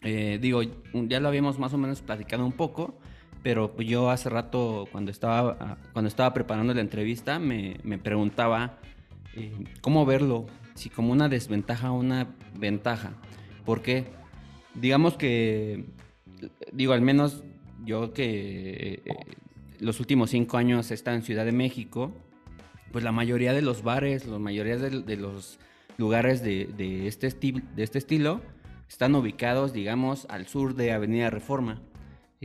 Eh, 0.00 0.38
digo, 0.40 0.62
ya 0.92 1.20
lo 1.20 1.28
habíamos 1.28 1.58
más 1.58 1.74
o 1.74 1.78
menos 1.78 2.00
platicado 2.00 2.44
un 2.44 2.52
poco, 2.52 2.98
pero 3.42 3.76
yo 3.78 4.10
hace 4.10 4.30
rato 4.30 4.86
cuando 4.90 5.10
estaba, 5.10 5.78
cuando 5.92 6.08
estaba 6.08 6.32
preparando 6.32 6.72
la 6.72 6.80
entrevista 6.80 7.38
me, 7.38 7.78
me 7.82 7.98
preguntaba 7.98 8.78
eh, 9.34 9.52
cómo 9.82 10.06
verlo, 10.06 10.46
si 10.74 10.88
como 10.90 11.12
una 11.12 11.28
desventaja 11.28 11.92
o 11.92 11.98
una 11.98 12.34
ventaja. 12.58 13.12
Porque 13.66 14.04
digamos 14.74 15.16
que, 15.16 15.84
digo, 16.72 16.94
al 16.94 17.02
menos 17.02 17.44
yo 17.84 18.12
que 18.12 19.02
eh, 19.04 19.14
los 19.80 20.00
últimos 20.00 20.30
cinco 20.30 20.56
años 20.56 20.90
he 20.90 20.94
estado 20.94 21.16
en 21.16 21.22
Ciudad 21.22 21.44
de 21.44 21.52
México, 21.52 22.12
pues 22.92 23.04
la 23.04 23.12
mayoría 23.12 23.52
de 23.52 23.62
los 23.62 23.82
bares, 23.82 24.26
la 24.26 24.38
mayoría 24.38 24.76
de, 24.76 25.16
los 25.16 25.58
lugares 25.96 26.42
de, 26.42 26.66
de, 26.76 27.08
este 27.08 27.28
de 27.28 27.82
este 27.82 27.98
estilo 27.98 28.40
están 28.88 29.14
ubicados, 29.14 29.72
digamos, 29.72 30.26
al 30.28 30.46
sur 30.46 30.74
de 30.74 30.92
Avenida 30.92 31.30
Reforma 31.30 31.82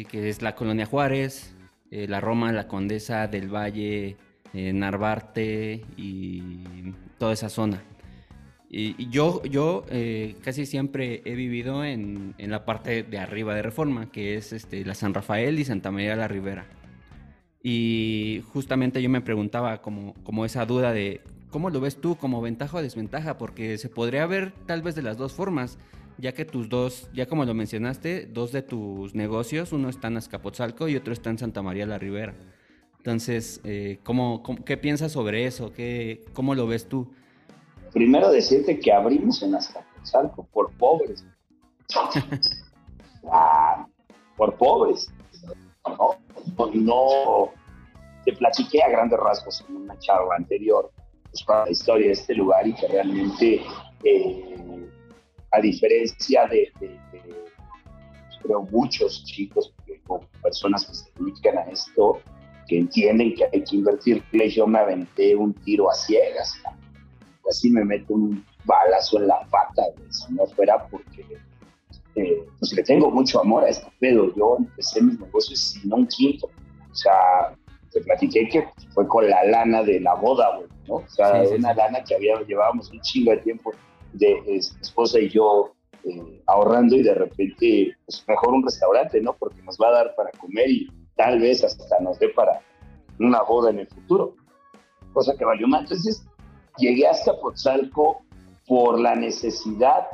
que 0.05 0.29
es 0.29 0.41
la 0.41 0.55
Colonia 0.55 0.85
Juárez, 0.85 1.53
eh, 1.91 2.07
la 2.07 2.21
Roma, 2.21 2.51
la 2.51 2.67
Condesa 2.67 3.27
del 3.27 3.53
Valle, 3.53 4.17
eh, 4.53 4.73
Narvarte 4.73 5.85
y 5.97 6.93
toda 7.17 7.33
esa 7.33 7.49
zona. 7.49 7.83
Y, 8.71 9.09
yo, 9.09 9.41
yo 9.43 9.83
eh, 9.89 10.35
casi 10.43 10.67
siempre 10.67 11.23
he 11.25 11.33
vivido 11.33 11.83
en, 11.83 12.35
en, 12.37 12.51
la 12.51 12.65
parte 12.65 13.01
de 13.01 13.17
arriba 13.17 13.55
de 13.55 13.63
Reforma, 13.63 14.11
que 14.11 14.35
es 14.35 14.53
este, 14.53 14.85
la 14.85 14.93
San 14.93 15.15
Rafael 15.15 15.57
y 15.57 15.65
Santa 15.65 15.89
María 15.89 16.11
de 16.11 16.17
la 16.17 16.27
Ribera. 16.27 16.67
Y 17.63 18.43
justamente 18.53 19.01
yo 19.01 19.09
me 19.09 19.21
preguntaba 19.21 19.81
como, 19.81 20.13
como 20.23 20.45
esa 20.45 20.67
duda 20.67 20.93
de, 20.93 21.21
¿cómo 21.49 21.71
lo 21.71 21.81
ves 21.81 21.99
tú 21.99 22.15
como 22.15 22.41
ventaja 22.41 22.77
o 22.77 22.81
desventaja? 22.81 23.39
Porque 23.39 23.79
se 23.79 23.89
podría 23.89 24.27
ver 24.27 24.53
tal 24.67 24.83
vez 24.83 24.93
de 24.93 25.01
las 25.01 25.17
dos 25.17 25.33
formas 25.33 25.79
ya 26.19 26.33
que 26.33 26.45
tus 26.45 26.69
dos, 26.69 27.09
ya 27.13 27.25
como 27.27 27.45
lo 27.45 27.53
mencionaste, 27.53 28.27
dos 28.31 28.51
de 28.51 28.61
tus 28.61 29.15
negocios, 29.15 29.71
uno 29.71 29.89
está 29.89 30.09
en 30.09 30.17
Azcapotzalco 30.17 30.87
y 30.87 30.95
otro 30.95 31.13
está 31.13 31.29
en 31.29 31.37
Santa 31.37 31.61
María 31.61 31.85
la 31.85 31.97
Ribera. 31.97 32.35
Entonces, 32.97 33.61
eh, 33.63 33.99
¿cómo, 34.03 34.43
qué 34.65 34.75
piensas 34.75 35.13
sobre 35.13 35.45
eso? 35.45 35.71
¿Qué, 35.71 36.25
¿Cómo 36.33 36.55
lo 36.55 36.67
ves 36.67 36.89
tú? 36.89 37.09
Primero 37.93 38.31
decirte 38.31 38.79
que 38.79 38.91
abrimos 38.91 39.41
en 39.43 39.55
Azcapotzalco 39.55 40.47
por 40.51 40.71
pobres. 40.77 41.25
Ah, 43.31 43.85
por 44.37 44.55
pobres. 44.55 45.11
No, 45.85 46.15
no, 46.73 47.51
te 48.25 48.33
platiqué 48.33 48.81
a 48.81 48.89
grandes 48.89 49.19
rasgos 49.19 49.63
en 49.67 49.75
una 49.75 49.99
charla 49.99 50.35
anterior 50.37 50.89
pues, 51.29 51.43
para 51.43 51.65
la 51.65 51.71
historia 51.71 52.07
de 52.07 52.13
este 52.13 52.33
lugar 52.33 52.65
y 52.65 52.73
que 52.73 52.87
realmente 52.87 53.61
eh, 54.03 54.89
a 55.51 55.59
diferencia 55.59 56.47
de, 56.47 56.71
creo, 58.41 58.61
muchos 58.71 59.23
chicos 59.25 59.73
o 60.07 60.21
personas 60.41 60.85
que 60.85 60.93
se 60.93 61.11
dedican 61.19 61.57
a 61.57 61.61
esto, 61.63 62.19
que 62.67 62.79
entienden 62.79 63.35
que 63.35 63.45
hay 63.45 63.63
que 63.63 63.75
invertirle, 63.75 64.49
yo 64.49 64.65
me 64.65 64.79
aventé 64.79 65.35
un 65.35 65.53
tiro 65.53 65.89
a 65.89 65.93
ciegas. 65.93 66.53
Así 67.49 67.69
me 67.69 67.83
meto 67.83 68.13
un 68.13 68.45
balazo 68.65 69.19
en 69.19 69.27
la 69.27 69.39
pata, 69.49 69.83
si 70.09 70.33
no 70.33 70.45
fuera 70.47 70.85
porque 70.87 71.25
eh, 72.15 72.45
pues 72.59 72.73
le 72.73 72.83
tengo 72.83 73.09
mucho 73.09 73.41
amor 73.41 73.63
a 73.63 73.69
este 73.69 73.87
pedo. 73.99 74.33
Yo 74.35 74.57
empecé 74.59 75.01
mis 75.01 75.19
negocios 75.19 75.59
sin 75.59 75.91
un 75.91 76.07
quinto. 76.07 76.49
O 76.91 76.95
sea, 76.95 77.55
te 77.91 78.01
platiqué 78.01 78.47
que 78.49 78.67
fue 78.93 79.07
con 79.07 79.29
la 79.29 79.43
lana 79.45 79.83
de 79.83 79.99
la 79.99 80.15
boda, 80.15 80.55
güey, 80.57 80.67
¿no? 80.87 80.95
O 80.95 81.09
sea, 81.09 81.43
una 81.57 81.73
lana 81.73 82.03
que 82.03 82.15
había, 82.15 82.39
llevábamos 82.41 82.91
un 82.91 83.01
chingo 83.01 83.31
de 83.31 83.37
tiempo 83.37 83.71
de 84.13 84.41
esposa 84.81 85.19
y 85.19 85.29
yo 85.29 85.73
eh, 86.03 86.41
ahorrando 86.47 86.95
y 86.95 87.03
de 87.03 87.13
repente, 87.13 87.95
pues 88.05 88.23
mejor 88.27 88.53
un 88.53 88.63
restaurante, 88.63 89.21
¿no? 89.21 89.35
Porque 89.37 89.61
nos 89.63 89.77
va 89.77 89.89
a 89.89 89.91
dar 89.91 90.15
para 90.15 90.31
comer 90.31 90.69
y 90.69 90.87
tal 91.15 91.39
vez 91.39 91.63
hasta 91.63 91.99
nos 91.99 92.19
dé 92.19 92.29
para 92.29 92.61
una 93.19 93.41
boda 93.43 93.69
en 93.71 93.79
el 93.79 93.87
futuro, 93.87 94.35
cosa 95.13 95.35
que 95.37 95.45
valió 95.45 95.67
más. 95.67 95.83
Entonces, 95.83 96.25
llegué 96.79 97.07
hasta 97.07 97.39
Potzalco 97.39 98.21
por 98.67 98.99
la 98.99 99.15
necesidad 99.15 100.07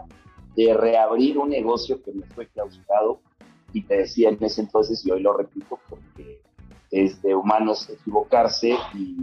de 0.56 0.74
reabrir 0.74 1.38
un 1.38 1.50
negocio 1.50 2.02
que 2.02 2.12
me 2.12 2.26
fue 2.28 2.48
clausurado 2.48 3.20
y 3.74 3.84
te 3.84 3.98
decía 3.98 4.30
en 4.30 4.42
ese 4.42 4.62
entonces 4.62 5.06
y 5.06 5.12
hoy 5.12 5.22
lo 5.22 5.34
repito 5.34 5.78
porque 5.90 6.42
es 6.92 7.22
de 7.22 7.36
humanos 7.36 7.90
equivocarse 7.90 8.78
y 8.94 9.18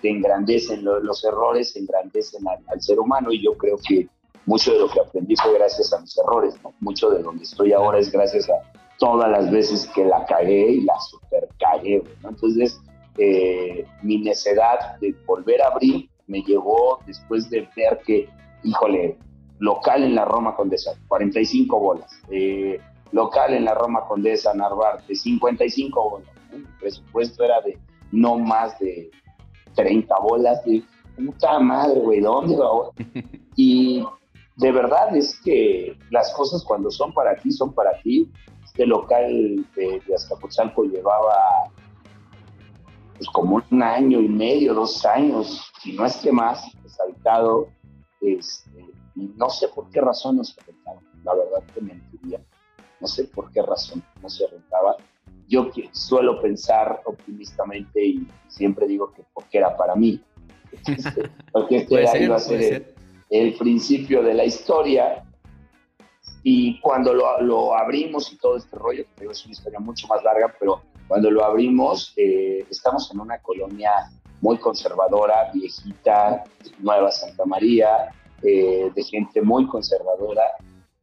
te 0.00 0.10
engrandecen 0.10 0.84
los, 0.84 1.24
errores, 1.24 1.76
engrandecen 1.76 2.42
al, 2.48 2.80
ser 2.80 2.98
humano 2.98 3.32
y 3.32 3.42
yo 3.42 3.56
creo 3.58 3.76
que 3.86 4.08
mucho 4.46 4.72
de 4.72 4.78
lo 4.78 4.88
que 4.88 5.00
aprendí 5.00 5.36
fue 5.36 5.52
gracias 5.54 5.92
a 5.92 6.00
mis 6.00 6.16
errores, 6.16 6.54
mucho 6.80 7.10
de 7.10 7.22
donde 7.22 7.42
estoy 7.42 7.72
ahora 7.72 7.98
es 7.98 8.10
gracias 8.10 8.48
a 8.48 8.54
todas 8.98 9.30
las 9.30 9.50
veces 9.50 9.86
que 9.94 10.04
la 10.04 10.24
cagué 10.24 10.70
y 10.72 10.80
la 10.82 10.98
super 11.00 11.48
cagué. 11.58 12.02
Entonces, 12.24 12.80
eh, 13.18 13.84
mi 14.02 14.18
necedad 14.18 14.98
de 15.00 15.14
volver 15.26 15.60
a 15.60 15.68
abrir 15.68 16.08
me 16.28 16.42
llevó 16.42 17.00
después 17.06 17.50
de 17.50 17.68
ver 17.74 18.00
que, 18.06 18.28
híjole, 18.62 19.18
local 19.58 20.04
en 20.04 20.14
la 20.14 20.24
Roma 20.24 20.54
Condesa, 20.54 20.92
45 21.08 21.80
bolas. 21.80 22.22
Eh, 22.30 22.80
local 23.12 23.54
en 23.54 23.64
la 23.64 23.74
Roma 23.74 24.04
Condesa, 24.06 24.54
Narvarte, 24.54 25.14
55 25.14 26.10
bolas. 26.10 26.28
El 26.52 26.64
presupuesto 26.78 27.44
era 27.44 27.60
de 27.62 27.78
no 28.12 28.38
más 28.38 28.78
de 28.78 29.10
30 29.74 30.14
bolas 30.20 30.64
de 30.64 30.82
puta 31.16 31.58
madre, 31.58 32.00
güey, 32.00 32.20
¿dónde 32.20 32.56
va? 32.56 32.90
Y 33.56 34.04
de 34.56 34.70
verdad 34.70 35.16
es 35.16 35.40
que 35.40 35.96
las 36.10 36.32
cosas 36.32 36.62
cuando 36.62 36.92
son 36.92 37.12
para 37.12 37.34
ti, 37.36 37.50
son 37.50 37.72
para 37.72 38.00
ti. 38.02 38.30
Este 38.64 38.86
local 38.86 39.66
de, 39.74 40.00
de 40.06 40.14
Azcapotzalco 40.14 40.84
llevaba 40.84 41.68
pues 43.18 43.28
como 43.30 43.62
un 43.70 43.82
año 43.82 44.20
y 44.20 44.28
medio, 44.28 44.74
dos 44.74 45.04
años, 45.04 45.70
si 45.82 45.92
no 45.92 46.06
es 46.06 46.16
que 46.16 46.32
más, 46.32 46.64
deshabitado. 46.82 47.68
Este, 48.20 48.84
y 49.14 49.32
no 49.36 49.50
sé 49.50 49.68
por 49.68 49.90
qué 49.90 50.00
razón 50.00 50.36
no 50.36 50.44
se 50.44 50.60
rentaba, 50.62 51.00
la 51.24 51.34
verdad 51.34 51.62
que 51.74 51.80
mentiría. 51.80 52.40
No 53.00 53.06
sé 53.06 53.24
por 53.24 53.50
qué 53.52 53.62
razón 53.62 54.02
no 54.22 54.28
se 54.28 54.46
rentaba 54.46 54.96
yo 55.48 55.70
suelo 55.92 56.40
pensar 56.40 57.00
optimistamente 57.06 58.04
y 58.04 58.28
siempre 58.48 58.86
digo 58.86 59.12
que 59.12 59.24
porque 59.32 59.58
era 59.58 59.76
para 59.76 59.96
mí. 59.96 60.22
porque 61.52 61.78
este 61.78 62.24
iba 62.24 62.36
a 62.36 62.38
ser 62.38 62.94
el, 63.30 63.54
principio 63.54 64.22
de 64.22 64.34
la 64.34 64.44
historia. 64.44 65.24
Y 66.42 66.80
cuando 66.80 67.12
lo, 67.12 67.40
lo 67.42 67.74
abrimos 67.76 68.32
y 68.32 68.36
todo 68.36 68.56
este 68.56 68.76
rollo, 68.76 69.04
que 69.16 69.26
es 69.26 69.44
una 69.44 69.52
historia 69.52 69.78
mucho 69.80 70.06
más 70.06 70.22
larga, 70.22 70.54
pero 70.58 70.82
cuando 71.08 71.30
lo 71.30 71.44
abrimos, 71.44 72.12
eh, 72.16 72.64
estamos 72.70 73.10
en 73.12 73.20
una 73.20 73.38
colonia 73.38 74.10
muy 74.40 74.58
conservadora, 74.58 75.50
viejita, 75.52 76.44
Nueva 76.78 77.10
Santa 77.10 77.44
María, 77.44 78.12
eh, 78.42 78.90
de 78.94 79.02
gente 79.02 79.42
muy 79.42 79.66
conservadora, 79.66 80.44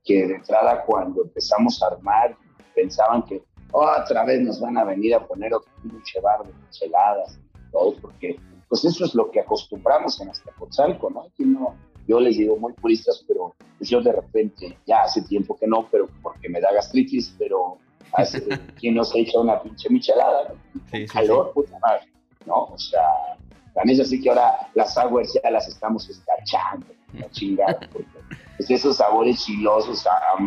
que 0.04 0.28
de 0.28 0.36
entrada 0.36 0.84
cuando 0.86 1.24
empezamos 1.24 1.82
a 1.82 1.88
armar 1.88 2.38
pensaban 2.74 3.24
que 3.24 3.44
otra 3.72 4.24
vez 4.24 4.42
nos 4.42 4.62
van 4.62 4.78
a 4.78 4.84
venir 4.84 5.16
a 5.16 5.26
poner 5.26 5.52
pinche 5.82 6.22
bar 6.22 6.46
de 6.46 6.54
micheladas, 6.54 7.38
todo, 7.72 7.96
porque 8.00 8.40
pues 8.70 8.86
eso 8.86 9.06
es 9.06 9.16
lo 9.16 9.32
que 9.32 9.40
acostumbramos 9.40 10.20
en 10.22 10.30
Azcapotzalco, 10.30 11.10
¿no? 11.10 11.24
Aquí 11.24 11.44
no, 11.44 11.76
yo 12.08 12.20
les 12.20 12.38
digo 12.38 12.58
muy 12.58 12.74
puristas, 12.74 13.24
pero 13.28 13.56
yo 13.80 14.02
de 14.02 14.12
repente, 14.12 14.78
ya 14.86 15.04
hace 15.04 15.22
tiempo 15.24 15.58
que 15.58 15.68
no, 15.68 15.88
pero 15.92 16.08
porque 16.22 16.50
me 16.50 16.62
da 16.62 16.72
gastritis, 16.74 17.36
pero 17.38 17.78
hace, 18.14 18.42
¿quién 18.80 18.96
nos 18.96 19.16
echa 19.16 19.40
una 19.40 19.62
pinche 19.62 19.90
michelada? 19.90 20.50
¿no? 20.50 20.82
Sí, 20.92 21.06
calor, 21.08 21.52
puta 21.54 21.78
madre, 21.80 22.08
¿no? 22.46 22.66
O 22.66 22.78
sea, 22.78 23.38
también 23.74 24.00
es 24.00 24.08
así 24.08 24.22
que 24.22 24.30
ahora 24.30 24.70
las 24.74 24.98
aguas 24.98 25.34
ya 25.34 25.50
las 25.50 25.68
estamos 25.68 26.10
escarchando, 26.10 26.88
la 27.14 27.30
chingada, 27.32 27.80
porque 27.92 28.08
pues, 28.58 28.70
esos 28.70 28.98
sabores 28.98 29.44
chilosos, 29.44 30.06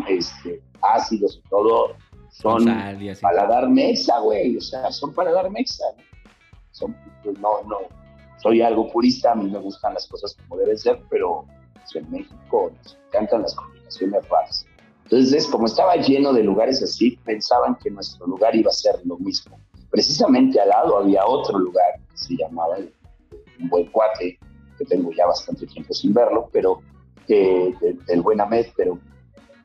este, 0.09 0.63
ácidos 0.83 1.43
y 1.45 1.49
todo, 1.49 1.95
son 2.31 2.67
para 3.21 3.47
dar 3.47 3.69
mesa, 3.69 4.19
güey, 4.21 4.57
o 4.57 4.61
sea, 4.61 4.91
son 4.93 5.13
para 5.13 5.33
dar 5.33 5.51
mesa, 5.51 5.85
¿no? 5.97 6.05
Son, 6.71 6.97
pues, 7.25 7.39
no, 7.41 7.63
no, 7.65 7.79
soy 8.43 8.63
algo 8.63 8.91
purista, 8.91 9.33
a 9.33 9.35
mí 9.35 9.51
me 9.51 9.59
gustan 9.59 9.95
las 9.95 10.07
cosas 10.07 10.37
como 10.37 10.61
deben 10.61 10.79
ser, 10.79 11.01
pero 11.11 11.45
pues, 11.75 11.97
en 11.97 12.11
México 12.11 12.73
nos 12.77 12.99
encantan 13.09 13.43
las 13.43 13.55
combinaciones 13.55 14.29
raras. 14.29 14.67
Entonces, 15.05 15.47
como 15.47 15.67
estaba 15.67 15.97
lleno 15.97 16.33
de 16.33 16.43
lugares 16.43 16.83
así, 16.83 17.19
pensaban 17.25 17.77
que 17.77 17.91
nuestro 17.91 18.27
lugar 18.27 18.55
iba 18.55 18.71
a 18.71 18.75
ser 18.75 19.01
lo 19.05 19.17
mismo. 19.19 19.59
Precisamente 19.91 20.61
al 20.61 20.69
lado 20.69 20.99
había 20.99 21.25
otro 21.27 21.59
lugar 21.59 21.99
que 22.11 22.17
se 22.17 22.37
llamaba 22.37 22.77
Un 23.59 23.69
Buen 23.71 23.87
Cuate, 23.87 24.39
que 24.77 24.85
tengo 24.85 25.11
ya 25.13 25.27
bastante 25.27 25.67
tiempo 25.67 25.95
sin 25.95 26.13
verlo, 26.13 26.51
pero 26.53 26.81
eh, 27.27 27.75
del 28.07 28.21
Buen 28.23 28.41
Amed, 28.41 28.67
pero 28.77 28.99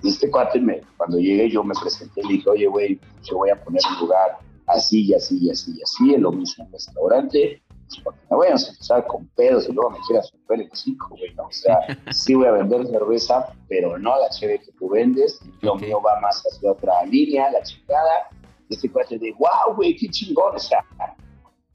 este 0.04 0.30
cuate, 0.30 0.60
me, 0.60 0.82
cuando 0.98 1.18
llegué 1.18 1.50
yo 1.50 1.64
me 1.64 1.74
presenté 1.80 2.22
le 2.24 2.34
dije, 2.34 2.50
oye, 2.50 2.68
güey, 2.68 3.00
yo 3.24 3.38
voy 3.38 3.50
a 3.50 3.64
poner 3.64 3.82
un 3.90 4.08
lugar 4.08 4.38
así 4.68 5.06
y 5.06 5.14
así 5.14 5.38
y 5.40 5.50
así 5.50 5.74
y 5.78 5.82
así, 5.82 6.14
en 6.14 6.24
lo 6.24 6.32
mismo 6.32 6.68
restaurante, 6.72 7.62
porque 8.02 8.20
no 8.30 8.38
voy 8.38 8.48
a 8.48 8.52
empezar 8.52 9.06
con 9.08 9.28
pedos 9.36 9.68
y 9.70 9.74
luego 9.74 9.92
me 9.92 10.00
quieras 10.08 10.32
romper 10.32 10.62
el 10.62 10.72
hocico, 10.72 11.10
güey, 11.10 11.34
¿no? 11.36 11.44
O 11.44 11.52
sea, 11.52 11.80
sí 12.12 12.34
voy 12.34 12.48
a 12.48 12.52
vender 12.52 12.88
cerveza, 12.88 13.54
pero 13.68 13.98
no 13.98 14.20
la 14.20 14.30
chévere 14.30 14.60
que 14.60 14.72
tú 14.74 14.90
vendes, 14.90 15.40
lo 15.62 15.76
mío 15.76 16.02
va 16.02 16.20
más 16.20 16.44
hacia 16.46 16.72
otra 16.72 17.04
línea, 17.06 17.52
la 17.52 17.62
chingada. 17.64 18.30
Y 18.70 18.76
este 18.76 18.90
cuate 18.90 19.18
de, 19.18 19.34
wow, 19.34 19.76
güey, 19.76 19.96
qué 19.96 20.08
chingón, 20.10 20.56
o 20.56 20.60
sea, 20.60 20.80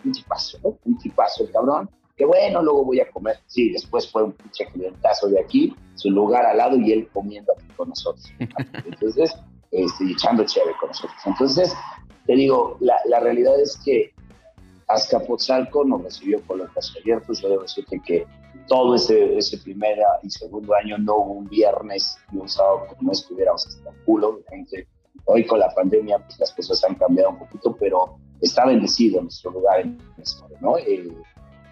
un 0.05 0.13
tipazo, 0.13 0.59
¿no? 0.63 0.79
Un 0.85 0.99
tipazo 0.99 1.45
el 1.45 1.53
cabrón. 1.53 1.91
Que 2.17 2.25
bueno, 2.25 2.63
luego 2.63 2.85
voy 2.85 3.01
a 3.01 3.09
comer. 3.11 3.39
Sí, 3.47 3.71
después 3.71 4.11
fue 4.11 4.25
un 4.25 4.33
pinche 4.33 4.67
clientazo 4.67 5.29
de 5.29 5.41
aquí, 5.41 5.75
su 5.95 6.11
lugar 6.11 6.45
al 6.47 6.57
lado 6.57 6.77
y 6.77 6.93
él 6.93 7.09
comiendo 7.13 7.53
aquí 7.53 7.67
con 7.77 7.91
nosotros. 7.91 8.27
Entonces, 8.85 9.35
este, 9.71 10.11
echando 10.11 10.45
chévere 10.45 10.75
con 10.81 10.89
nosotros. 10.89 11.19
Entonces, 11.25 11.77
te 12.27 12.35
digo, 12.35 12.77
la, 12.81 12.97
la 13.07 13.21
realidad 13.21 13.59
es 13.61 13.79
que 13.85 14.13
Azcapotzalco 14.89 15.85
nos 15.85 16.03
recibió 16.03 16.41
con 16.47 16.59
los 16.59 16.73
brazos 16.73 16.97
abiertos. 17.01 17.41
Yo 17.41 17.51
debo 17.51 17.63
decirte 17.63 18.01
que 18.05 18.27
todo 18.67 18.95
ese, 18.95 19.37
ese 19.37 19.59
primer 19.59 19.99
y 20.23 20.31
segundo 20.31 20.75
año 20.75 20.99
no 20.99 21.17
hubo 21.17 21.33
un 21.33 21.49
viernes 21.49 22.19
y 22.33 22.39
un 22.39 22.49
sábado 22.49 22.87
que 22.89 23.05
no 23.05 23.13
estuviéramos 23.13 23.67
hasta 23.67 23.91
el 23.91 23.97
culo. 24.05 24.41
Gente, 24.49 24.87
hoy 25.27 25.47
con 25.47 25.61
la 25.61 25.71
pandemia 25.75 26.19
pues, 26.19 26.39
las 26.39 26.53
cosas 26.53 26.83
han 26.85 26.95
cambiado 26.95 27.31
un 27.31 27.39
poquito, 27.39 27.77
pero 27.79 28.19
está 28.41 28.67
bendecido 28.67 29.23
nuestro 29.23 29.51
lugar 29.51 29.81
en 29.81 29.99
¿no? 30.61 30.79
Eh, 30.79 31.13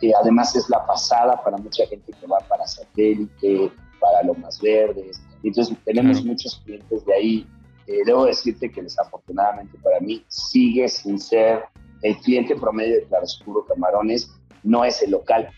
que 0.01 0.12
además 0.14 0.55
es 0.55 0.69
la 0.69 0.85
pasada 0.87 1.43
para 1.43 1.57
mucha 1.57 1.87
gente 1.87 2.12
que 2.12 2.27
va 2.27 2.39
para 2.41 2.67
satélite, 2.67 3.73
para 3.99 4.23
Lomas 4.23 4.61
Verdes. 4.61 5.21
Entonces 5.43 5.77
tenemos 5.85 6.25
muchos 6.25 6.61
clientes 6.64 7.05
de 7.07 7.14
ahí. 7.14 7.47
Eh, 7.87 8.03
debo 8.05 8.27
decirte 8.27 8.71
que 8.71 8.83
desafortunadamente 8.83 9.79
para 9.83 10.01
mí 10.01 10.25
sigue 10.29 10.89
sin 10.89 11.19
ser 11.19 11.64
el 12.07 12.17
cliente 12.19 12.55
promedio 12.55 12.97
de 12.97 13.03
Claroscuro 13.05 13.65
Camarones 13.65 14.31
no 14.63 14.85
es 14.85 15.03
el 15.03 15.11
local, 15.11 15.49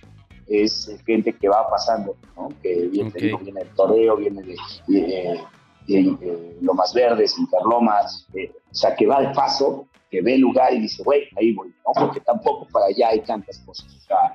es 0.46 0.88
el 0.88 0.98
cliente 1.04 1.32
que 1.34 1.48
va 1.48 1.68
pasando, 1.68 2.16
¿no? 2.36 2.48
que 2.62 2.88
viene, 2.88 3.10
viene 3.10 3.60
del 3.60 3.74
toreo, 3.74 4.16
viene 4.16 4.42
de, 4.42 4.56
de, 4.86 5.40
de, 5.86 6.56
Lomas 6.62 6.94
Verdes, 6.94 7.38
Interlomas, 7.38 8.26
eh, 8.34 8.50
o 8.70 8.74
sea, 8.74 8.96
que 8.96 9.06
va 9.06 9.20
de 9.20 9.34
paso, 9.34 9.88
que 10.10 10.22
ve 10.22 10.34
el 10.36 10.40
lugar 10.40 10.72
y 10.72 10.80
dice, 10.80 11.02
güey, 11.02 11.24
ahí 11.36 11.52
voy, 11.52 11.68
¿no? 11.68 11.92
porque 11.94 12.20
tampoco 12.20 12.66
para 12.72 12.86
allá 12.86 13.08
hay 13.08 13.20
tantas 13.20 13.58
cosas. 13.58 13.86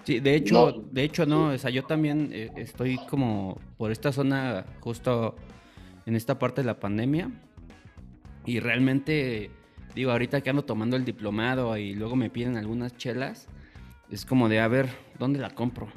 sí, 0.03 0.19
de 0.19 0.35
hecho, 0.35 0.53
no, 0.53 0.71
de 0.71 1.03
hecho 1.03 1.25
no, 1.25 1.47
o 1.47 1.57
sea, 1.57 1.71
yo 1.71 1.83
también 1.83 2.29
eh, 2.31 2.51
estoy 2.57 2.97
como 3.09 3.59
por 3.77 3.91
esta 3.91 4.11
zona, 4.11 4.65
justo 4.81 5.35
en 6.05 6.15
esta 6.15 6.37
parte 6.37 6.61
de 6.61 6.67
la 6.67 6.79
pandemia, 6.79 7.31
y 8.45 8.59
realmente 8.59 9.49
digo, 9.95 10.11
ahorita 10.11 10.41
que 10.41 10.49
ando 10.49 10.63
tomando 10.63 10.95
el 10.95 11.05
diplomado 11.05 11.77
y 11.77 11.93
luego 11.93 12.15
me 12.15 12.29
piden 12.29 12.57
algunas 12.57 12.95
chelas, 12.97 13.47
es 14.09 14.25
como 14.25 14.49
de, 14.49 14.59
a 14.59 14.67
ver, 14.67 14.89
¿dónde 15.19 15.39
la 15.39 15.49
compro? 15.49 15.87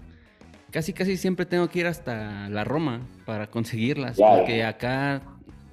Casi, 0.70 0.92
casi 0.92 1.16
siempre 1.16 1.46
tengo 1.46 1.68
que 1.68 1.80
ir 1.80 1.86
hasta 1.86 2.48
la 2.48 2.64
Roma 2.64 3.00
para 3.24 3.48
conseguirlas, 3.48 4.18
porque 4.18 4.64
acá, 4.64 5.22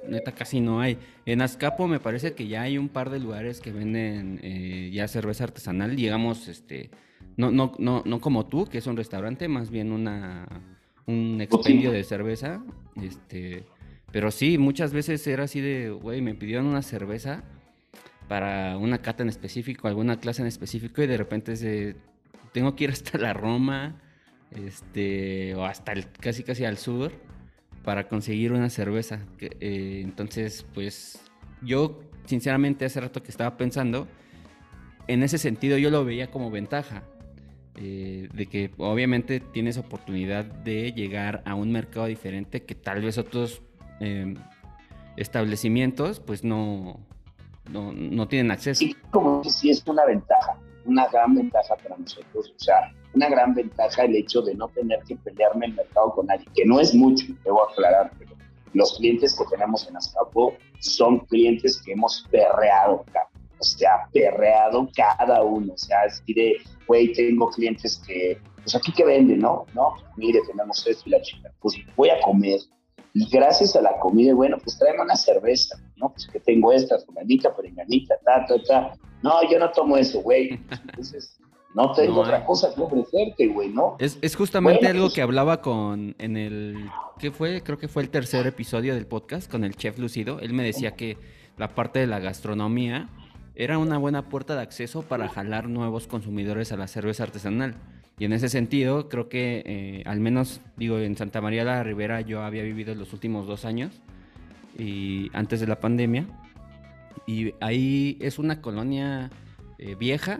neta, 0.08 0.32
casi 0.32 0.62
no 0.62 0.80
hay. 0.80 0.98
En 1.26 1.42
Azcapo 1.42 1.88
me 1.88 2.00
parece 2.00 2.34
que 2.34 2.48
ya 2.48 2.62
hay 2.62 2.78
un 2.78 2.90
par 2.90 3.10
de 3.10 3.20
lugares 3.20 3.60
que 3.60 3.72
venden 3.72 4.40
eh, 4.44 4.92
ya 4.94 5.08
cerveza 5.08 5.46
artesanal, 5.46 5.96
digamos, 5.96 6.48
este, 6.48 6.92
no, 7.38 7.52
no, 7.52 7.74
no, 7.80 8.04
no 8.06 8.20
como 8.22 8.46
tú, 8.46 8.66
que 8.66 8.78
es 8.78 8.88
un 8.88 8.96
restaurante, 8.96 9.48
más 9.48 9.70
bien 9.70 9.92
una, 9.92 10.48
un 11.06 11.42
expendio 11.42 11.92
de 11.92 12.04
cerveza, 12.04 12.64
este... 13.02 13.66
Pero 14.12 14.30
sí, 14.30 14.60
muchas 14.60 14.94
veces 14.94 15.26
era 15.26 15.46
así 15.46 15.60
de, 15.60 15.90
güey, 15.90 16.22
me 16.22 16.36
pidieron 16.36 16.68
una 16.68 16.84
cerveza 16.84 17.44
para 18.28 18.78
una 18.78 19.02
cata 19.02 19.24
en 19.24 19.30
específico, 19.30 19.88
alguna 19.88 20.20
clase 20.20 20.42
en 20.42 20.48
específico 20.48 21.02
y 21.04 21.08
de 21.08 21.18
repente 21.18 21.96
tengo 22.52 22.76
que 22.76 22.86
ir 22.86 22.90
hasta 22.92 23.18
la 23.18 23.34
Roma, 23.34 24.02
este, 24.52 25.56
o 25.56 25.66
hasta 25.66 25.94
el, 25.94 26.12
casi 26.12 26.44
casi 26.44 26.66
al 26.66 26.78
sur 26.78 27.12
para 27.84 28.08
conseguir 28.08 28.54
una 28.54 28.70
cerveza. 28.70 29.20
Eh, 29.40 30.02
entonces, 30.04 30.66
pues 30.74 31.20
yo 31.62 32.02
sinceramente 32.26 32.86
hace 32.86 33.02
rato 33.02 33.22
que 33.22 33.32
estaba 33.32 33.58
pensando, 33.58 34.08
en 35.08 35.24
ese 35.24 35.38
sentido 35.38 35.78
yo 35.78 35.90
lo 35.90 36.06
veía 36.06 36.32
como 36.32 36.50
ventaja. 36.50 37.04
Eh, 37.76 38.30
de 38.32 38.46
que 38.46 38.70
obviamente 38.78 39.40
tienes 39.40 39.80
oportunidad 39.80 40.46
de 40.46 40.92
llegar 40.92 41.42
a 41.44 41.56
un 41.56 41.72
mercado 41.72 42.06
diferente 42.06 42.62
que 42.62 42.76
tal 42.76 43.02
vez 43.02 43.18
otros 43.18 43.64
em, 44.00 44.36
establecimientos 45.18 46.20
pues 46.20 46.44
no, 46.44 47.00
no, 47.70 47.92
no 47.94 48.28
tienen 48.28 48.52
acceso. 48.52 48.80
Sí, 48.80 48.96
como 49.12 49.42
que 49.42 49.50
sí 49.50 49.70
es 49.70 49.86
una 49.88 50.06
ventaja, 50.06 50.60
una 50.86 51.08
gran 51.08 51.36
ventaja 51.36 51.76
para 51.76 51.98
nosotros, 51.98 52.54
o 52.56 52.60
sea, 52.60 52.94
una 53.14 53.30
gran 53.30 53.54
ventaja 53.54 54.04
el 54.04 54.16
hecho 54.16 54.42
de 54.42 54.56
no 54.56 54.68
tener 54.70 55.00
que 55.08 55.16
pelearme 55.18 55.68
el 55.68 55.74
mercado 55.74 56.12
con 56.12 56.28
nadie, 56.28 56.46
que 56.54 56.66
no 56.66 56.80
es 56.80 56.94
mucho, 56.94 57.26
debo 57.44 57.70
aclarar, 57.70 58.12
pero 58.18 58.36
los 58.74 58.98
clientes 58.98 59.36
que 59.38 59.46
tenemos 59.46 59.88
en 59.88 59.96
Azcapo 59.96 60.56
son 60.80 61.20
clientes 61.20 61.82
que 61.82 61.94
hemos 61.94 62.28
perreado, 62.32 63.06
o 63.60 63.64
sea, 63.64 64.08
perreado 64.12 64.90
cada 64.96 65.42
uno, 65.44 65.74
o 65.74 65.78
sea, 65.78 66.06
es 66.06 66.24
de, 66.28 66.58
güey, 66.88 67.14
tengo 67.14 67.50
clientes 67.50 68.02
que, 68.06 68.40
pues 68.56 68.76
aquí 68.76 68.92
que 68.92 69.06
venden, 69.06 69.40
¿no? 69.40 69.66
No, 69.74 69.94
mire, 70.18 70.42
tenemos 70.48 70.86
esto 70.86 71.04
y 71.06 71.12
la 71.12 71.22
chica, 71.22 71.52
pues 71.62 71.76
voy 71.96 72.10
a 72.10 72.20
comer, 72.22 72.60
y 73.14 73.30
gracias 73.30 73.76
a 73.76 73.82
la 73.82 74.00
comida, 74.00 74.34
bueno, 74.34 74.58
pues 74.64 74.78
tráeme 74.78 75.02
una 75.02 75.16
cerveza, 75.16 75.78
¿no? 75.98 76.12
Pues 76.12 76.28
que 76.28 76.40
tengo 76.40 76.72
esta, 76.72 76.98
fulanita, 77.00 77.56
perenganita, 77.56 78.16
ta, 78.26 78.46
ta, 78.48 78.56
ta. 78.64 78.98
No, 79.22 79.50
yo 79.50 79.60
no 79.60 79.72
tomo 79.72 79.98
eso, 79.98 80.22
güey. 80.22 80.60
Entonces, 80.72 81.40
no 81.76 81.92
tengo 81.94 82.22
otra 82.22 82.44
cosa 82.46 82.74
que 82.74 82.82
ofrecerte, 82.82 83.48
güey, 83.48 83.70
¿no? 83.70 83.98
Es, 84.00 84.18
es 84.22 84.36
justamente 84.36 84.88
algo 84.88 85.06
pues 85.06 85.14
que 85.14 85.22
hablaba 85.22 85.62
con, 85.62 86.16
en 86.18 86.38
el, 86.38 86.90
¿qué 87.20 87.32
fue? 87.32 87.62
Creo 87.62 87.78
que 87.78 87.88
fue 87.88 88.02
el 88.02 88.10
tercer 88.10 88.48
episodio 88.48 88.96
del 88.96 89.06
podcast 89.06 89.50
con 89.50 89.64
el 89.64 89.76
chef 89.76 90.00
Lucido. 90.00 90.40
Él 90.40 90.54
me 90.54 90.64
decía 90.64 90.96
que 90.96 91.18
la 91.58 91.76
parte 91.76 92.00
de 92.00 92.08
la 92.08 92.20
gastronomía 92.20 93.10
era 93.56 93.78
una 93.78 94.00
buena 94.00 94.30
puerta 94.30 94.56
de 94.56 94.62
acceso 94.62 95.04
para 95.04 95.30
jalar 95.30 95.70
nuevos 95.70 96.08
consumidores 96.08 96.72
a 96.72 96.78
la 96.78 96.88
cerveza 96.88 97.24
artesanal. 97.24 97.76
Y 98.24 98.26
en 98.26 98.32
ese 98.32 98.48
sentido, 98.48 99.10
creo 99.10 99.28
que 99.28 99.64
eh, 99.66 100.04
al 100.06 100.22
menos, 100.22 100.62
digo, 100.78 100.98
en 100.98 101.18
Santa 101.18 101.42
María 101.42 101.66
la 101.66 101.84
Ribera 101.84 102.22
yo 102.22 102.42
había 102.42 102.64
vivido 102.64 102.96
los 102.96 103.12
últimos 103.12 103.48
dos 103.48 103.66
años, 103.66 103.92
y 104.80 105.30
antes 105.34 105.60
de 105.60 105.68
la 105.68 105.82
pandemia. 105.82 106.26
Y 107.28 107.54
ahí 107.60 108.18
es 108.22 108.40
una 108.40 108.62
colonia 108.62 109.30
eh, 109.78 109.96
vieja 109.96 110.40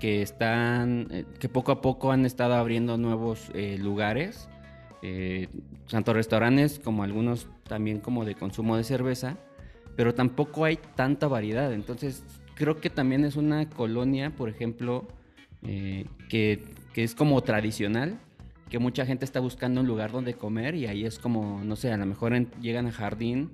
que 0.00 0.20
están, 0.20 1.06
eh, 1.12 1.24
que 1.38 1.48
poco 1.48 1.70
a 1.70 1.80
poco 1.80 2.10
han 2.10 2.26
estado 2.26 2.54
abriendo 2.54 2.98
nuevos 2.98 3.52
lugares 3.78 4.48
eh, 5.02 5.48
tanto 5.90 6.14
restaurantes 6.14 6.78
como 6.78 7.02
algunos 7.02 7.48
también 7.64 7.98
como 7.98 8.24
de 8.24 8.36
consumo 8.36 8.76
de 8.76 8.84
cerveza, 8.84 9.36
pero 9.94 10.12
tampoco 10.12 10.64
hay 10.64 10.76
tanta 10.96 11.28
variedad. 11.28 11.72
Entonces, 11.72 12.24
creo 12.56 12.80
que 12.80 12.88
también 12.90 13.24
es 13.24 13.36
una 13.36 13.68
colonia, 13.68 14.30
por 14.30 14.48
ejemplo, 14.48 15.06
eh, 15.64 16.06
que, 16.28 16.64
que, 16.92 17.04
es 17.04 17.14
como 17.14 17.40
tradicional, 17.42 18.18
que 18.70 18.78
mucha 18.78 19.06
gente 19.06 19.24
está 19.24 19.40
buscando 19.40 19.80
un 19.80 19.86
lugar 19.86 20.12
donde 20.12 20.34
comer 20.34 20.74
y 20.74 20.86
ahí 20.86 21.04
es 21.04 21.18
como, 21.18 21.62
no 21.64 21.76
sé, 21.76 21.92
a 21.92 21.96
lo 21.96 22.06
mejor 22.06 22.34
llegan 22.60 22.86
a 22.86 22.92
jardín 22.92 23.50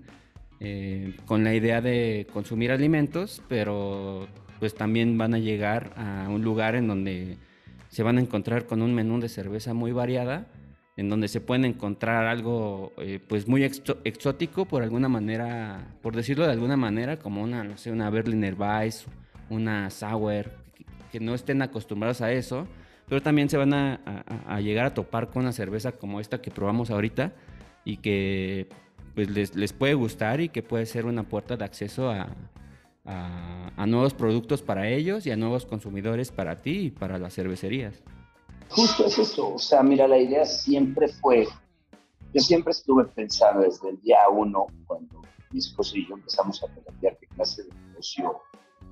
eh, 0.61 1.17
con 1.27 1.45
la 1.45 1.55
idea 1.55 1.81
de 1.81 2.27
consumir 2.33 2.73
alimentos, 2.73 3.43
pero 3.49 4.29
pues 4.59 4.75
también 4.75 5.19
van 5.19 5.35
a 5.35 5.39
llegar 5.39 5.93
a 5.97 6.29
un 6.29 6.43
lugar 6.43 6.75
en 6.75 6.89
donde 6.89 7.37
se 7.89 8.03
van 8.03 8.19
a 8.19 8.21
encontrar 8.21 8.67
con 8.67 8.83
un 8.83 8.95
menú 8.95 9.21
de 9.21 9.29
cerveza 9.29 9.75
muy 9.75 9.93
variada, 9.93 10.47
en 10.97 11.09
donde 11.09 11.29
se 11.29 11.41
pueden 11.41 11.65
encontrar 11.65 12.27
algo 12.27 12.93
eh, 12.99 13.21
pues 13.27 13.47
muy 13.47 13.63
exótico 13.63 14.65
por 14.65 14.83
alguna 14.83 15.09
manera, 15.09 15.95
por 16.03 16.17
decirlo 16.17 16.45
de 16.45 16.53
alguna 16.53 16.77
manera, 16.77 17.19
como 17.19 17.43
una, 17.43 17.63
no 17.63 17.79
sé, 17.79 17.93
una 17.93 18.11
Berliner 18.11 18.55
Weiss, 18.55 19.07
una 19.49 19.91
Sauer, 19.91 20.57
que, 21.13 21.21
no 21.21 21.35
estén 21.35 21.63
acostumbrados 21.63 22.21
a 22.21 22.33
eso, 22.33 22.67
pero 23.09 23.23
también 23.23 23.49
se 23.49 23.57
van 23.57 23.73
a, 23.73 24.61
llegar 24.61 24.87
a 24.87 24.95
topar 24.95 25.31
con 25.31 25.43
una 25.43 25.53
cerveza 25.53 25.93
como 25.93 26.21
esta 26.21 26.41
que 26.43 26.51
probamos 26.51 26.91
ahorita 26.91 27.33
y 27.85 27.99
que 27.99 28.69
pues 29.15 29.55
les, 29.55 29.73
puede 29.73 29.95
gustar 29.95 30.41
y 30.41 30.49
que 30.49 30.63
puede 30.63 30.87
ser 30.87 31.07
una 31.07 31.23
puerta 31.23 31.57
de 31.57 31.65
acceso 31.65 32.11
a, 32.11 32.29
a, 33.05 33.87
nuevos 33.87 34.13
productos 34.15 34.63
para 34.63 34.89
ellos 34.89 35.27
y 35.27 35.31
a 35.31 35.37
nuevos 35.37 35.65
consumidores 35.65 36.31
para 36.31 36.57
ti 36.57 36.79
y 36.79 36.91
para 36.91 37.19
las 37.19 37.35
cervecerías. 37.35 38.03
Justo 38.69 39.07
es 39.07 39.19
eso, 39.19 39.55
o 39.55 39.59
sea, 39.59 39.83
mira, 39.83 40.07
la 40.07 40.19
idea 40.19 40.45
siempre 40.45 41.09
fue, 41.09 41.49
yo 42.35 42.41
siempre 42.41 42.73
estuve 42.73 43.05
pensando 43.07 43.63
desde 43.63 43.89
el 43.89 44.01
día 44.03 44.19
uno, 44.31 44.67
cuando 44.87 45.23
mi 45.51 45.59
esposo 45.59 45.97
y 45.97 46.07
yo 46.07 46.17
empezamos 46.17 46.63
a 46.63 46.67
plantear 46.67 47.17
qué 47.19 47.27
clase 47.29 47.63
de 47.63 47.71
negocio 47.89 48.43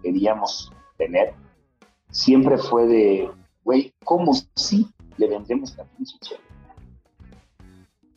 queríamos 0.02 0.72
tener, 0.96 1.34
siempre 2.10 2.56
fue 2.56 2.86
de, 2.86 3.30
güey, 3.66 3.92
¿cómo 4.04 4.32
sí 4.54 4.86
le 5.16 5.28
vendemos 5.28 5.76
la 5.76 5.84
pinche 5.84 6.16
chévere? 6.20 6.44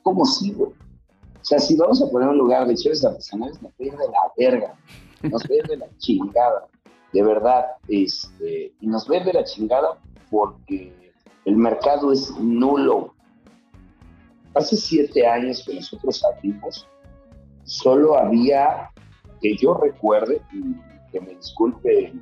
¿Cómo 0.04 0.24
sí, 0.24 0.54
güey? 0.54 0.72
O 0.72 1.43
sea, 1.43 1.58
si 1.58 1.76
vamos 1.76 2.02
a 2.04 2.08
poner 2.08 2.30
un 2.30 2.38
lugar 2.38 2.68
de 2.68 2.76
chéveres 2.76 3.04
artesanales, 3.04 3.60
me 3.60 3.72
de 3.80 3.91
la 3.91 4.32
verga 4.38 4.78
nos 5.24 5.43
ve 5.47 5.62
de 5.68 5.78
la 5.78 5.88
chingada, 5.97 6.68
de 7.12 7.24
verdad, 7.24 7.66
este, 7.88 8.72
y 8.80 8.88
nos 8.88 9.08
ve 9.08 9.22
de 9.24 9.34
la 9.34 9.43
chingada 9.43 9.97
porque 10.30 11.12
el 11.45 11.58
mercado 11.58 12.12
es 12.14 12.32
nulo. 12.39 13.16
Hace 14.54 14.78
siete 14.78 15.26
años 15.26 15.64
que 15.66 15.74
nosotros 15.74 16.24
abrimos, 16.24 16.88
solo 17.64 18.18
había, 18.18 18.91
que 19.41 19.56
yo 19.58 19.74
recuerde, 19.74 20.41
que 21.12 21.20
me 21.20 21.36
disculpe 21.36 22.14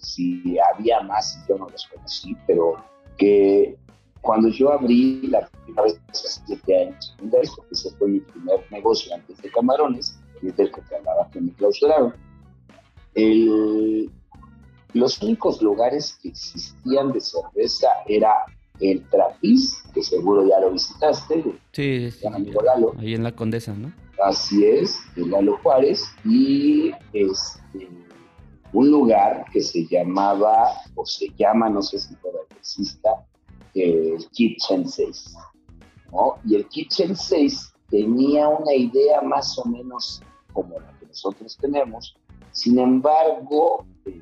si 0.00 0.58
había 0.58 1.00
más 1.00 1.38
yo 1.48 1.56
no 1.58 1.68
los 1.68 1.86
conocí, 1.86 2.36
pero 2.46 2.76
que 3.16 3.76
cuando 4.20 4.48
yo 4.48 4.72
abrí 4.72 5.26
la 5.28 5.48
primera 5.48 5.82
vez 5.84 6.00
hace 6.10 6.42
siete 6.46 6.82
años, 6.82 7.16
ese 7.70 7.90
fue 7.96 8.08
mi 8.08 8.20
primer 8.20 8.60
negocio 8.70 9.14
antes 9.14 9.38
de 9.38 9.50
camarones, 9.50 10.18
y 10.42 10.48
es 10.48 10.56
del 10.56 10.72
que 10.72 10.80
te 10.82 10.96
hablaba 10.96 11.30
que 11.30 11.40
me 11.40 11.52
clausuraron, 11.52 12.14
el, 13.14 14.10
los 14.92 15.22
únicos 15.22 15.62
lugares 15.62 16.18
que 16.22 16.28
existían 16.28 17.12
de 17.12 17.20
cerveza 17.20 17.88
era 18.06 18.32
el 18.80 19.02
Trapiz, 19.10 19.82
que 19.92 20.02
seguro 20.02 20.46
ya 20.46 20.60
lo 20.60 20.72
visitaste, 20.72 21.42
sí, 21.72 22.10
sí 22.10 22.26
ahí 22.98 23.14
en 23.14 23.22
la 23.22 23.32
Condesa, 23.32 23.74
¿no? 23.74 23.92
Así 24.22 24.64
es, 24.64 24.98
de 25.16 25.26
Lalo 25.26 25.58
Juárez, 25.58 26.04
y 26.24 26.92
este, 27.12 27.88
un 28.72 28.90
lugar 28.90 29.44
que 29.52 29.60
se 29.60 29.86
llamaba, 29.86 30.72
o 30.94 31.04
se 31.04 31.28
llama, 31.36 31.68
no 31.68 31.82
sé 31.82 31.98
si 31.98 32.14
todavía 32.16 32.56
exista, 32.56 33.26
el 33.74 34.28
Kitchen 34.30 34.88
6. 34.88 35.34
¿no? 36.12 36.34
Y 36.44 36.56
el 36.56 36.68
Kitchen 36.68 37.16
6 37.16 37.72
tenía 37.90 38.48
una 38.48 38.72
idea 38.72 39.20
más 39.22 39.58
o 39.58 39.64
menos 39.64 40.22
como 40.52 40.78
la 40.78 40.98
que 40.98 41.06
nosotros 41.06 41.56
tenemos, 41.60 42.16
sin 42.52 42.78
embargo, 42.78 43.86
eh, 44.06 44.20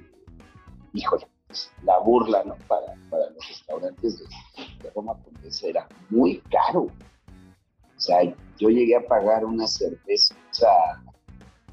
híjole, 0.92 1.26
pues, 1.46 1.70
la 1.82 1.98
burla 1.98 2.44
¿no? 2.44 2.56
para, 2.66 2.94
para 3.08 3.30
los 3.30 3.48
restaurantes 3.48 4.18
de, 4.18 4.90
Roma 4.94 5.18
Condesa 5.22 5.66
era 5.66 5.88
muy 6.10 6.38
caro. 6.50 6.82
O 6.82 8.00
sea, 8.00 8.22
yo 8.58 8.68
llegué 8.68 8.96
a 8.96 9.06
pagar 9.06 9.44
una 9.44 9.66
cerveza, 9.66 10.34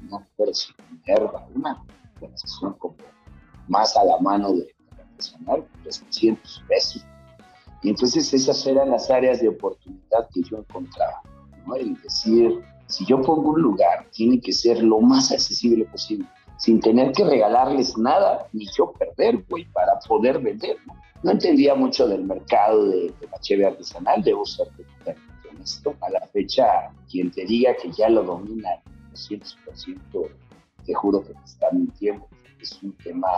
no 0.02 0.26
pero 0.36 0.52
si 0.52 0.72
Minerva, 0.90 1.46
una 1.54 1.84
organización 2.16 2.74
como 2.74 2.96
más 3.68 3.96
a 3.96 4.04
la 4.04 4.18
mano 4.18 4.52
de, 4.52 4.74
la 4.96 5.04
artesanal, 5.04 5.66
300 5.82 6.64
pesos. 6.68 7.04
Y 7.82 7.90
entonces 7.90 8.32
esas 8.32 8.66
eran 8.66 8.90
las 8.90 9.10
áreas 9.10 9.40
de 9.40 9.48
oportunidad 9.48 10.28
que 10.32 10.42
yo 10.42 10.58
encontraba. 10.58 11.22
¿no? 11.66 11.74
El 11.74 12.00
decir, 12.02 12.60
si 12.86 13.04
yo 13.06 13.20
pongo 13.22 13.50
un 13.50 13.62
lugar, 13.62 14.06
tiene 14.12 14.40
que 14.40 14.52
ser 14.52 14.82
lo 14.82 15.00
más 15.00 15.30
accesible 15.32 15.84
posible 15.86 16.26
sin 16.58 16.80
tener 16.80 17.12
que 17.12 17.24
regalarles 17.24 17.96
nada 17.98 18.46
ni 18.52 18.66
yo 18.76 18.92
perder, 18.92 19.44
güey, 19.48 19.66
para 19.72 19.98
poder 20.00 20.40
vender. 20.40 20.76
¿no? 21.22 21.30
entendía 21.30 21.74
mucho 21.74 22.06
del 22.06 22.24
mercado 22.24 22.86
de, 22.86 23.12
la 23.30 23.38
cheve 23.40 23.66
artesanal, 23.66 24.22
debo 24.22 24.44
ser 24.44 24.68
honesto. 25.50 25.94
A 26.00 26.10
la 26.10 26.20
fecha, 26.28 26.66
quien 27.10 27.30
te 27.30 27.44
diga 27.44 27.74
que 27.74 27.90
ya 27.90 28.08
lo 28.08 28.22
domina 28.22 28.70
al 28.70 29.12
200%, 29.12 30.30
te 30.86 30.94
juro 30.94 31.22
que 31.22 31.34
te 31.34 31.44
está 31.44 31.70
mintiendo. 31.72 32.28
Es 32.60 32.82
un 32.82 32.92
tema 32.98 33.28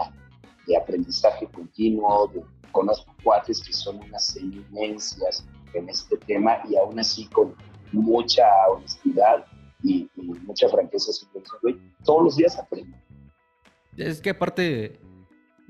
de 0.66 0.76
aprendizaje 0.76 1.46
continuo, 1.46 2.30
conozco 2.72 3.14
cuates 3.24 3.62
que 3.62 3.72
son 3.72 3.96
unas 4.03 4.36
eminencias 4.36 5.46
en 5.74 5.88
este 5.88 6.16
tema 6.18 6.59
y 6.68 6.76
aún 6.76 6.99
así 6.99 7.26
con 7.28 7.55
mucha 7.92 8.44
honestidad 8.70 9.44
y, 9.82 10.09
mucha 10.16 10.68
franqueza, 10.68 11.12
todos 12.05 12.24
los 12.24 12.36
días 12.36 12.59
aprendo 12.59 12.96
es 13.99 14.20
que 14.20 14.30
aparte 14.30 14.99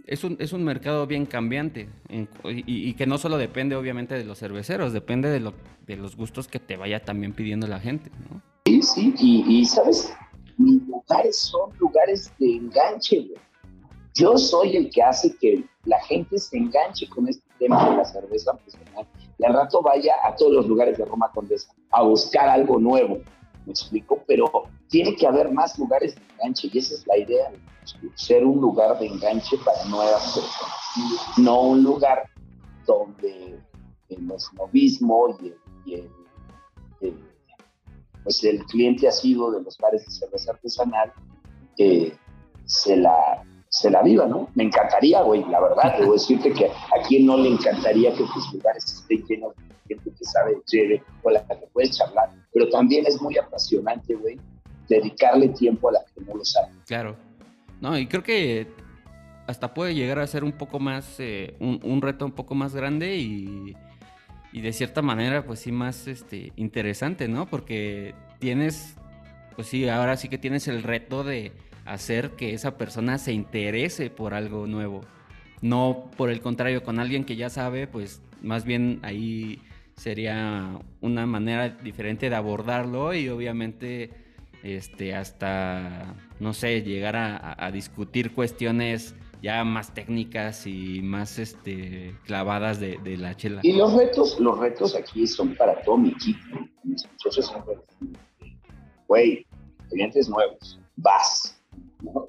es 0.06 0.24
un, 0.24 0.36
es 0.38 0.52
un 0.52 0.64
mercado 0.64 1.06
bien 1.06 1.26
cambiante 1.26 1.88
y, 2.08 2.94
que 2.94 3.06
no 3.06 3.18
solo 3.18 3.36
depende 3.38 3.76
obviamente 3.76 4.14
de 4.14 4.24
los 4.24 4.38
cerveceros, 4.38 4.92
depende 4.92 5.28
de, 5.30 5.40
lo, 5.40 5.54
de 5.86 5.96
los 5.96 6.16
gustos 6.16 6.48
que 6.48 6.58
te 6.58 6.76
vaya 6.76 7.04
también 7.04 7.32
pidiendo 7.32 7.66
la 7.66 7.80
gente, 7.80 8.10
¿no? 8.30 8.42
Sí, 8.66 8.82
sí, 8.82 9.44
y, 9.46 9.64
sabes, 9.64 10.12
son 11.32 11.76
lugares 11.78 12.32
de 12.38 12.56
enganche, 12.56 13.20
güey. 13.20 13.40
Yo 14.14 14.36
soy 14.36 14.76
el 14.76 14.90
que 14.90 15.02
hace 15.02 15.36
que 15.36 15.64
la 15.84 16.00
gente 16.00 16.38
se 16.38 16.56
enganche 16.56 17.08
con 17.08 17.28
este 17.28 17.44
tema 17.58 17.88
de 17.88 17.96
la 17.96 18.04
cerveza 18.04 18.50
artesanal 18.50 19.06
y 19.38 19.44
al 19.44 19.54
rato 19.54 19.80
vaya 19.80 20.14
a 20.24 20.34
todos 20.34 20.52
los 20.52 20.66
lugares 20.66 20.98
de 20.98 21.04
Roma 21.04 21.30
Condesa 21.32 21.72
a 21.92 22.02
buscar 22.02 22.48
algo 22.48 22.78
nuevo, 22.78 23.20
me 23.64 23.70
explico, 23.70 24.22
pero 24.26 24.64
tiene 24.88 25.14
que 25.14 25.26
haber 25.26 25.52
más 25.52 25.78
lugares 25.78 26.16
de 26.16 26.22
enganche 26.32 26.68
y 26.72 26.78
esa 26.78 26.94
es 26.94 27.06
la 27.06 27.16
idea 27.16 27.52
ser 28.16 28.44
un 28.44 28.60
lugar 28.60 28.98
de 28.98 29.06
enganche 29.06 29.56
para 29.64 29.84
nuevas 29.84 30.34
personas, 30.34 31.38
no 31.38 31.60
un 31.62 31.82
lugar 31.82 32.28
donde 32.86 33.60
el 34.08 34.40
snobismo 34.40 35.38
y, 35.84 35.94
el, 35.94 36.10
pues 38.24 38.42
el 38.44 38.64
cliente 38.64 39.08
ha 39.08 39.12
sido 39.12 39.50
de 39.50 39.62
los 39.62 39.76
bares 39.78 40.04
de 40.04 40.10
cerveza 40.10 40.52
artesanal 40.52 41.12
eh, 41.78 42.12
se 42.64 42.96
la 42.96 43.44
se 43.70 43.90
la 43.90 44.02
viva, 44.02 44.26
¿no? 44.26 44.48
Me 44.54 44.64
encantaría, 44.64 45.22
güey, 45.22 45.44
la 45.44 45.60
verdad, 45.60 45.98
debo 45.98 46.14
decirte 46.14 46.52
que 46.52 46.66
a 46.66 47.06
quien 47.06 47.26
no 47.26 47.36
le 47.36 47.50
encantaría 47.50 48.12
que 48.12 48.24
tus 48.24 48.52
lugares 48.52 48.84
estén 48.84 49.22
llenos 49.26 49.54
de 49.56 49.94
gente 49.94 50.10
que 50.10 50.24
sabe 50.24 50.56
de 50.72 51.02
con 51.22 51.34
la 51.34 51.46
que 51.46 51.66
puedes 51.72 51.96
charlar, 51.96 52.30
pero 52.52 52.68
también 52.70 53.04
es 53.06 53.20
muy 53.20 53.36
apasionante, 53.36 54.14
güey, 54.14 54.38
dedicarle 54.88 55.50
tiempo 55.50 55.90
a 55.90 55.92
la 55.92 56.00
que 56.04 56.20
no 56.22 56.34
lo 56.34 56.44
sabe. 56.44 56.72
Claro. 56.86 57.16
No, 57.80 57.96
y 57.98 58.06
creo 58.06 58.22
que 58.22 58.66
hasta 59.46 59.72
puede 59.72 59.94
llegar 59.94 60.18
a 60.18 60.26
ser 60.26 60.44
un 60.44 60.52
poco 60.52 60.80
más, 60.80 61.16
eh, 61.20 61.56
un, 61.60 62.02
reto 62.02 62.24
un 62.24 62.32
poco 62.32 62.54
más 62.54 62.74
grande 62.74 63.16
y, 63.16 63.76
de 64.52 64.72
cierta 64.72 65.02
manera, 65.02 65.44
pues 65.44 65.60
sí, 65.60 65.72
más 65.72 66.06
este, 66.06 66.52
interesante, 66.56 67.28
¿no? 67.28 67.46
Porque 67.46 68.14
tienes, 68.38 68.96
pues 69.56 69.68
sí, 69.68 69.88
ahora 69.88 70.16
sí 70.16 70.28
que 70.28 70.38
tienes 70.38 70.68
el 70.68 70.82
reto 70.82 71.24
de 71.24 71.52
hacer 71.84 72.30
que 72.32 72.54
esa 72.54 72.76
persona 72.76 73.18
se 73.18 73.32
interese 73.32 74.10
por 74.10 74.34
algo 74.34 74.66
nuevo. 74.66 75.02
No 75.60 76.10
por 76.16 76.30
el 76.30 76.40
contrario, 76.40 76.82
con 76.82 77.00
alguien 77.00 77.24
que 77.24 77.36
ya 77.36 77.50
sabe, 77.50 77.86
pues 77.86 78.22
más 78.42 78.64
bien 78.64 79.00
ahí 79.02 79.60
sería 79.96 80.78
una 81.00 81.26
manera 81.26 81.68
diferente 81.70 82.30
de 82.30 82.36
abordarlo 82.36 83.14
y 83.14 83.28
obviamente 83.28 84.10
este, 84.62 85.14
hasta, 85.14 86.14
no 86.40 86.52
sé, 86.52 86.82
llegar 86.82 87.16
a, 87.16 87.70
discutir 87.72 88.32
cuestiones 88.32 89.14
ya 89.42 89.64
más 89.64 89.92
técnicas 89.94 90.66
y 90.66 91.00
más 91.02 91.38
este, 91.38 92.14
clavadas 92.24 92.80
de, 92.80 92.98
la 93.16 93.36
chela. 93.36 93.60
Y 93.62 93.72
los 93.72 93.92
retos, 93.94 94.38
los 94.40 94.58
retos 94.58 94.94
aquí 94.94 95.26
son 95.26 95.54
para 95.54 95.80
todo 95.82 95.98
mi 95.98 96.10
equipo. 96.10 96.58
Mis 96.84 97.06
muchachos 97.06 97.46
son 97.46 97.64
güey, 99.06 99.46
clientes 99.88 100.28
nuevos, 100.28 100.78
vas. 100.96 101.54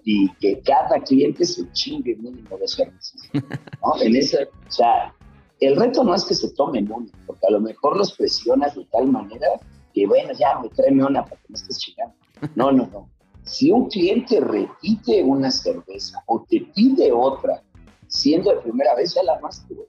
Y 0.03 0.29
que 0.35 0.59
cada 0.61 0.99
cliente 1.01 1.45
se 1.45 1.71
chingue 1.73 2.15
mínimo 2.15 2.57
de 2.57 2.67
cervezas. 2.67 3.29
¿no? 3.33 3.41
En 4.01 4.15
esa, 4.15 4.39
o 4.43 4.71
sea, 4.71 5.13
el 5.59 5.75
reto 5.75 6.03
no 6.03 6.15
es 6.15 6.25
que 6.25 6.33
se 6.33 6.49
tomen 6.53 6.91
una, 6.91 7.11
porque 7.27 7.45
a 7.47 7.51
lo 7.51 7.61
mejor 7.61 7.97
los 7.97 8.13
presionas 8.13 8.75
de 8.75 8.85
tal 8.85 9.07
manera 9.07 9.47
que, 9.93 10.07
bueno, 10.07 10.31
ya 10.33 10.59
me 10.59 10.69
tráeme 10.69 11.05
una 11.05 11.23
para 11.23 11.35
que 11.41 11.47
no 11.49 11.55
estés 11.55 11.77
chingando. 11.79 12.15
No, 12.55 12.71
no, 12.71 12.87
no. 12.87 13.09
Si 13.49 13.71
un 13.71 13.89
cliente 13.89 14.39
repite 14.39 15.23
una 15.23 15.49
cerveza 15.49 16.21
o 16.27 16.45
te 16.47 16.61
pide 16.75 17.11
otra, 17.11 17.63
siendo 18.07 18.51
de 18.51 18.61
primera 18.61 18.93
vez, 18.93 19.15
ya 19.15 19.23
la 19.23 19.39
más 19.39 19.65
güey. 19.67 19.87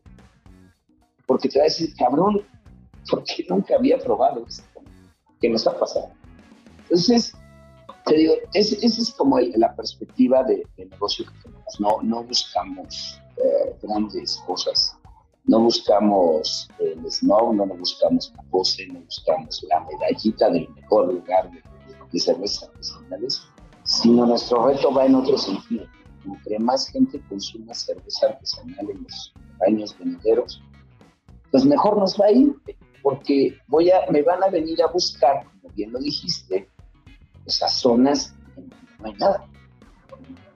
Porque 1.27 1.49
te 1.49 1.59
va 1.59 1.65
a 1.65 1.69
decir, 1.69 1.95
cabrón, 1.95 2.41
porque 3.11 3.45
nunca 3.49 3.77
había 3.77 3.99
probado 3.99 4.47
esto? 4.47 4.81
¿Qué 5.41 5.51
nos 5.51 5.67
ha 5.67 5.79
pasado? 5.79 6.11
Entonces, 6.85 7.35
te 8.07 8.15
digo, 8.15 8.35
esa 8.55 8.77
es 8.87 9.15
como 9.17 9.39
la 9.39 9.77
perspectiva 9.77 10.43
de, 10.45 10.67
negocio 10.79 11.27
que 11.27 11.33
tenemos. 11.43 11.81
No, 11.81 12.01
no 12.03 12.25
buscamos 12.25 13.21
eh, 13.37 13.77
grandes 13.83 14.43
cosas 14.47 14.97
no 15.45 15.61
buscamos 15.61 16.69
el 16.79 17.11
snow, 17.11 17.53
no 17.53 17.67
buscamos 17.67 18.33
la 18.37 18.43
pose, 18.51 18.87
no 18.87 19.01
buscamos 19.01 19.65
la 19.69 19.81
medallita 19.81 20.51
del 20.51 20.69
mejor 20.71 21.13
lugar 21.13 21.51
de, 21.51 21.63
de 22.13 22.21
cervezas 22.21 22.69
artesanales, 22.69 23.43
sino 23.85 24.27
nuestro 24.27 24.67
reto 24.67 24.93
va 24.93 25.07
en 25.07 25.15
otro 25.15 25.37
sentido. 25.39 25.87
Entre 26.25 26.59
más 26.59 26.89
gente 26.89 27.21
consuma 27.29 27.75
cerveza 27.75 28.27
artesanal 28.27 28.91
en 28.91 29.03
los 29.03 29.33
años 29.67 29.97
venideros, 29.99 30.63
pues 31.51 31.65
mejor 31.65 31.99
nos 31.99 32.19
va 32.21 32.27
a 32.27 32.33
ir, 32.33 32.55
porque 33.03 33.57
voy 33.67 33.91
a, 33.91 34.11
me 34.11 34.23
van 34.23 34.43
a 34.43 34.49
venir 34.49 34.83
a 34.83 34.89
buscar, 34.89 35.45
como 35.45 35.75
bien 35.75 35.93
lo 35.93 35.99
dijiste, 35.99 36.69
esas 37.47 37.75
zonas 37.75 38.35
donde 38.55 38.77
no 38.99 39.07
hay 39.07 39.15
nada. 39.15 39.47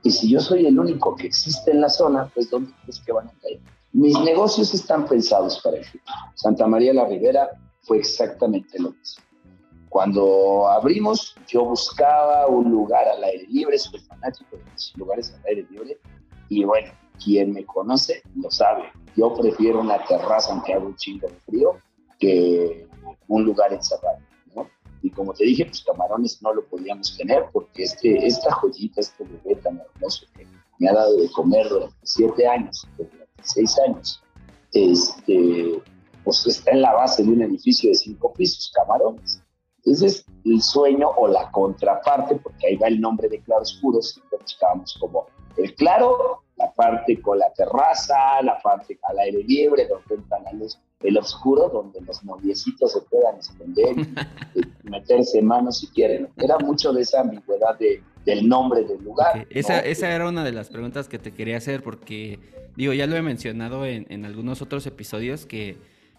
Y 0.02 0.10
si 0.10 0.30
yo 0.30 0.38
soy 0.40 0.66
el 0.66 0.78
único 0.78 1.16
que 1.16 1.26
existe 1.26 1.70
en 1.70 1.80
la 1.80 1.88
zona, 1.88 2.30
pues 2.34 2.50
¿dónde 2.50 2.72
crees 2.82 3.00
que 3.00 3.12
van 3.12 3.28
a 3.28 3.32
caer? 3.40 3.58
Mis 3.92 4.18
negocios 4.20 4.74
están 4.74 5.06
pensados 5.06 5.60
para 5.62 5.78
el 5.78 5.84
futuro. 5.84 6.14
Santa 6.34 6.66
María 6.66 6.92
la 6.92 7.06
Ribera 7.06 7.48
fue 7.82 7.98
exactamente 7.98 8.78
lo 8.78 8.90
mismo. 8.90 9.24
Cuando 9.94 10.66
abrimos, 10.66 11.36
yo 11.46 11.66
buscaba 11.66 12.48
un 12.48 12.68
lugar 12.68 13.06
al 13.06 13.22
aire 13.22 13.46
libre, 13.46 13.78
soy 13.78 14.00
fanático 14.00 14.56
de 14.56 14.64
los 14.72 14.92
lugares 14.96 15.32
al 15.32 15.46
aire 15.46 15.64
libre, 15.70 16.00
y 16.48 16.64
bueno, 16.64 16.92
quien 17.24 17.52
me 17.52 17.64
conoce 17.64 18.20
lo 18.34 18.50
sabe. 18.50 18.90
Yo 19.16 19.32
prefiero 19.36 19.80
una 19.80 20.04
terraza 20.04 20.52
aunque 20.52 20.74
haga 20.74 20.84
un 20.84 20.96
chingo 20.96 21.28
de 21.28 21.34
frío 21.46 21.78
que 22.18 22.88
un 23.28 23.44
lugar 23.44 23.72
encerrado. 23.72 24.18
¿no? 24.56 24.68
Y 25.00 25.10
como 25.10 25.32
te 25.32 25.44
dije, 25.44 25.64
pues 25.64 25.84
camarones 25.84 26.42
no 26.42 26.52
lo 26.52 26.66
podíamos 26.66 27.16
tener 27.16 27.44
porque 27.52 27.84
este, 27.84 28.26
esta 28.26 28.52
joyita, 28.52 29.00
este 29.00 29.22
bebé 29.22 29.60
tan 29.62 29.78
hermoso 29.78 30.26
que 30.36 30.44
me 30.80 30.88
ha 30.88 30.92
dado 30.92 31.16
de 31.18 31.30
comer 31.30 31.68
durante 31.68 31.96
siete 32.02 32.48
años, 32.48 32.84
seis 33.44 33.78
años, 33.86 34.20
este, 34.72 35.80
pues 36.24 36.44
está 36.48 36.72
en 36.72 36.82
la 36.82 36.94
base 36.94 37.22
de 37.22 37.30
un 37.30 37.42
edificio 37.42 37.90
de 37.90 37.94
cinco 37.94 38.32
pisos, 38.32 38.72
camarones. 38.74 39.43
Entonces, 39.84 40.24
el 40.44 40.62
sueño 40.62 41.08
o 41.16 41.28
la 41.28 41.50
contraparte, 41.50 42.36
porque 42.36 42.68
ahí 42.68 42.76
va 42.76 42.88
el 42.88 43.00
nombre 43.00 43.28
de 43.28 43.40
claroscuros, 43.40 44.12
siempre 44.12 44.38
buscábamos 44.40 44.96
como 44.98 45.26
el 45.56 45.74
claro, 45.74 46.42
la 46.56 46.72
parte 46.72 47.20
con 47.20 47.38
la 47.38 47.52
terraza, 47.52 48.42
la 48.42 48.58
parte 48.62 48.98
al 49.02 49.18
aire 49.18 49.42
libre, 49.44 49.86
donde 49.86 50.14
entran 50.14 50.44
la 50.44 50.52
luz, 50.52 50.78
el 51.00 51.18
oscuro, 51.18 51.68
donde 51.68 52.00
los 52.00 52.24
noviecitos 52.24 52.92
se 52.92 53.00
puedan 53.02 53.36
esconder 53.36 53.94
y 54.54 54.60
meterse 54.88 55.42
manos 55.42 55.78
si 55.78 55.88
quieren. 55.88 56.28
Era 56.36 56.58
mucho 56.58 56.92
de 56.92 57.02
esa 57.02 57.20
ambigüedad 57.20 57.78
de, 57.78 58.02
del 58.24 58.48
nombre 58.48 58.84
del 58.84 59.02
lugar. 59.04 59.46
Esa, 59.50 59.80
esa 59.80 60.10
era 60.10 60.28
una 60.28 60.44
de 60.44 60.52
las 60.52 60.70
preguntas 60.70 61.08
que 61.08 61.18
te 61.18 61.32
quería 61.32 61.58
hacer, 61.58 61.82
porque 61.82 62.38
digo, 62.76 62.92
ya 62.92 63.06
lo 63.06 63.16
he 63.16 63.22
mencionado 63.22 63.84
en, 63.86 64.24
algunos 64.24 64.62
otros 64.62 64.86
episodios 64.86 65.46
que 65.46 65.76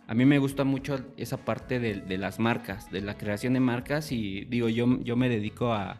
a 0.08 0.14
mí 0.14 0.26
me 0.26 0.38
gusta 0.38 0.64
mucho 0.64 1.00
esa 1.18 1.38
parte 1.38 1.80
de, 1.80 2.18
las 2.18 2.40
marcas, 2.40 2.92
de 2.92 3.02
la 3.02 3.18
creación 3.18 3.54
de 3.54 3.60
marcas 3.60 4.12
y 4.12 4.46
digo, 4.46 4.70
yo, 4.70 5.00
yo 5.02 5.16
me 5.16 5.30
dedico 5.30 5.74
a, 5.74 6.00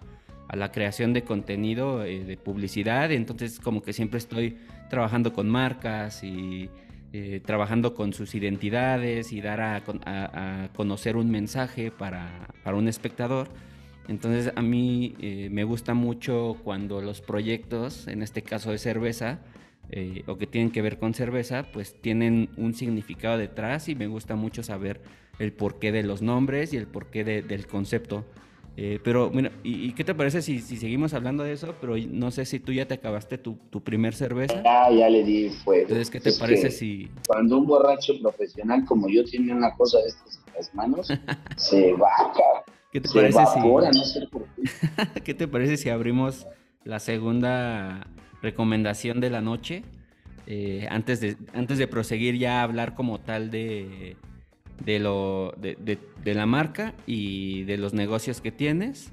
la 0.54 0.72
creación 0.72 1.12
de 1.12 1.24
contenido, 1.24 2.06
eh, 2.06 2.24
de 2.24 2.38
publicidad, 2.38 3.12
entonces 3.12 3.60
como 3.60 3.82
que 3.82 3.94
siempre 3.94 4.20
estoy 4.20 4.58
trabajando 4.90 5.34
con 5.34 5.50
marcas 5.50 6.24
y 6.24 6.70
eh, 7.14 7.42
trabajando 7.44 7.94
con 7.94 8.14
sus 8.14 8.36
identidades 8.36 9.34
y 9.34 9.42
dar 9.42 9.60
a, 9.62 10.70
conocer 10.76 11.18
un 11.18 11.32
mensaje 11.32 11.90
para, 11.90 12.48
un 12.74 12.88
espectador. 12.88 13.50
Entonces 14.08 14.54
a 14.56 14.62
mí 14.62 15.16
eh, 15.20 15.50
me 15.52 15.64
gusta 15.64 15.94
mucho 15.94 16.58
cuando 16.64 17.02
los 17.02 17.22
proyectos, 17.22 18.08
en 18.08 18.22
este 18.22 18.44
caso 18.44 18.72
de 18.72 18.78
cerveza, 18.78 19.40
eh, 19.90 20.24
o 20.28 20.38
que 20.38 20.48
tienen 20.48 20.72
que 20.72 20.82
ver 20.82 20.98
con 20.98 21.14
cerveza, 21.14 21.66
pues 21.72 22.00
tienen 22.02 22.50
un 22.58 22.74
significado 22.74 23.38
detrás 23.38 23.88
y 23.90 23.96
me 23.96 24.08
gusta 24.08 24.36
mucho 24.36 24.64
saber 24.64 25.02
el 25.40 25.54
porqué 25.54 25.92
de 25.92 26.04
los 26.04 26.22
nombres 26.22 26.74
y 26.74 26.78
el 26.78 26.88
porqué 26.88 27.24
del 27.24 27.68
concepto. 27.68 28.26
Eh, 28.78 29.00
pero, 29.04 29.30
bueno, 29.30 29.50
¿y, 29.64 29.94
qué 29.94 30.04
te 30.04 30.14
parece 30.14 30.42
si, 30.42 30.60
si, 30.60 30.76
seguimos 30.76 31.14
hablando 31.14 31.44
de 31.44 31.54
eso? 31.54 31.76
Pero 31.80 31.96
no 32.10 32.30
sé 32.32 32.46
si 32.46 32.60
tú 32.60 32.74
ya 32.74 32.86
te 32.86 32.96
acabaste 32.96 33.38
tu, 33.38 33.58
tu 33.70 33.82
primer 33.82 34.14
cerveza. 34.14 34.62
Ah, 34.66 34.92
ya 34.92 35.10
le 35.10 35.24
di, 35.24 35.50
fue. 35.50 35.84
Entonces, 35.84 36.10
¿qué 36.10 36.20
te 36.20 36.34
parece 36.34 36.72
si...? 36.72 37.10
Cuando 37.28 37.58
un 37.58 37.68
borracho 37.68 38.20
profesional 38.22 38.84
como 38.86 39.08
yo 39.08 39.24
tiene 39.24 39.54
una 39.54 39.74
cosa 39.76 40.00
de 40.00 40.08
estas 40.08 40.42
en 40.48 40.54
las 40.56 40.76
manos, 40.76 41.08
se 41.56 41.94
vaca. 41.94 42.66
¿Qué 42.92 43.00
te 43.00 43.10
parece 43.10 43.46
si... 43.54 43.60
no 43.60 43.94
sé 43.94 44.28
por 44.30 44.46
qué. 44.56 45.22
¿Qué 45.24 45.34
te 45.34 45.48
parece 45.48 45.78
si 45.78 45.90
abrimos 45.90 46.46
la 46.84 47.00
segunda 47.00 48.08
recomendación 48.46 49.20
de 49.20 49.30
la 49.30 49.42
noche. 49.42 49.84
Eh, 50.48 50.88
antes, 50.90 51.20
de, 51.22 51.38
antes 51.54 51.80
de 51.80 51.88
proseguir 51.88 52.38
ya 52.38 52.60
a 52.60 52.64
hablar 52.64 52.94
como 52.94 53.20
tal 53.20 53.50
de, 53.50 54.16
de, 54.84 55.00
lo, 55.00 55.54
de, 55.58 55.98
la 56.34 56.46
marca 56.46 56.94
y 57.08 57.64
de 57.64 57.78
los 57.78 57.94
negocios 57.94 58.42
que 58.42 58.52
tienes. 58.52 59.12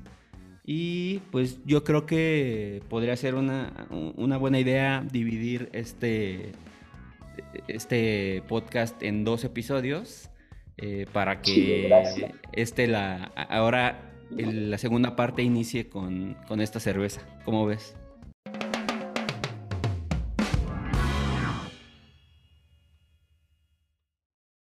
Y 0.64 1.20
pues 1.32 1.58
yo 1.64 1.82
creo 1.82 2.06
que 2.06 2.82
podría 2.88 3.16
ser 3.16 3.34
una, 3.34 3.88
una 3.90 4.36
buena 4.36 4.60
idea 4.60 5.04
dividir 5.10 5.70
este, 5.72 6.52
este 7.66 8.42
podcast 8.46 9.02
en 9.02 9.24
dos 9.24 9.42
episodios 9.42 10.30
eh, 10.76 11.06
para 11.12 11.40
que 11.40 11.90
este 12.52 12.86
la, 12.86 13.32
ahora 13.48 14.12
la 14.30 14.78
segunda 14.78 15.16
parte 15.16 15.42
inicie 15.42 15.88
con, 15.88 16.36
con 16.46 16.60
esta 16.60 16.78
cerveza. 16.78 17.22
¿Cómo 17.44 17.66
ves? 17.66 17.96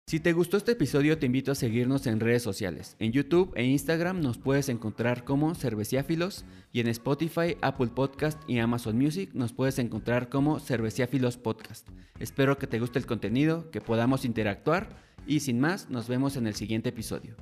Si 0.07 0.19
te 0.19 0.33
gustó 0.33 0.57
este 0.57 0.73
episodio, 0.73 1.17
te 1.17 1.25
invito 1.25 1.51
a 1.51 1.55
seguirnos 1.55 2.05
en 2.05 2.19
redes 2.19 2.43
sociales. 2.43 2.95
En 2.99 3.11
YouTube 3.11 3.51
e 3.55 3.63
Instagram 3.63 4.21
nos 4.21 4.37
puedes 4.37 4.69
encontrar 4.69 5.23
como 5.23 5.55
Cerveciáfilos 5.55 6.45
y 6.71 6.79
en 6.79 6.87
Spotify, 6.89 7.57
Apple 7.63 7.87
Podcast 7.87 8.39
y 8.47 8.59
Amazon 8.59 8.99
Music 8.99 9.31
nos 9.33 9.51
puedes 9.51 9.79
encontrar 9.79 10.29
como 10.29 10.59
Cerveciáfilos 10.59 11.37
Podcast. 11.37 11.87
Espero 12.19 12.59
que 12.59 12.67
te 12.67 12.79
guste 12.79 12.99
el 12.99 13.07
contenido, 13.07 13.71
que 13.71 13.81
podamos 13.81 14.25
interactuar 14.25 14.95
y 15.25 15.39
sin 15.39 15.59
más, 15.59 15.89
nos 15.89 16.07
vemos 16.07 16.37
en 16.37 16.45
el 16.45 16.53
siguiente 16.53 16.89
episodio. 16.89 17.35